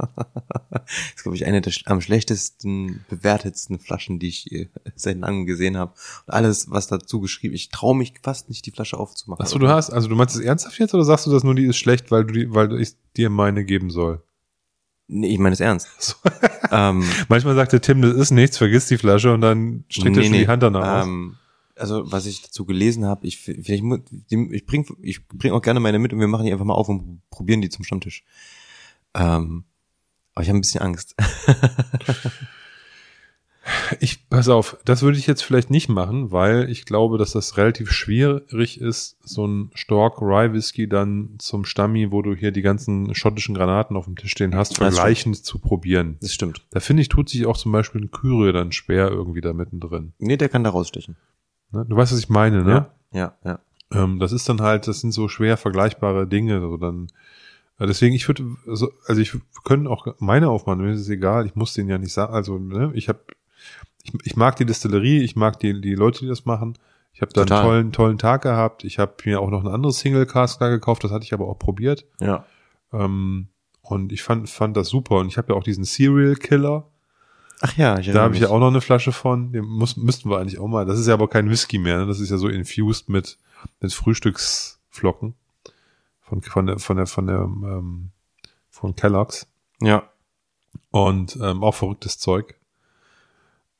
[0.00, 0.80] Das
[1.16, 5.76] ist, glaube ich, eine der am schlechtesten bewertetsten Flaschen, die ich äh, seit langem gesehen
[5.76, 5.92] habe.
[6.26, 9.42] Und alles, was dazu geschrieben, ich traue mich fast nicht, die Flasche aufzumachen.
[9.42, 11.66] Achso, du hast, also du meinst es ernsthaft jetzt oder sagst du das nur, die
[11.66, 14.22] ist schlecht, weil du die, weil ich dir meine geben soll?
[15.08, 15.88] Nee, ich meine es ernst.
[15.98, 16.14] So.
[16.70, 20.22] ähm, Manchmal sagt der Tim, das ist nichts, vergiss die Flasche und dann streckt er
[20.22, 21.06] schon die Hand danach aus.
[21.06, 21.36] Ähm,
[21.76, 23.82] also was ich dazu gelesen habe, ich vielleicht
[24.30, 26.88] ich bring ich bring auch gerne meine mit und wir machen die einfach mal auf
[26.88, 28.22] und probieren die zum Stammtisch.
[29.14, 29.64] Ähm,
[30.40, 31.14] aber ich habe ein bisschen Angst.
[34.00, 37.56] Ich, pass auf, das würde ich jetzt vielleicht nicht machen, weil ich glaube, dass das
[37.56, 42.62] relativ schwierig ist, so ein Stork Rye Whisky dann zum Stammi, wo du hier die
[42.62, 46.16] ganzen schottischen Granaten auf dem Tisch stehen hast, vergleichend zu probieren.
[46.20, 46.62] Das stimmt.
[46.70, 50.14] Da finde ich, tut sich auch zum Beispiel ein Kyrie dann schwer irgendwie da mittendrin.
[50.18, 51.16] Nee, der kann da rausstechen.
[51.70, 51.86] Ne?
[51.88, 52.90] Du weißt, was ich meine, ne?
[53.12, 53.60] Ja, ja.
[53.92, 56.60] Ähm, das ist dann halt, das sind so schwer vergleichbare Dinge.
[56.60, 57.08] So dann,
[57.80, 59.32] Ja, deswegen, ich würde, also, also ich
[59.64, 62.58] können auch meine aufmachen, mir ist es egal, ich muss den ja nicht sagen, also
[62.58, 63.20] ne, ich habe,
[64.04, 66.76] ich, ich mag die Distillerie, ich mag die, die Leute, die das machen.
[67.14, 67.58] Ich habe da Total.
[67.58, 68.84] einen tollen, tollen Tag gehabt.
[68.84, 71.48] Ich habe mir auch noch ein anderes Single Cask da gekauft, das hatte ich aber
[71.48, 72.04] auch probiert.
[72.20, 72.44] Ja.
[72.92, 73.48] Ähm,
[73.80, 75.16] und ich fand, fand das super.
[75.16, 76.86] Und ich habe ja auch diesen Serial Killer.
[77.62, 79.52] Ach ja, ich Da habe ich ja auch noch eine Flasche von.
[79.52, 80.84] Den muss, müssten wir eigentlich auch mal.
[80.84, 81.98] Das ist ja aber kein Whisky mehr.
[81.98, 82.06] Ne?
[82.06, 83.38] Das ist ja so infused mit,
[83.80, 85.34] mit Frühstücksflocken
[86.30, 88.10] von, von der, von der, von der, ähm,
[88.70, 89.48] von Kellogg's.
[89.80, 90.08] Ja.
[90.90, 92.54] Und ähm, auch verrücktes Zeug.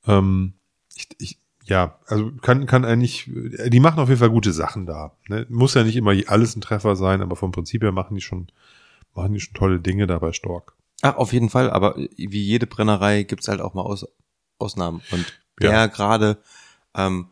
[0.06, 0.54] Ähm,
[0.94, 3.30] ich, ich, ja, also kann, kann eigentlich,
[3.66, 5.16] die machen auf jeden Fall gute Sachen da.
[5.28, 5.46] Ne?
[5.48, 8.48] Muss ja nicht immer alles ein Treffer sein, aber vom Prinzip her machen die schon,
[9.14, 10.74] machen die schon tolle Dinge da bei Stork.
[11.02, 14.06] Ach, auf jeden Fall, aber wie jede Brennerei gibt's halt auch mal Aus
[14.58, 15.00] Ausnahmen.
[15.12, 15.70] Und Ja.
[15.70, 16.38] der gerade,
[16.94, 17.28] ähm,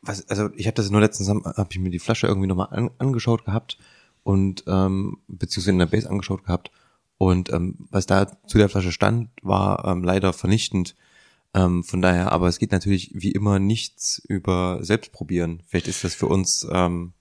[0.00, 2.90] was, also ich habe das nur letztens, habe ich mir die Flasche irgendwie nochmal an,
[2.98, 3.78] angeschaut gehabt
[4.24, 6.70] und ähm, beziehungsweise in der Base angeschaut gehabt.
[7.18, 10.96] Und ähm, was da zu der Flasche stand, war ähm, leider vernichtend.
[11.54, 15.62] Ähm, von daher, aber es geht natürlich wie immer nichts über Selbstprobieren.
[15.68, 17.12] Vielleicht ist das für uns ähm,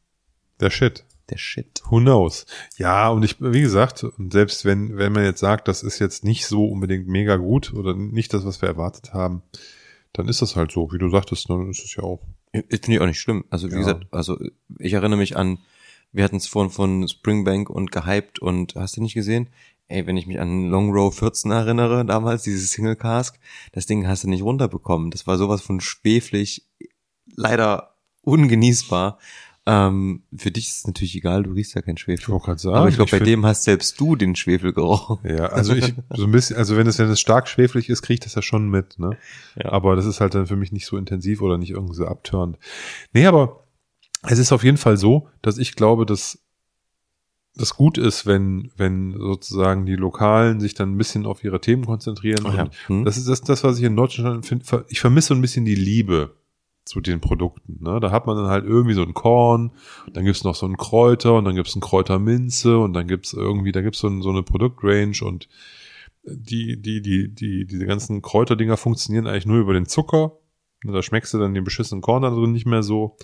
[0.59, 1.05] Der Shit.
[1.29, 1.83] der Shit.
[1.89, 2.47] Who knows?
[2.77, 6.47] Ja, und ich, wie gesagt, selbst wenn, wenn man jetzt sagt, das ist jetzt nicht
[6.47, 9.43] so unbedingt mega gut oder nicht das, was wir erwartet haben,
[10.13, 12.21] dann ist das halt so, wie du sagtest, dann ist es ja auch.
[12.51, 13.45] Ich Finde ich auch nicht schlimm.
[13.51, 13.79] Also wie Ja.
[13.79, 14.39] gesagt, also
[14.79, 15.59] ich erinnere mich an,
[16.13, 19.49] wir hatten es vorhin von Springbank und gehypt und hast du nicht gesehen?
[19.89, 23.37] Ey, wenn ich mich an Long Row 14 erinnere, damals, dieses Single Cask,
[23.73, 25.11] das Ding hast du nicht runterbekommen.
[25.11, 26.65] Das war sowas von schweflig,
[27.35, 29.19] leider ungenießbar.
[29.65, 32.37] Ähm, für dich ist es natürlich egal, du riechst ja keinen Ich Schwefel.
[32.39, 32.75] gerade sagen.
[32.75, 35.19] Aber ich glaube, bei find- dem hast selbst du den Schwefel gerochen.
[35.23, 38.15] Ja, also ich, so ein bisschen, also wenn es, wenn es stark schwefelig ist, kriege
[38.15, 39.17] ich das ja schon mit, ne?
[39.55, 39.71] Ja.
[39.71, 42.57] Aber das ist halt dann für mich nicht so intensiv oder nicht irgendwie so abturnt.
[43.13, 43.62] Nee, aber
[44.23, 46.39] es ist auf jeden Fall so, dass ich glaube, dass
[47.55, 51.85] das gut ist, wenn, wenn sozusagen die Lokalen sich dann ein bisschen auf ihre Themen
[51.85, 52.43] konzentrieren.
[52.45, 52.69] Ja.
[52.87, 53.05] Hm?
[53.05, 54.85] Das ist das, das, was ich in Deutschland finde.
[54.89, 56.35] Ich vermisse so ein bisschen die Liebe
[56.85, 57.83] zu den Produkten.
[57.83, 57.99] Ne?
[57.99, 59.71] Da hat man dann halt irgendwie so ein Korn,
[60.11, 63.71] dann gibt's noch so ein Kräuter und dann gibt's ein Kräuterminze und dann gibt's irgendwie,
[63.71, 65.47] da gibt's so, ein, so eine Produktrange und
[66.25, 70.39] die, die, die, die, diese ganzen Kräuterdinger funktionieren eigentlich nur über den Zucker.
[70.85, 73.15] Da schmeckst du dann den beschissenen Korn da drin nicht mehr so.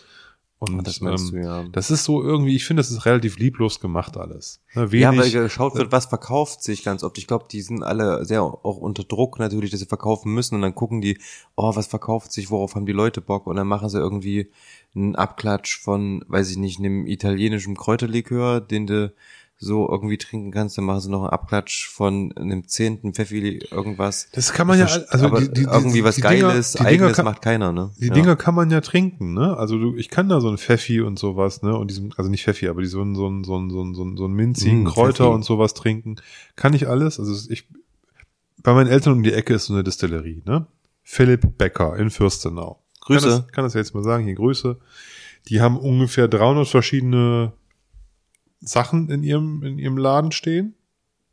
[0.62, 1.64] Und das meinst ähm, du, ja.
[1.72, 4.62] das ist so irgendwie, ich finde, das ist relativ lieblos gemacht alles.
[4.74, 7.18] Ne, Ja, weil wenig, geschaut wird, was verkauft sich ganz oft.
[7.18, 10.62] Ich glaube, die sind alle sehr auch unter Druck natürlich, dass sie verkaufen müssen und
[10.62, 11.18] dann gucken die,
[11.55, 14.51] oh, was verkauft sich, worauf haben die Leute Bock und dann machen sie irgendwie
[14.95, 19.14] einen Abklatsch von, weiß ich nicht, einem italienischen Kräuterlikör, den du
[19.62, 24.30] so irgendwie trinken kannst, dann machen sie noch einen Abklatsch von einem zehnten Pfeffi irgendwas.
[24.32, 26.78] das kann man ja, also aber die, die, die, irgendwie was die Dinger- Geiles, die
[26.78, 27.91] Dinger eigenes kann, macht keiner, ne?
[27.99, 28.14] Die Ja.
[28.14, 29.57] Dinger kann man ja trinken, ne?
[29.57, 31.78] Also du, ich kann da so ein Pfeffi und sowas, ne?
[31.78, 33.93] Und diesem, also nicht Pfeffi, aber die so ein, so ein, so ein, so ein,
[33.95, 35.36] so ein, so ein minzigen Mm, Kräuter Pfeffi.
[35.36, 36.16] und sowas trinken.
[36.55, 37.20] Kann ich alles.
[37.20, 37.68] Also ich,
[38.64, 40.68] bei meinen Eltern um die Ecke ist so eine Distillerie, ne?
[41.03, 42.82] Philipp Becker in Fürstenau.
[43.01, 43.28] Grüße.
[43.28, 44.78] Kann das, kann das jetzt mal sagen, hier Grüße.
[45.49, 47.51] Die haben ungefähr 300 verschiedene
[48.62, 50.76] Sachen in ihrem, in ihrem Laden stehen,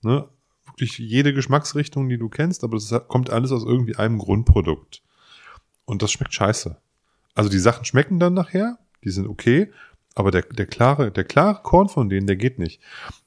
[0.02, 0.28] ne?
[0.66, 5.02] Wirklich jede Geschmacksrichtung, die du kennst, aber das kommt alles aus irgendwie einem Grundprodukt.
[5.84, 6.76] Und das schmeckt scheiße.
[7.34, 9.70] Also die Sachen schmecken dann nachher, die sind okay,
[10.14, 12.80] aber der, der klare, der klare Korn von denen, der geht nicht.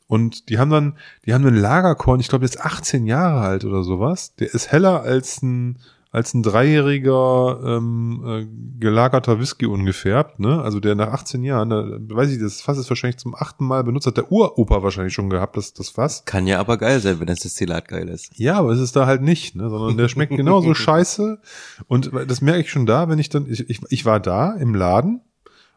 [0.08, 3.84] Und die haben dann, die haben einen Lagerkorn, ich glaube jetzt 18 Jahre alt oder
[3.84, 4.36] sowas.
[4.36, 5.78] Der ist heller als ein,
[6.12, 10.60] als ein dreijähriger ähm, äh, gelagerter Whisky ungefärbt, ne?
[10.62, 11.86] Also der nach 18 Jahren, da,
[12.16, 15.30] weiß ich, das Fass ist wahrscheinlich zum achten Mal benutzt, hat der Uropa wahrscheinlich schon
[15.30, 16.26] gehabt, das, das Fass.
[16.26, 18.32] Kann ja aber geil sein, wenn das Destillat geil ist.
[18.39, 19.70] Ja, aber es ist da halt nicht, ne?
[19.70, 21.39] sondern der schmeckt genauso scheiße.
[21.88, 24.74] Und das merke ich schon da, wenn ich dann, ich, ich, ich war da im
[24.74, 25.22] Laden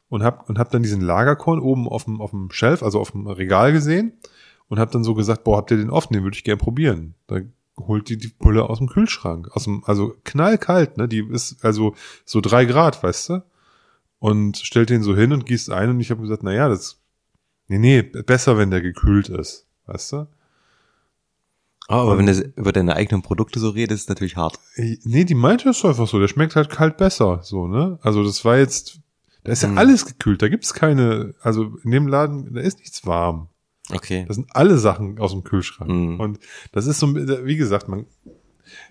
[0.09, 3.11] und hab, und hab dann diesen Lagerkorn oben auf dem, auf dem Shelf, also auf
[3.11, 4.15] dem Regal gesehen
[4.69, 7.15] und hab dann so gesagt, boah, habt ihr den offen, den würde ich gern probieren.
[7.27, 7.41] Da
[7.79, 11.09] holt die die Pulle aus dem Kühlschrank, aus dem, also knallkalt, ne?
[11.09, 11.95] Die ist also
[12.25, 13.43] so drei Grad, weißt du?
[14.19, 17.01] Und stellt den so hin und gießt ein und ich habe gesagt, na ja, das,
[17.69, 20.27] nee, nee, besser, wenn der gekühlt ist, weißt du?
[21.89, 24.59] aber wenn du über deine eigenen Produkte so redest, ist natürlich hart.
[24.77, 27.99] Nee, die meinte es einfach so, der schmeckt halt kalt besser, so, ne?
[28.03, 29.01] Also das war jetzt,
[29.45, 29.79] da ist ja Hm.
[29.79, 33.49] alles gekühlt, da gibt's keine, also in dem Laden, da ist nichts warm.
[33.93, 34.25] Okay.
[34.27, 35.91] Das sind alle Sachen aus dem Kühlschrank.
[35.91, 36.21] Hm.
[36.21, 36.39] Und
[36.73, 38.07] das ist so, wie gesagt, man,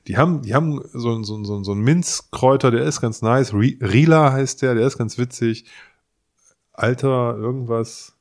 [0.07, 3.53] die haben, die haben so, so, so, so einen Minzkräuter, der ist ganz nice.
[3.53, 5.65] Rila heißt der, der ist ganz witzig.
[6.73, 8.18] Alter, irgendwas.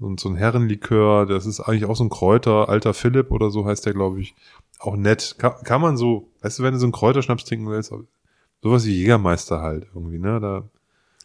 [0.00, 2.68] Und so ein Herrenlikör, das ist eigentlich auch so ein Kräuter.
[2.68, 4.34] Alter Philipp oder so heißt der, glaube ich.
[4.80, 5.36] Auch nett.
[5.38, 7.92] Kann, kann man so, weißt du, wenn du so einen Kräuterschnaps trinken willst,
[8.62, 10.40] sowas wie Jägermeister halt irgendwie, ne?
[10.40, 10.64] Da,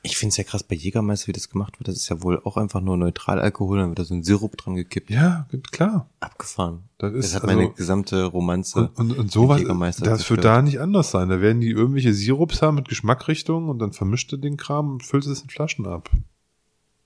[0.02, 1.90] Ich finde es ja krass bei Jägermeister, wie das gemacht wird.
[1.90, 4.76] Das ist ja wohl auch einfach nur Neutralalkohol, dann wird da so ein Sirup dran
[4.76, 5.10] gekippt.
[5.10, 6.10] Ja, klar.
[6.22, 6.84] Abgefahren.
[6.98, 8.92] Das, ist, Das hat also, meine gesamte Romanze.
[8.96, 11.28] und, und, und sowas, Jägermeister das wird da nicht anders sein.
[11.28, 15.04] Da werden die irgendwelche Sirups haben mit Geschmackrichtungen und dann vermischt du den Kram und
[15.04, 16.10] füllst es in Flaschen ab.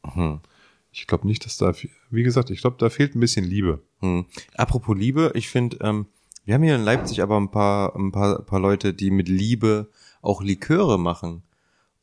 [0.04, 0.42] Hm.
[0.92, 1.74] Ich glaube nicht, dass da,
[2.12, 3.82] wie gesagt, ich glaube, da fehlt ein bisschen Liebe.
[4.02, 4.26] Hm.
[4.56, 6.06] Apropos Liebe, ich finde, ähm,
[6.46, 9.28] wir haben hier in Leipzig aber ein paar, ein paar, ein paar Leute, die mit
[9.28, 9.90] Liebe
[10.22, 11.42] auch Liköre machen.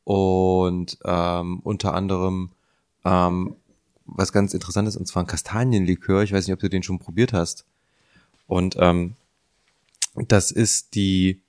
[0.04, 2.50] Und ähm, unter anderem
[3.04, 3.56] ähm,
[4.06, 6.22] was ganz interessantes, und zwar ein Kastanienlikör.
[6.22, 7.64] Ich weiß nicht, ob du den schon probiert hast.
[8.46, 9.14] Und ähm,
[10.14, 11.40] das ist die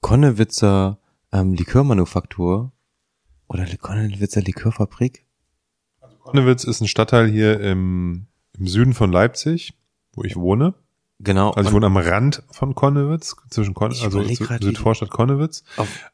[0.00, 0.98] Konnewitzer
[1.32, 2.72] ähm, Likörmanufaktur
[3.48, 5.24] oder Konnewitzer Likörfabrik.
[6.20, 8.26] Konnewitz ist ein Stadtteil hier im,
[8.58, 9.74] im Süden von Leipzig,
[10.12, 10.74] wo ich wohne.
[11.18, 11.50] Genau.
[11.52, 15.64] Also ich wohne am Rand von Konnewitz, zwischen Kon also Südvorstadt Konnewitz.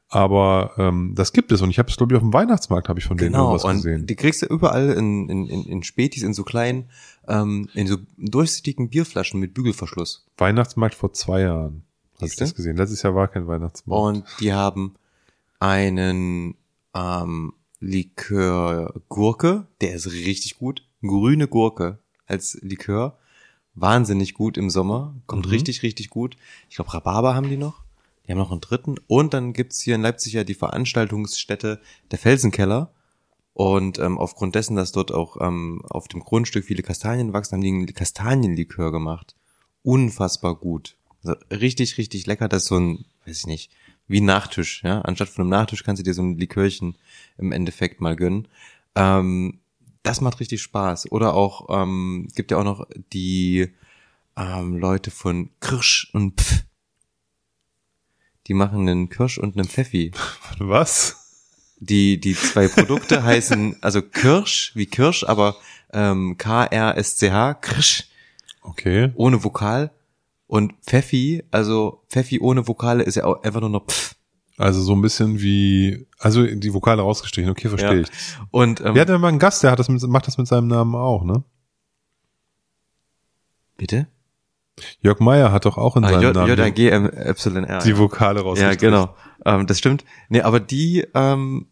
[0.09, 3.01] Aber ähm, das gibt es und ich habe es glaube ich auf dem Weihnachtsmarkt habe
[3.01, 4.07] ich von denen genau, irgendwas und gesehen.
[4.07, 6.91] die kriegst du überall in, in, in, in Spätis, in so kleinen,
[7.27, 10.25] ähm, in so durchsichtigen Bierflaschen mit Bügelverschluss.
[10.37, 11.83] Weihnachtsmarkt vor zwei Jahren
[12.17, 12.77] habe ich das gesehen.
[12.77, 14.17] Letztes Jahr war kein Weihnachtsmarkt.
[14.17, 14.95] Und die haben
[15.59, 16.55] einen
[16.95, 20.87] ähm, Likör Gurke, der ist richtig gut.
[21.01, 23.19] Grüne Gurke als Likör.
[23.75, 25.15] Wahnsinnig gut im Sommer.
[25.27, 25.53] Kommt Mhm.
[25.53, 26.37] richtig, richtig gut.
[26.69, 27.83] Ich glaube, Rhabarber haben die noch.
[28.27, 28.97] Die haben noch einen dritten.
[29.07, 31.81] Und dann gibt's hier in Leipzig ja die Veranstaltungsstätte
[32.11, 32.91] der Felsenkeller.
[33.55, 37.61] Und ähm, aufgrund dessen, dass dort auch ähm, auf dem Grundstück viele Kastanien wachsen, haben
[37.63, 39.35] die einen Kastanienlikör gemacht.
[39.83, 40.97] Unfassbar gut.
[41.25, 42.49] Also richtig, richtig lecker.
[42.49, 43.71] Das ist so ein, weiß ich nicht,
[44.09, 44.83] wie ein Nachtisch.
[44.85, 45.01] Ja?
[45.03, 46.97] Anstatt von einem Nachtisch kannst du dir so ein Likörchen
[47.39, 48.49] im Endeffekt mal gönnen.
[48.95, 49.59] Ähm,
[50.03, 51.11] das macht richtig Spaß.
[51.13, 53.73] Oder auch, ähm, es gibt ja auch noch die
[54.37, 56.65] ähm, Leute von Kirsch und Pf.
[58.49, 60.13] Die machen einen Kirsch und einen Pfeffi.
[60.59, 61.19] Was?
[61.79, 65.57] Die, die zwei Produkte heißen, also Kirsch, wie Kirsch, aber
[65.93, 68.05] ähm, K-R-S-C-H, Kirsch,
[68.63, 69.11] Okay.
[69.17, 69.91] ohne Vokal.
[70.47, 74.15] Und Pfeffi, also Pfeffi ohne Vokale ist ja auch einfach nur noch Pf.
[74.59, 77.51] Also so ein bisschen wie, also die Vokale rausgestrichen.
[77.51, 78.01] Okay, verstehe Ja.
[78.01, 78.09] ich.
[78.51, 80.47] Und ähm, Wir hatten ja mal einen Gast, der hat das mit, macht das mit
[80.47, 81.43] seinem Namen auch, ne?
[83.77, 84.07] bitte?
[85.01, 87.83] Jörg Meyer hat doch auch in Ah, seinem J, Namen J, G, M, Epsilon, R.
[87.83, 88.79] die Vokale Ja, rausgestrichen.
[88.81, 89.15] genau.
[89.45, 90.05] Ähm, das stimmt.
[90.29, 91.67] Nee, aber die ähm,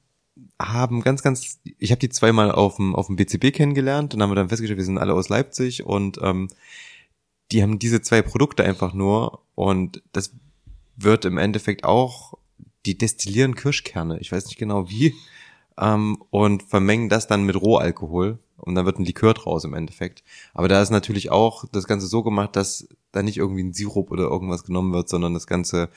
[0.61, 4.35] haben ganz, ganz, ich habe die zweimal auf dem, auf dem BCB kennengelernt und haben
[4.35, 6.49] dann festgestellt, wir sind alle aus Leipzig und ähm,
[7.53, 10.33] die haben diese zwei Produkte einfach nur und das
[10.97, 12.35] wird im Endeffekt auch,
[12.87, 15.15] die destillieren Kirschkerne, ich weiß nicht genau wie,
[15.79, 20.23] ähm, und vermengen das dann mit Rohalkohol und dann wird ein Likör draus im Endeffekt.
[20.55, 24.11] Aber da ist natürlich auch das Ganze so gemacht, dass da nicht irgendwie ein Sirup
[24.11, 25.89] oder irgendwas genommen wird, sondern das Ganze,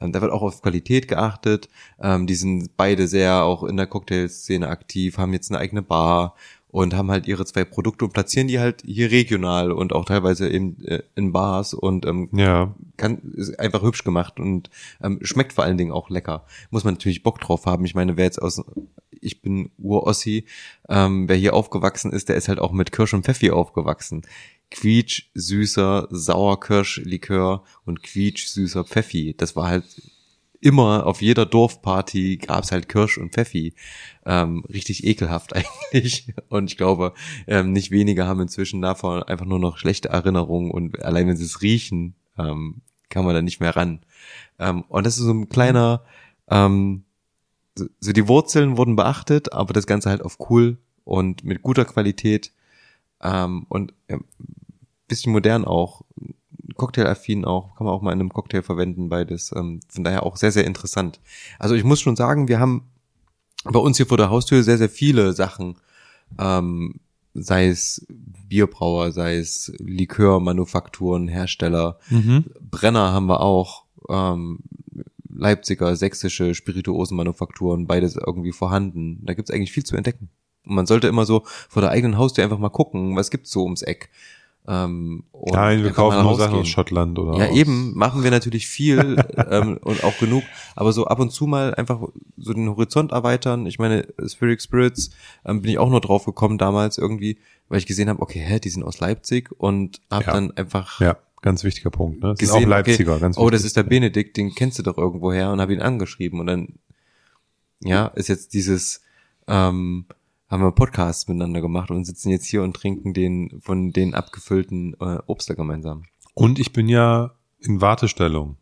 [0.00, 1.68] ähm, da wird auch auf Qualität geachtet.
[2.00, 6.34] Ähm, die sind beide sehr auch in der Cocktailszene aktiv, haben jetzt eine eigene Bar
[6.70, 10.48] und haben halt ihre zwei Produkte und platzieren die halt hier regional und auch teilweise
[10.50, 12.74] eben äh, in Bars und ähm, Ja.
[12.96, 14.68] kann, ist einfach hübsch gemacht und
[15.02, 16.44] ähm, schmeckt vor allen Dingen auch lecker.
[16.70, 17.84] Muss man natürlich Bock drauf haben.
[17.84, 18.62] Ich meine, wer jetzt aus,
[19.20, 20.44] ich bin Urossi,
[20.88, 24.22] ähm, wer hier aufgewachsen ist, der ist halt auch mit Kirsch und Pfeffi aufgewachsen.
[24.70, 29.34] Quietsch, süßer, Sauerkirschlikör und Quietsch, süßer Pfeffi.
[29.36, 29.84] Das war halt
[30.60, 33.74] immer auf jeder Dorfparty gab's halt Kirsch und Pfeffi.
[34.26, 35.54] Ähm, richtig ekelhaft
[35.92, 36.32] eigentlich.
[36.48, 37.14] Und ich glaube,
[37.46, 41.44] ähm, nicht wenige haben inzwischen davon einfach nur noch schlechte Erinnerungen und allein wenn sie
[41.44, 44.00] es riechen, ähm, kann man da nicht mehr ran.
[44.58, 46.02] Ähm, und das ist so ein kleiner,
[46.48, 47.04] ähm,
[47.74, 52.52] so, die Wurzeln wurden beachtet, aber das Ganze halt auf cool und mit guter Qualität
[53.22, 54.24] ähm, und ähm,
[55.06, 56.02] bisschen modern auch,
[56.76, 59.52] Cocktail-affin auch, kann man auch mal in einem Cocktail verwenden, beides.
[59.56, 61.20] Ähm, von daher auch sehr, sehr interessant.
[61.58, 62.84] Also ich muss schon sagen, wir haben
[63.64, 65.76] bei uns hier vor der Haustür sehr, sehr viele Sachen,
[66.38, 67.00] ähm,
[67.34, 68.06] sei es
[68.48, 72.44] Bierbrauer, sei es Likörmanufakturen, Hersteller, Mhm.
[72.60, 74.60] Brenner haben wir auch, ähm,
[75.30, 79.20] Leipziger, sächsische Spirituosenmanufakturen, beides irgendwie vorhanden.
[79.24, 80.30] Da gibt's eigentlich viel zu entdecken.
[80.66, 83.62] Und man sollte immer so vor der eigenen Haustür einfach mal gucken, was gibt's so
[83.62, 84.10] ums Eck.
[84.70, 89.16] Ähm, Nein, wir kaufen nur Sachen aus Schottland oder Ja, eben, machen wir natürlich viel
[89.50, 90.44] ähm, und auch genug,
[90.76, 92.00] aber so ab und zu mal einfach
[92.36, 93.64] so den Horizont erweitern.
[93.64, 95.10] Ich meine, Spirit Spirits
[95.46, 97.38] ähm, bin ich auch nur drauf gekommen damals irgendwie,
[97.70, 100.32] weil ich gesehen habe, okay, hä, die sind aus Leipzig und habe Ja.
[100.32, 102.22] dann einfach Ja, ganz wichtiger Punkt.
[102.22, 102.30] Ne?
[102.30, 103.66] Das gesehen, sind auch Leipziger, okay, ganz oh, das wichtig.
[103.68, 106.74] ist der Benedikt, den kennst du doch irgendwo her und habe ihn angeschrieben und dann,
[107.82, 109.00] ja, ist jetzt dieses,
[109.46, 110.04] ähm,
[110.48, 114.94] haben wir Podcasts miteinander gemacht und sitzen jetzt hier und trinken den von den abgefüllten
[115.00, 116.04] äh, Obster gemeinsam.
[116.34, 118.56] Und ich bin ja in Wartestellung.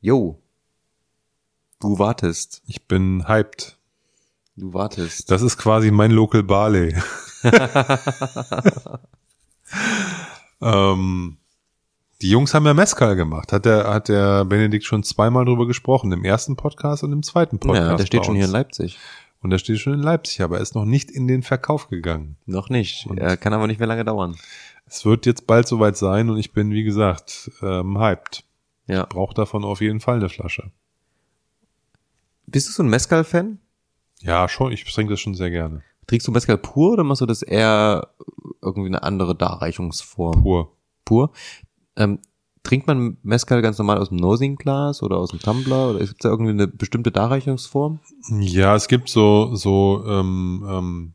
[0.00, 0.42] Jo,
[1.82, 2.62] Du wartest.
[2.68, 3.76] Ich bin hyped.
[4.56, 5.28] Du wartest.
[5.32, 6.94] Das ist quasi mein Local Barley.
[10.62, 11.38] ähm,
[12.20, 13.52] die Jungs haben ja Mescal gemacht.
[13.52, 16.12] Hat der, hat der Benedikt schon zweimal drüber gesprochen.
[16.12, 17.90] Im ersten Podcast und im zweiten Podcast.
[17.90, 18.52] ja, der steht schon hier in.
[18.52, 19.00] Leipzig.
[19.42, 22.36] Und der steht schon in Leipzig, aber er ist noch nicht in den Verkauf gegangen.
[22.46, 23.06] Noch nicht.
[23.06, 24.36] Und- Er kann aber nicht mehr lange dauern.
[24.86, 28.44] Es wird jetzt bald soweit sein und ich bin, wie gesagt, ähm, hyped.
[28.86, 29.06] Ja.
[29.06, 30.70] Braucht davon auf jeden Fall eine Flasche.
[32.46, 33.58] Bist du so ein Mezcal-Fan?
[34.20, 34.72] Ja, schon.
[34.72, 35.82] Ich trinke das schon sehr gerne.
[36.06, 38.08] Trinkst du Mezcal pur oder machst du das eher
[38.60, 40.42] irgendwie eine andere Darreichungsform?
[40.42, 40.76] Pur.
[41.04, 41.32] Pur.
[41.96, 42.18] Ähm,
[42.62, 45.90] trinkt man Mezcal ganz normal aus dem Nosing-Glas oder aus dem Tumbler?
[45.90, 48.00] Oder gibt es da irgendwie eine bestimmte Darreichungsform?
[48.40, 51.14] Ja, es gibt so, so, ähm, ähm,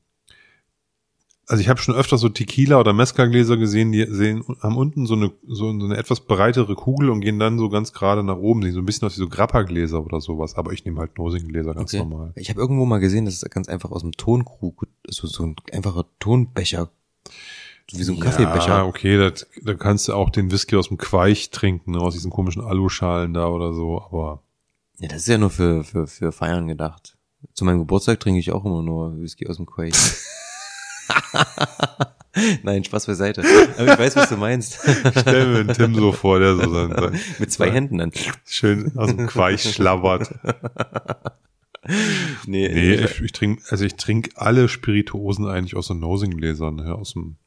[1.48, 5.16] also ich habe schon öfter so Tequila oder Mezcal-Gläser gesehen, die sehen, haben unten so
[5.16, 8.64] eine, so eine etwas breitere Kugel und gehen dann so ganz gerade nach oben.
[8.64, 11.74] Sehen so ein bisschen aus wie so Grappa-Gläser oder sowas, aber ich nehme halt Nosing-Gläser
[11.74, 12.34] ganz normal.
[12.36, 15.56] Ich habe irgendwo mal gesehen, dass es ganz einfach aus dem Tonkrug, so, so ein
[15.72, 16.90] einfacher Tonbecher,
[17.90, 18.86] so wie so ein Ja, Kaffeebecher.
[18.86, 22.32] okay, das, da kannst du auch den Whisky aus dem Queich trinken, ne, aus diesen
[22.32, 24.42] komischen Aluschalen da oder so, aber
[25.00, 27.18] Ja, das ist ja nur für, für, für Feiern gedacht.
[27.54, 29.96] Zu meinem Geburtstag trinke ich auch immer nur Whisky aus dem Quake.
[32.64, 33.44] Nein, Spaß beiseite.
[33.78, 34.80] Aber ich weiß, was du meinst.
[34.86, 38.12] ich stell mir den Tim so vor, der so sein, sein Mit zwei Händen dann.
[38.46, 40.30] schön aus dem Queich schlabbert.
[42.46, 46.94] Nee, Nee, ich, ich trinke, also ich trinke alle Spirituosen eigentlich aus so Nosing-Gläsern, ne,
[46.94, 47.38] aus dem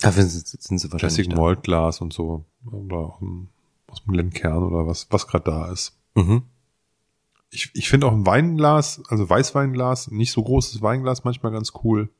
[0.00, 1.40] dafür sind, sind sie wahrscheinlich Classic da.
[1.40, 3.48] Malt Glas und so, oder aus dem,
[3.88, 5.96] aus dem Glenkern oder was, was gerade da ist.
[6.14, 6.42] Mhm.
[7.50, 12.10] Ich, ich finde auch ein Weinglas, also Weißweinglas, nicht so großes Weinglas manchmal ganz cool.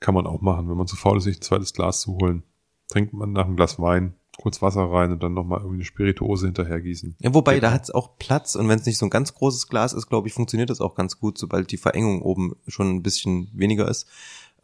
[0.00, 2.42] Kann man auch machen, wenn man zu faul ist, sich ein zweites Glas zu holen.
[2.88, 6.46] Trinkt man nach einem Glas Wein, kurz Wasser rein und dann nochmal irgendwie eine Spirituose
[6.46, 7.16] hinterher gießen.
[7.20, 9.92] Ja, wobei, da hat's auch Platz und wenn es nicht so ein ganz großes Glas
[9.92, 13.50] ist, glaube ich, funktioniert das auch ganz gut, sobald die Verengung oben schon ein bisschen
[13.52, 14.06] weniger ist.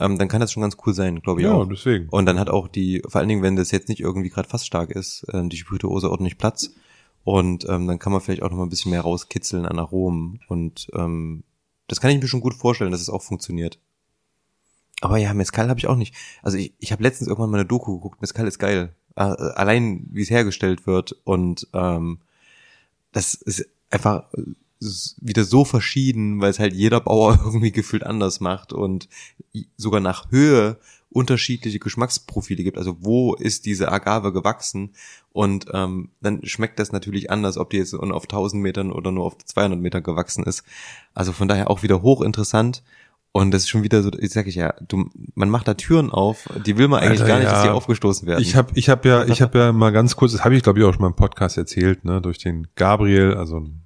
[0.01, 1.69] Ähm, dann kann das schon ganz cool sein, glaube ich Ja, auch.
[1.69, 2.09] deswegen.
[2.09, 4.67] Und dann hat auch die, vor allen Dingen, wenn das jetzt nicht irgendwie gerade fast
[4.67, 6.71] stark ist, ähm, die Spirituose ordentlich Platz.
[7.23, 10.41] Und ähm, dann kann man vielleicht auch noch mal ein bisschen mehr rauskitzeln an Aromen.
[10.49, 11.45] Und ähm,
[11.87, 13.79] das kann ich mir schon gut vorstellen, dass es auch funktioniert.
[15.03, 16.15] Aber ja, Mezcal habe ich auch nicht.
[16.43, 18.21] Also ich, ich habe letztens irgendwann mal eine Doku geguckt.
[18.21, 18.95] Mezcal ist geil.
[19.17, 21.13] Äh, allein, wie es hergestellt wird.
[21.25, 22.19] Und ähm,
[23.13, 24.25] das ist einfach
[24.81, 29.09] wieder so verschieden, weil es halt jeder Bauer irgendwie gefühlt anders macht und
[29.77, 30.79] sogar nach Höhe
[31.11, 32.79] unterschiedliche Geschmacksprofile gibt.
[32.79, 34.95] Also wo ist diese Agave gewachsen?
[35.33, 39.11] Und ähm, dann schmeckt das natürlich anders, ob die jetzt nur auf 1000 Metern oder
[39.11, 40.63] nur auf 200 Meter gewachsen ist.
[41.13, 42.83] Also von daher auch wieder hochinteressant.
[43.33, 46.11] Und das ist schon wieder so, ich sag ich ja, du, man macht da Türen
[46.11, 47.75] auf, die will man eigentlich Alter, gar nicht, dass die ja.
[47.75, 48.43] aufgestoßen werden.
[48.43, 50.81] Ich habe ich hab ja, ich habe ja mal ganz kurz, das habe ich glaube
[50.81, 53.83] ich auch schon mal im Podcast erzählt, ne, durch den Gabriel, also einen,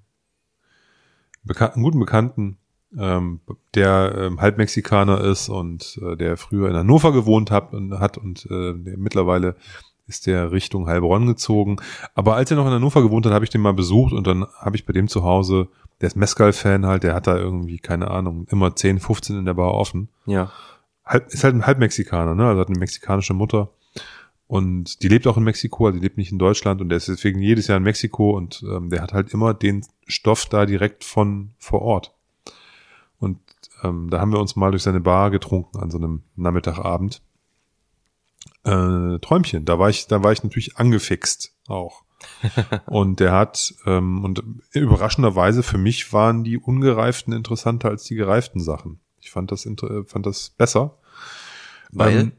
[1.45, 2.59] Bekan einen guten Bekannten,
[2.99, 3.41] ähm,
[3.75, 8.19] der ähm, halb Mexikaner ist und äh, der früher in Hannover gewohnt hat und hat
[8.19, 9.57] und äh, mittlerweile
[10.07, 11.77] ist der Richtung Heilbronn gezogen.
[12.15, 14.47] Aber als er noch in Hannover gewohnt hat, habe ich den mal besucht und dann
[14.59, 15.69] habe ich bei dem zu Hause,
[16.01, 19.55] der ist Mescal-Fan halt, der hat da irgendwie, keine Ahnung, immer 10, 15 in der
[19.55, 20.51] Bar offen ja.
[21.05, 22.47] halb, ist halt ein Halbmexikaner, ne?
[22.47, 23.71] Also hat eine mexikanische Mutter.
[24.47, 27.09] Und die lebt auch in Mexiko, also die lebt nicht in Deutschland und der ist
[27.09, 31.03] deswegen jedes Jahr in Mexiko und ähm, der hat halt immer den Stoff da direkt
[31.03, 32.15] von vor Ort.
[33.19, 33.39] Und
[33.83, 37.23] ähm, da haben wir uns mal durch seine Bar getrunken an so einem Nachmittagabend.
[38.65, 42.03] Äh, Träumchen, da war ich, da war ich natürlich angefixt auch.
[42.87, 44.43] und der hat, ähm, und
[44.73, 49.01] überraschenderweise für mich waren die ungereiften interessanter als die gereiften Sachen.
[49.21, 49.69] Ich fand das,
[50.07, 50.99] fand das besser.
[51.91, 52.17] Weil?
[52.17, 52.33] Ähm,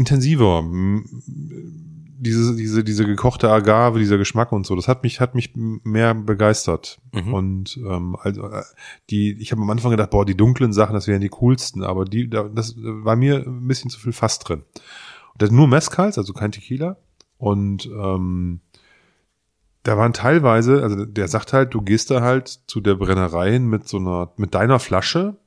[0.00, 0.64] intensiver.
[2.22, 6.14] Diese, diese, diese gekochte Agave, dieser Geschmack und so, das hat mich, hat mich mehr
[6.14, 6.98] begeistert.
[7.12, 7.34] Mhm.
[7.34, 8.62] Und ähm, also äh,
[9.08, 12.04] die, ich habe am Anfang gedacht, boah, die dunklen Sachen, das wären die coolsten, aber
[12.04, 14.64] die, da, das war mir ein bisschen zu viel Fass drin.
[15.32, 16.96] Und das nur Mezcals, also kein Tequila.
[17.38, 18.60] Und ähm,
[19.82, 23.66] da waren teilweise, also der sagt halt, du gehst da halt zu der Brennerei hin
[23.66, 25.38] mit so einer, mit deiner Flasche,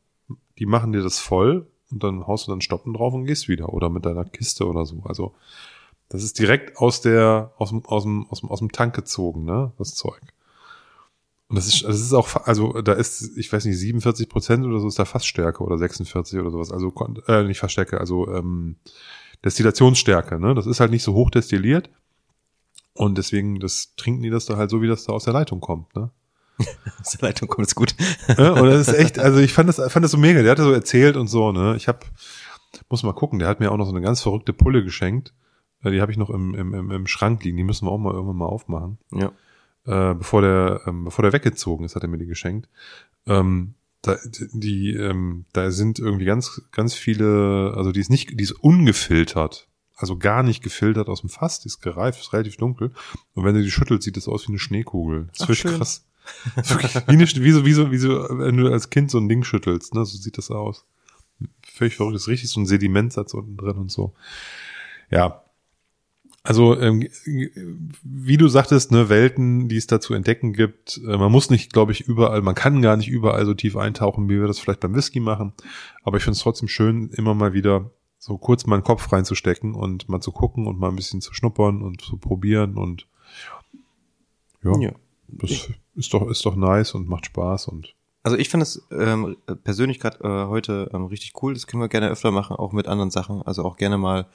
[0.58, 3.70] die machen dir das voll und dann haust du dann Stoppen drauf und gehst wieder
[3.70, 5.03] oder mit deiner Kiste oder so.
[5.06, 5.34] Also
[6.10, 9.45] das ist direkt aus der, aus dem, aus dem, aus dem, aus dem Tank gezogen,
[9.45, 10.22] ne, das Zeug.
[11.48, 14.80] Und das ist, das ist auch, also da ist, ich weiß nicht, 47 Prozent oder
[14.80, 16.72] so ist da Fassstärke oder 46 oder sowas.
[16.72, 16.91] Also,
[17.28, 18.78] äh, nicht Fassstärke, also ähm,
[19.45, 20.56] Destillationsstärke, ne?
[20.56, 21.90] Das ist halt nicht so hoch destilliert.
[22.94, 25.60] Und deswegen, das trinken die das da halt so, wie das da aus der Leitung
[25.60, 26.10] kommt, ne?
[27.02, 27.96] Aus der Leitung kommt es gut.
[28.38, 30.42] Ja, und das ist echt, also ich fand das, fand das so mega.
[30.42, 31.76] Der hatte so erzählt und so, ne?
[31.76, 32.06] Ich hab,
[32.90, 35.34] muss mal gucken, der hat mir auch noch so eine ganz verrückte Pulle geschenkt.
[35.84, 37.58] Äh, Die habe ich noch im, im, im, Schrank liegen.
[37.58, 38.98] Die müssen wir auch mal irgendwann mal aufmachen.
[39.12, 39.32] Ja.
[39.86, 42.70] äh, bevor der, ähm, bevor der weggezogen ist, hat er mir die geschenkt.
[43.26, 44.18] Ähm, da,
[44.52, 49.68] die, ähm, da sind irgendwie ganz, ganz viele, also die ist nicht, die ist ungefiltert.
[49.96, 52.92] Also gar nicht gefiltert aus dem Fass, die ist gereift, ist relativ dunkel.
[53.34, 55.30] Und wenn du die schüttelst, sieht das aus wie eine Schneekugel.
[55.38, 56.06] Das ist Ach, krass.
[57.08, 59.94] Wie, wie, so, wie, so, wie so, wenn du als Kind so ein Ding schüttelst,
[59.94, 60.06] ne?
[60.06, 60.86] So sieht das aus.
[61.64, 64.14] Völlig verrückt, ist richtig so ein Sedimentsatz unten drin und so.
[65.10, 65.44] Ja.
[66.45, 67.08] Also, ähm,
[68.04, 71.00] wie du sagtest, ne, Welten, die es da zu entdecken gibt.
[71.06, 74.28] Äh, man muss nicht, glaube ich, überall, man kann gar nicht überall so tief eintauchen,
[74.30, 75.54] wie wir das vielleicht beim Whisky machen.
[76.04, 79.74] Aber ich finde es trotzdem schön, immer mal wieder so kurz mal den Kopf reinzustecken
[79.74, 83.08] und mal zu gucken und mal ein bisschen zu schnuppern und zu probieren und
[84.64, 84.91] ja, Ja.
[85.28, 89.38] Das ist doch, ist doch nice und macht Spaß und Also ich finde es ähm,
[89.64, 91.54] persönlich gerade äh, heute ähm, richtig cool.
[91.54, 93.41] Das können wir gerne öfter machen, auch mit anderen Sachen.
[93.41, 94.28] Also auch gerne mal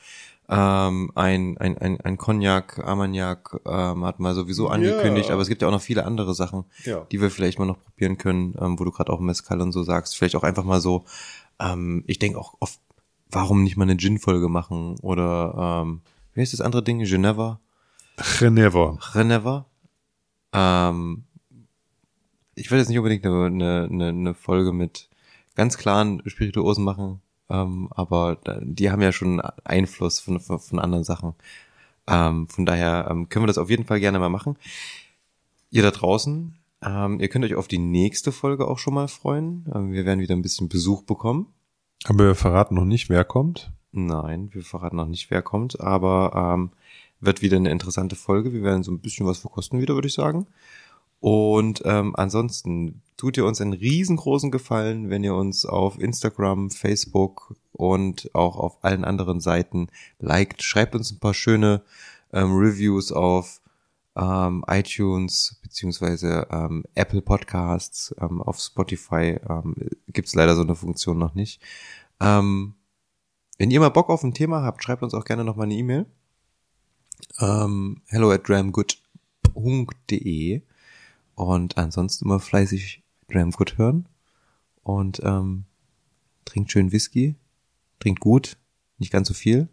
[0.51, 5.61] ähm, ein, ein, ein, ein Cognac, Armagnac ähm, hat mal sowieso angekündigt, aber es gibt
[5.61, 7.07] ja auch noch viele andere Sachen, ja.
[7.13, 9.83] die wir vielleicht mal noch probieren können, ähm, wo du gerade auch Mezcal und so
[9.83, 10.17] sagst.
[10.17, 11.05] Vielleicht auch einfach mal so,
[11.61, 12.81] ähm, ich denke auch oft,
[13.31, 16.01] warum nicht mal eine Gin-Folge machen oder ähm,
[16.33, 17.01] wie heißt das andere Ding?
[17.05, 17.61] Geneva?
[18.41, 18.99] Never.
[19.13, 19.67] Reneva.
[20.53, 21.25] Ähm,
[22.55, 25.09] ich will jetzt nicht unbedingt eine, eine, eine, Folge mit
[25.55, 31.05] ganz klaren Spirituosen machen, ähm, aber die haben ja schon Einfluss von, von, von anderen
[31.05, 31.35] Sachen.
[32.07, 34.57] Ähm, von daher ähm, können wir das auf jeden Fall gerne mal machen.
[35.71, 39.67] Ihr da draußen, ähm, ihr könnt euch auf die nächste Folge auch schon mal freuen.
[39.75, 41.53] Ähm, wir werden wieder ein bisschen Besuch bekommen.
[42.05, 43.73] Aber wir verraten noch nicht, wer kommt.
[43.91, 46.71] Nein, wir verraten noch nicht, wer kommt, aber ähm,
[47.21, 48.53] wird wieder eine interessante Folge.
[48.53, 50.47] Wir werden so ein bisschen was verkosten wieder, würde ich sagen.
[51.21, 57.57] Und ähm, ansonsten tut ihr uns einen riesengroßen Gefallen, wenn ihr uns auf Instagram, Facebook
[57.73, 59.89] und auch auf allen anderen Seiten
[60.21, 60.63] liked.
[60.63, 61.83] Schreibt uns ein paar schöne
[62.33, 63.61] ähm, Reviews auf
[64.17, 68.15] ähm, iTunes beziehungsweise ähm, Apple Podcasts.
[68.21, 69.75] Ähm, auf Spotify ähm,
[70.09, 71.61] gibt's leider so eine Funktion noch nicht.
[72.21, 72.75] Ähm,
[73.59, 75.75] wenn ihr mal Bock auf ein Thema habt, schreibt uns auch gerne noch mal eine
[75.75, 76.07] E-Mail.
[77.41, 78.93] Ähm, hello at dramgood.de
[81.35, 84.07] und ansonsten immer fleißig Dramgood hören
[84.83, 85.65] und ähm,
[86.45, 87.37] trinkt schön Whisky,
[88.01, 88.57] trinkt gut,
[88.99, 89.69] nicht ganz so viel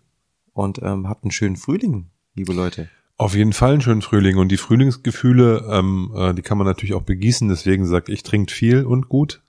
[0.54, 2.90] und ähm, habt einen schönen Frühling, liebe Leute.
[3.18, 4.38] Auf jeden Fall einen schönen Frühling.
[4.38, 7.48] Und die Frühlingsgefühle, ähm, äh, die kann man natürlich auch begießen.
[7.48, 9.42] Deswegen sagt ich, trinkt viel und gut.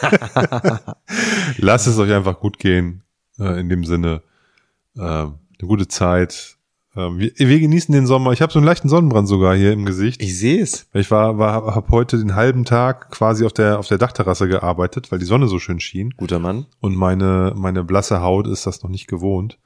[1.58, 3.04] Lasst es euch einfach gut gehen.
[3.38, 4.22] Äh, in dem Sinne,
[4.96, 6.58] äh, eine gute Zeit.
[6.94, 8.32] Äh, wir, wir genießen den Sommer.
[8.32, 10.22] Ich habe so einen leichten Sonnenbrand sogar hier im Gesicht.
[10.22, 10.86] Ich sehe es.
[10.92, 15.10] Ich war, war habe heute den halben Tag quasi auf der auf der Dachterrasse gearbeitet,
[15.12, 16.10] weil die Sonne so schön schien.
[16.16, 16.66] Guter Mann.
[16.80, 19.58] Und meine, meine blasse Haut ist das noch nicht gewohnt,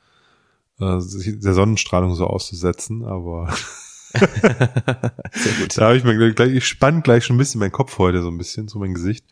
[0.81, 3.53] äh, sich der Sonnenstrahlung so auszusetzen, aber
[5.33, 5.77] Sehr gut.
[5.77, 8.29] da habe ich mir gleich, ich spann gleich schon ein bisschen meinen Kopf heute so
[8.29, 9.25] ein bisschen zu mein Gesicht.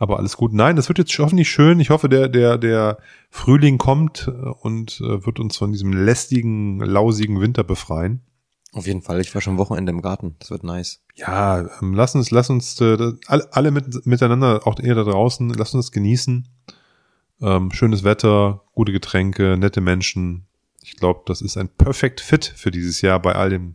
[0.00, 0.54] Aber alles gut.
[0.54, 1.78] Nein, das wird jetzt hoffentlich schön.
[1.78, 2.96] Ich hoffe, der, der, der
[3.28, 8.22] Frühling kommt äh, und äh, wird uns von diesem lästigen, lausigen Winter befreien.
[8.72, 9.20] Auf jeden Fall.
[9.20, 10.36] Ich war schon Wochenende im Garten.
[10.38, 11.02] Das wird nice.
[11.16, 15.50] Ja, ähm, lass uns, lass uns äh, alle, alle mit, miteinander, auch ihr da draußen,
[15.50, 16.48] lass uns das genießen.
[17.42, 20.46] Ähm, schönes Wetter, gute Getränke, nette Menschen.
[20.82, 23.74] Ich glaube, das ist ein perfect Fit für dieses Jahr bei all dem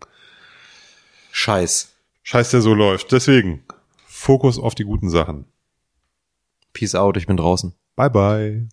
[1.31, 1.91] Scheiß.
[2.23, 3.11] Scheiß, der so läuft.
[3.11, 3.63] Deswegen
[4.07, 5.45] Fokus auf die guten Sachen.
[6.75, 7.17] Peace out.
[7.17, 7.73] Ich bin draußen.
[7.95, 8.67] Bye bye.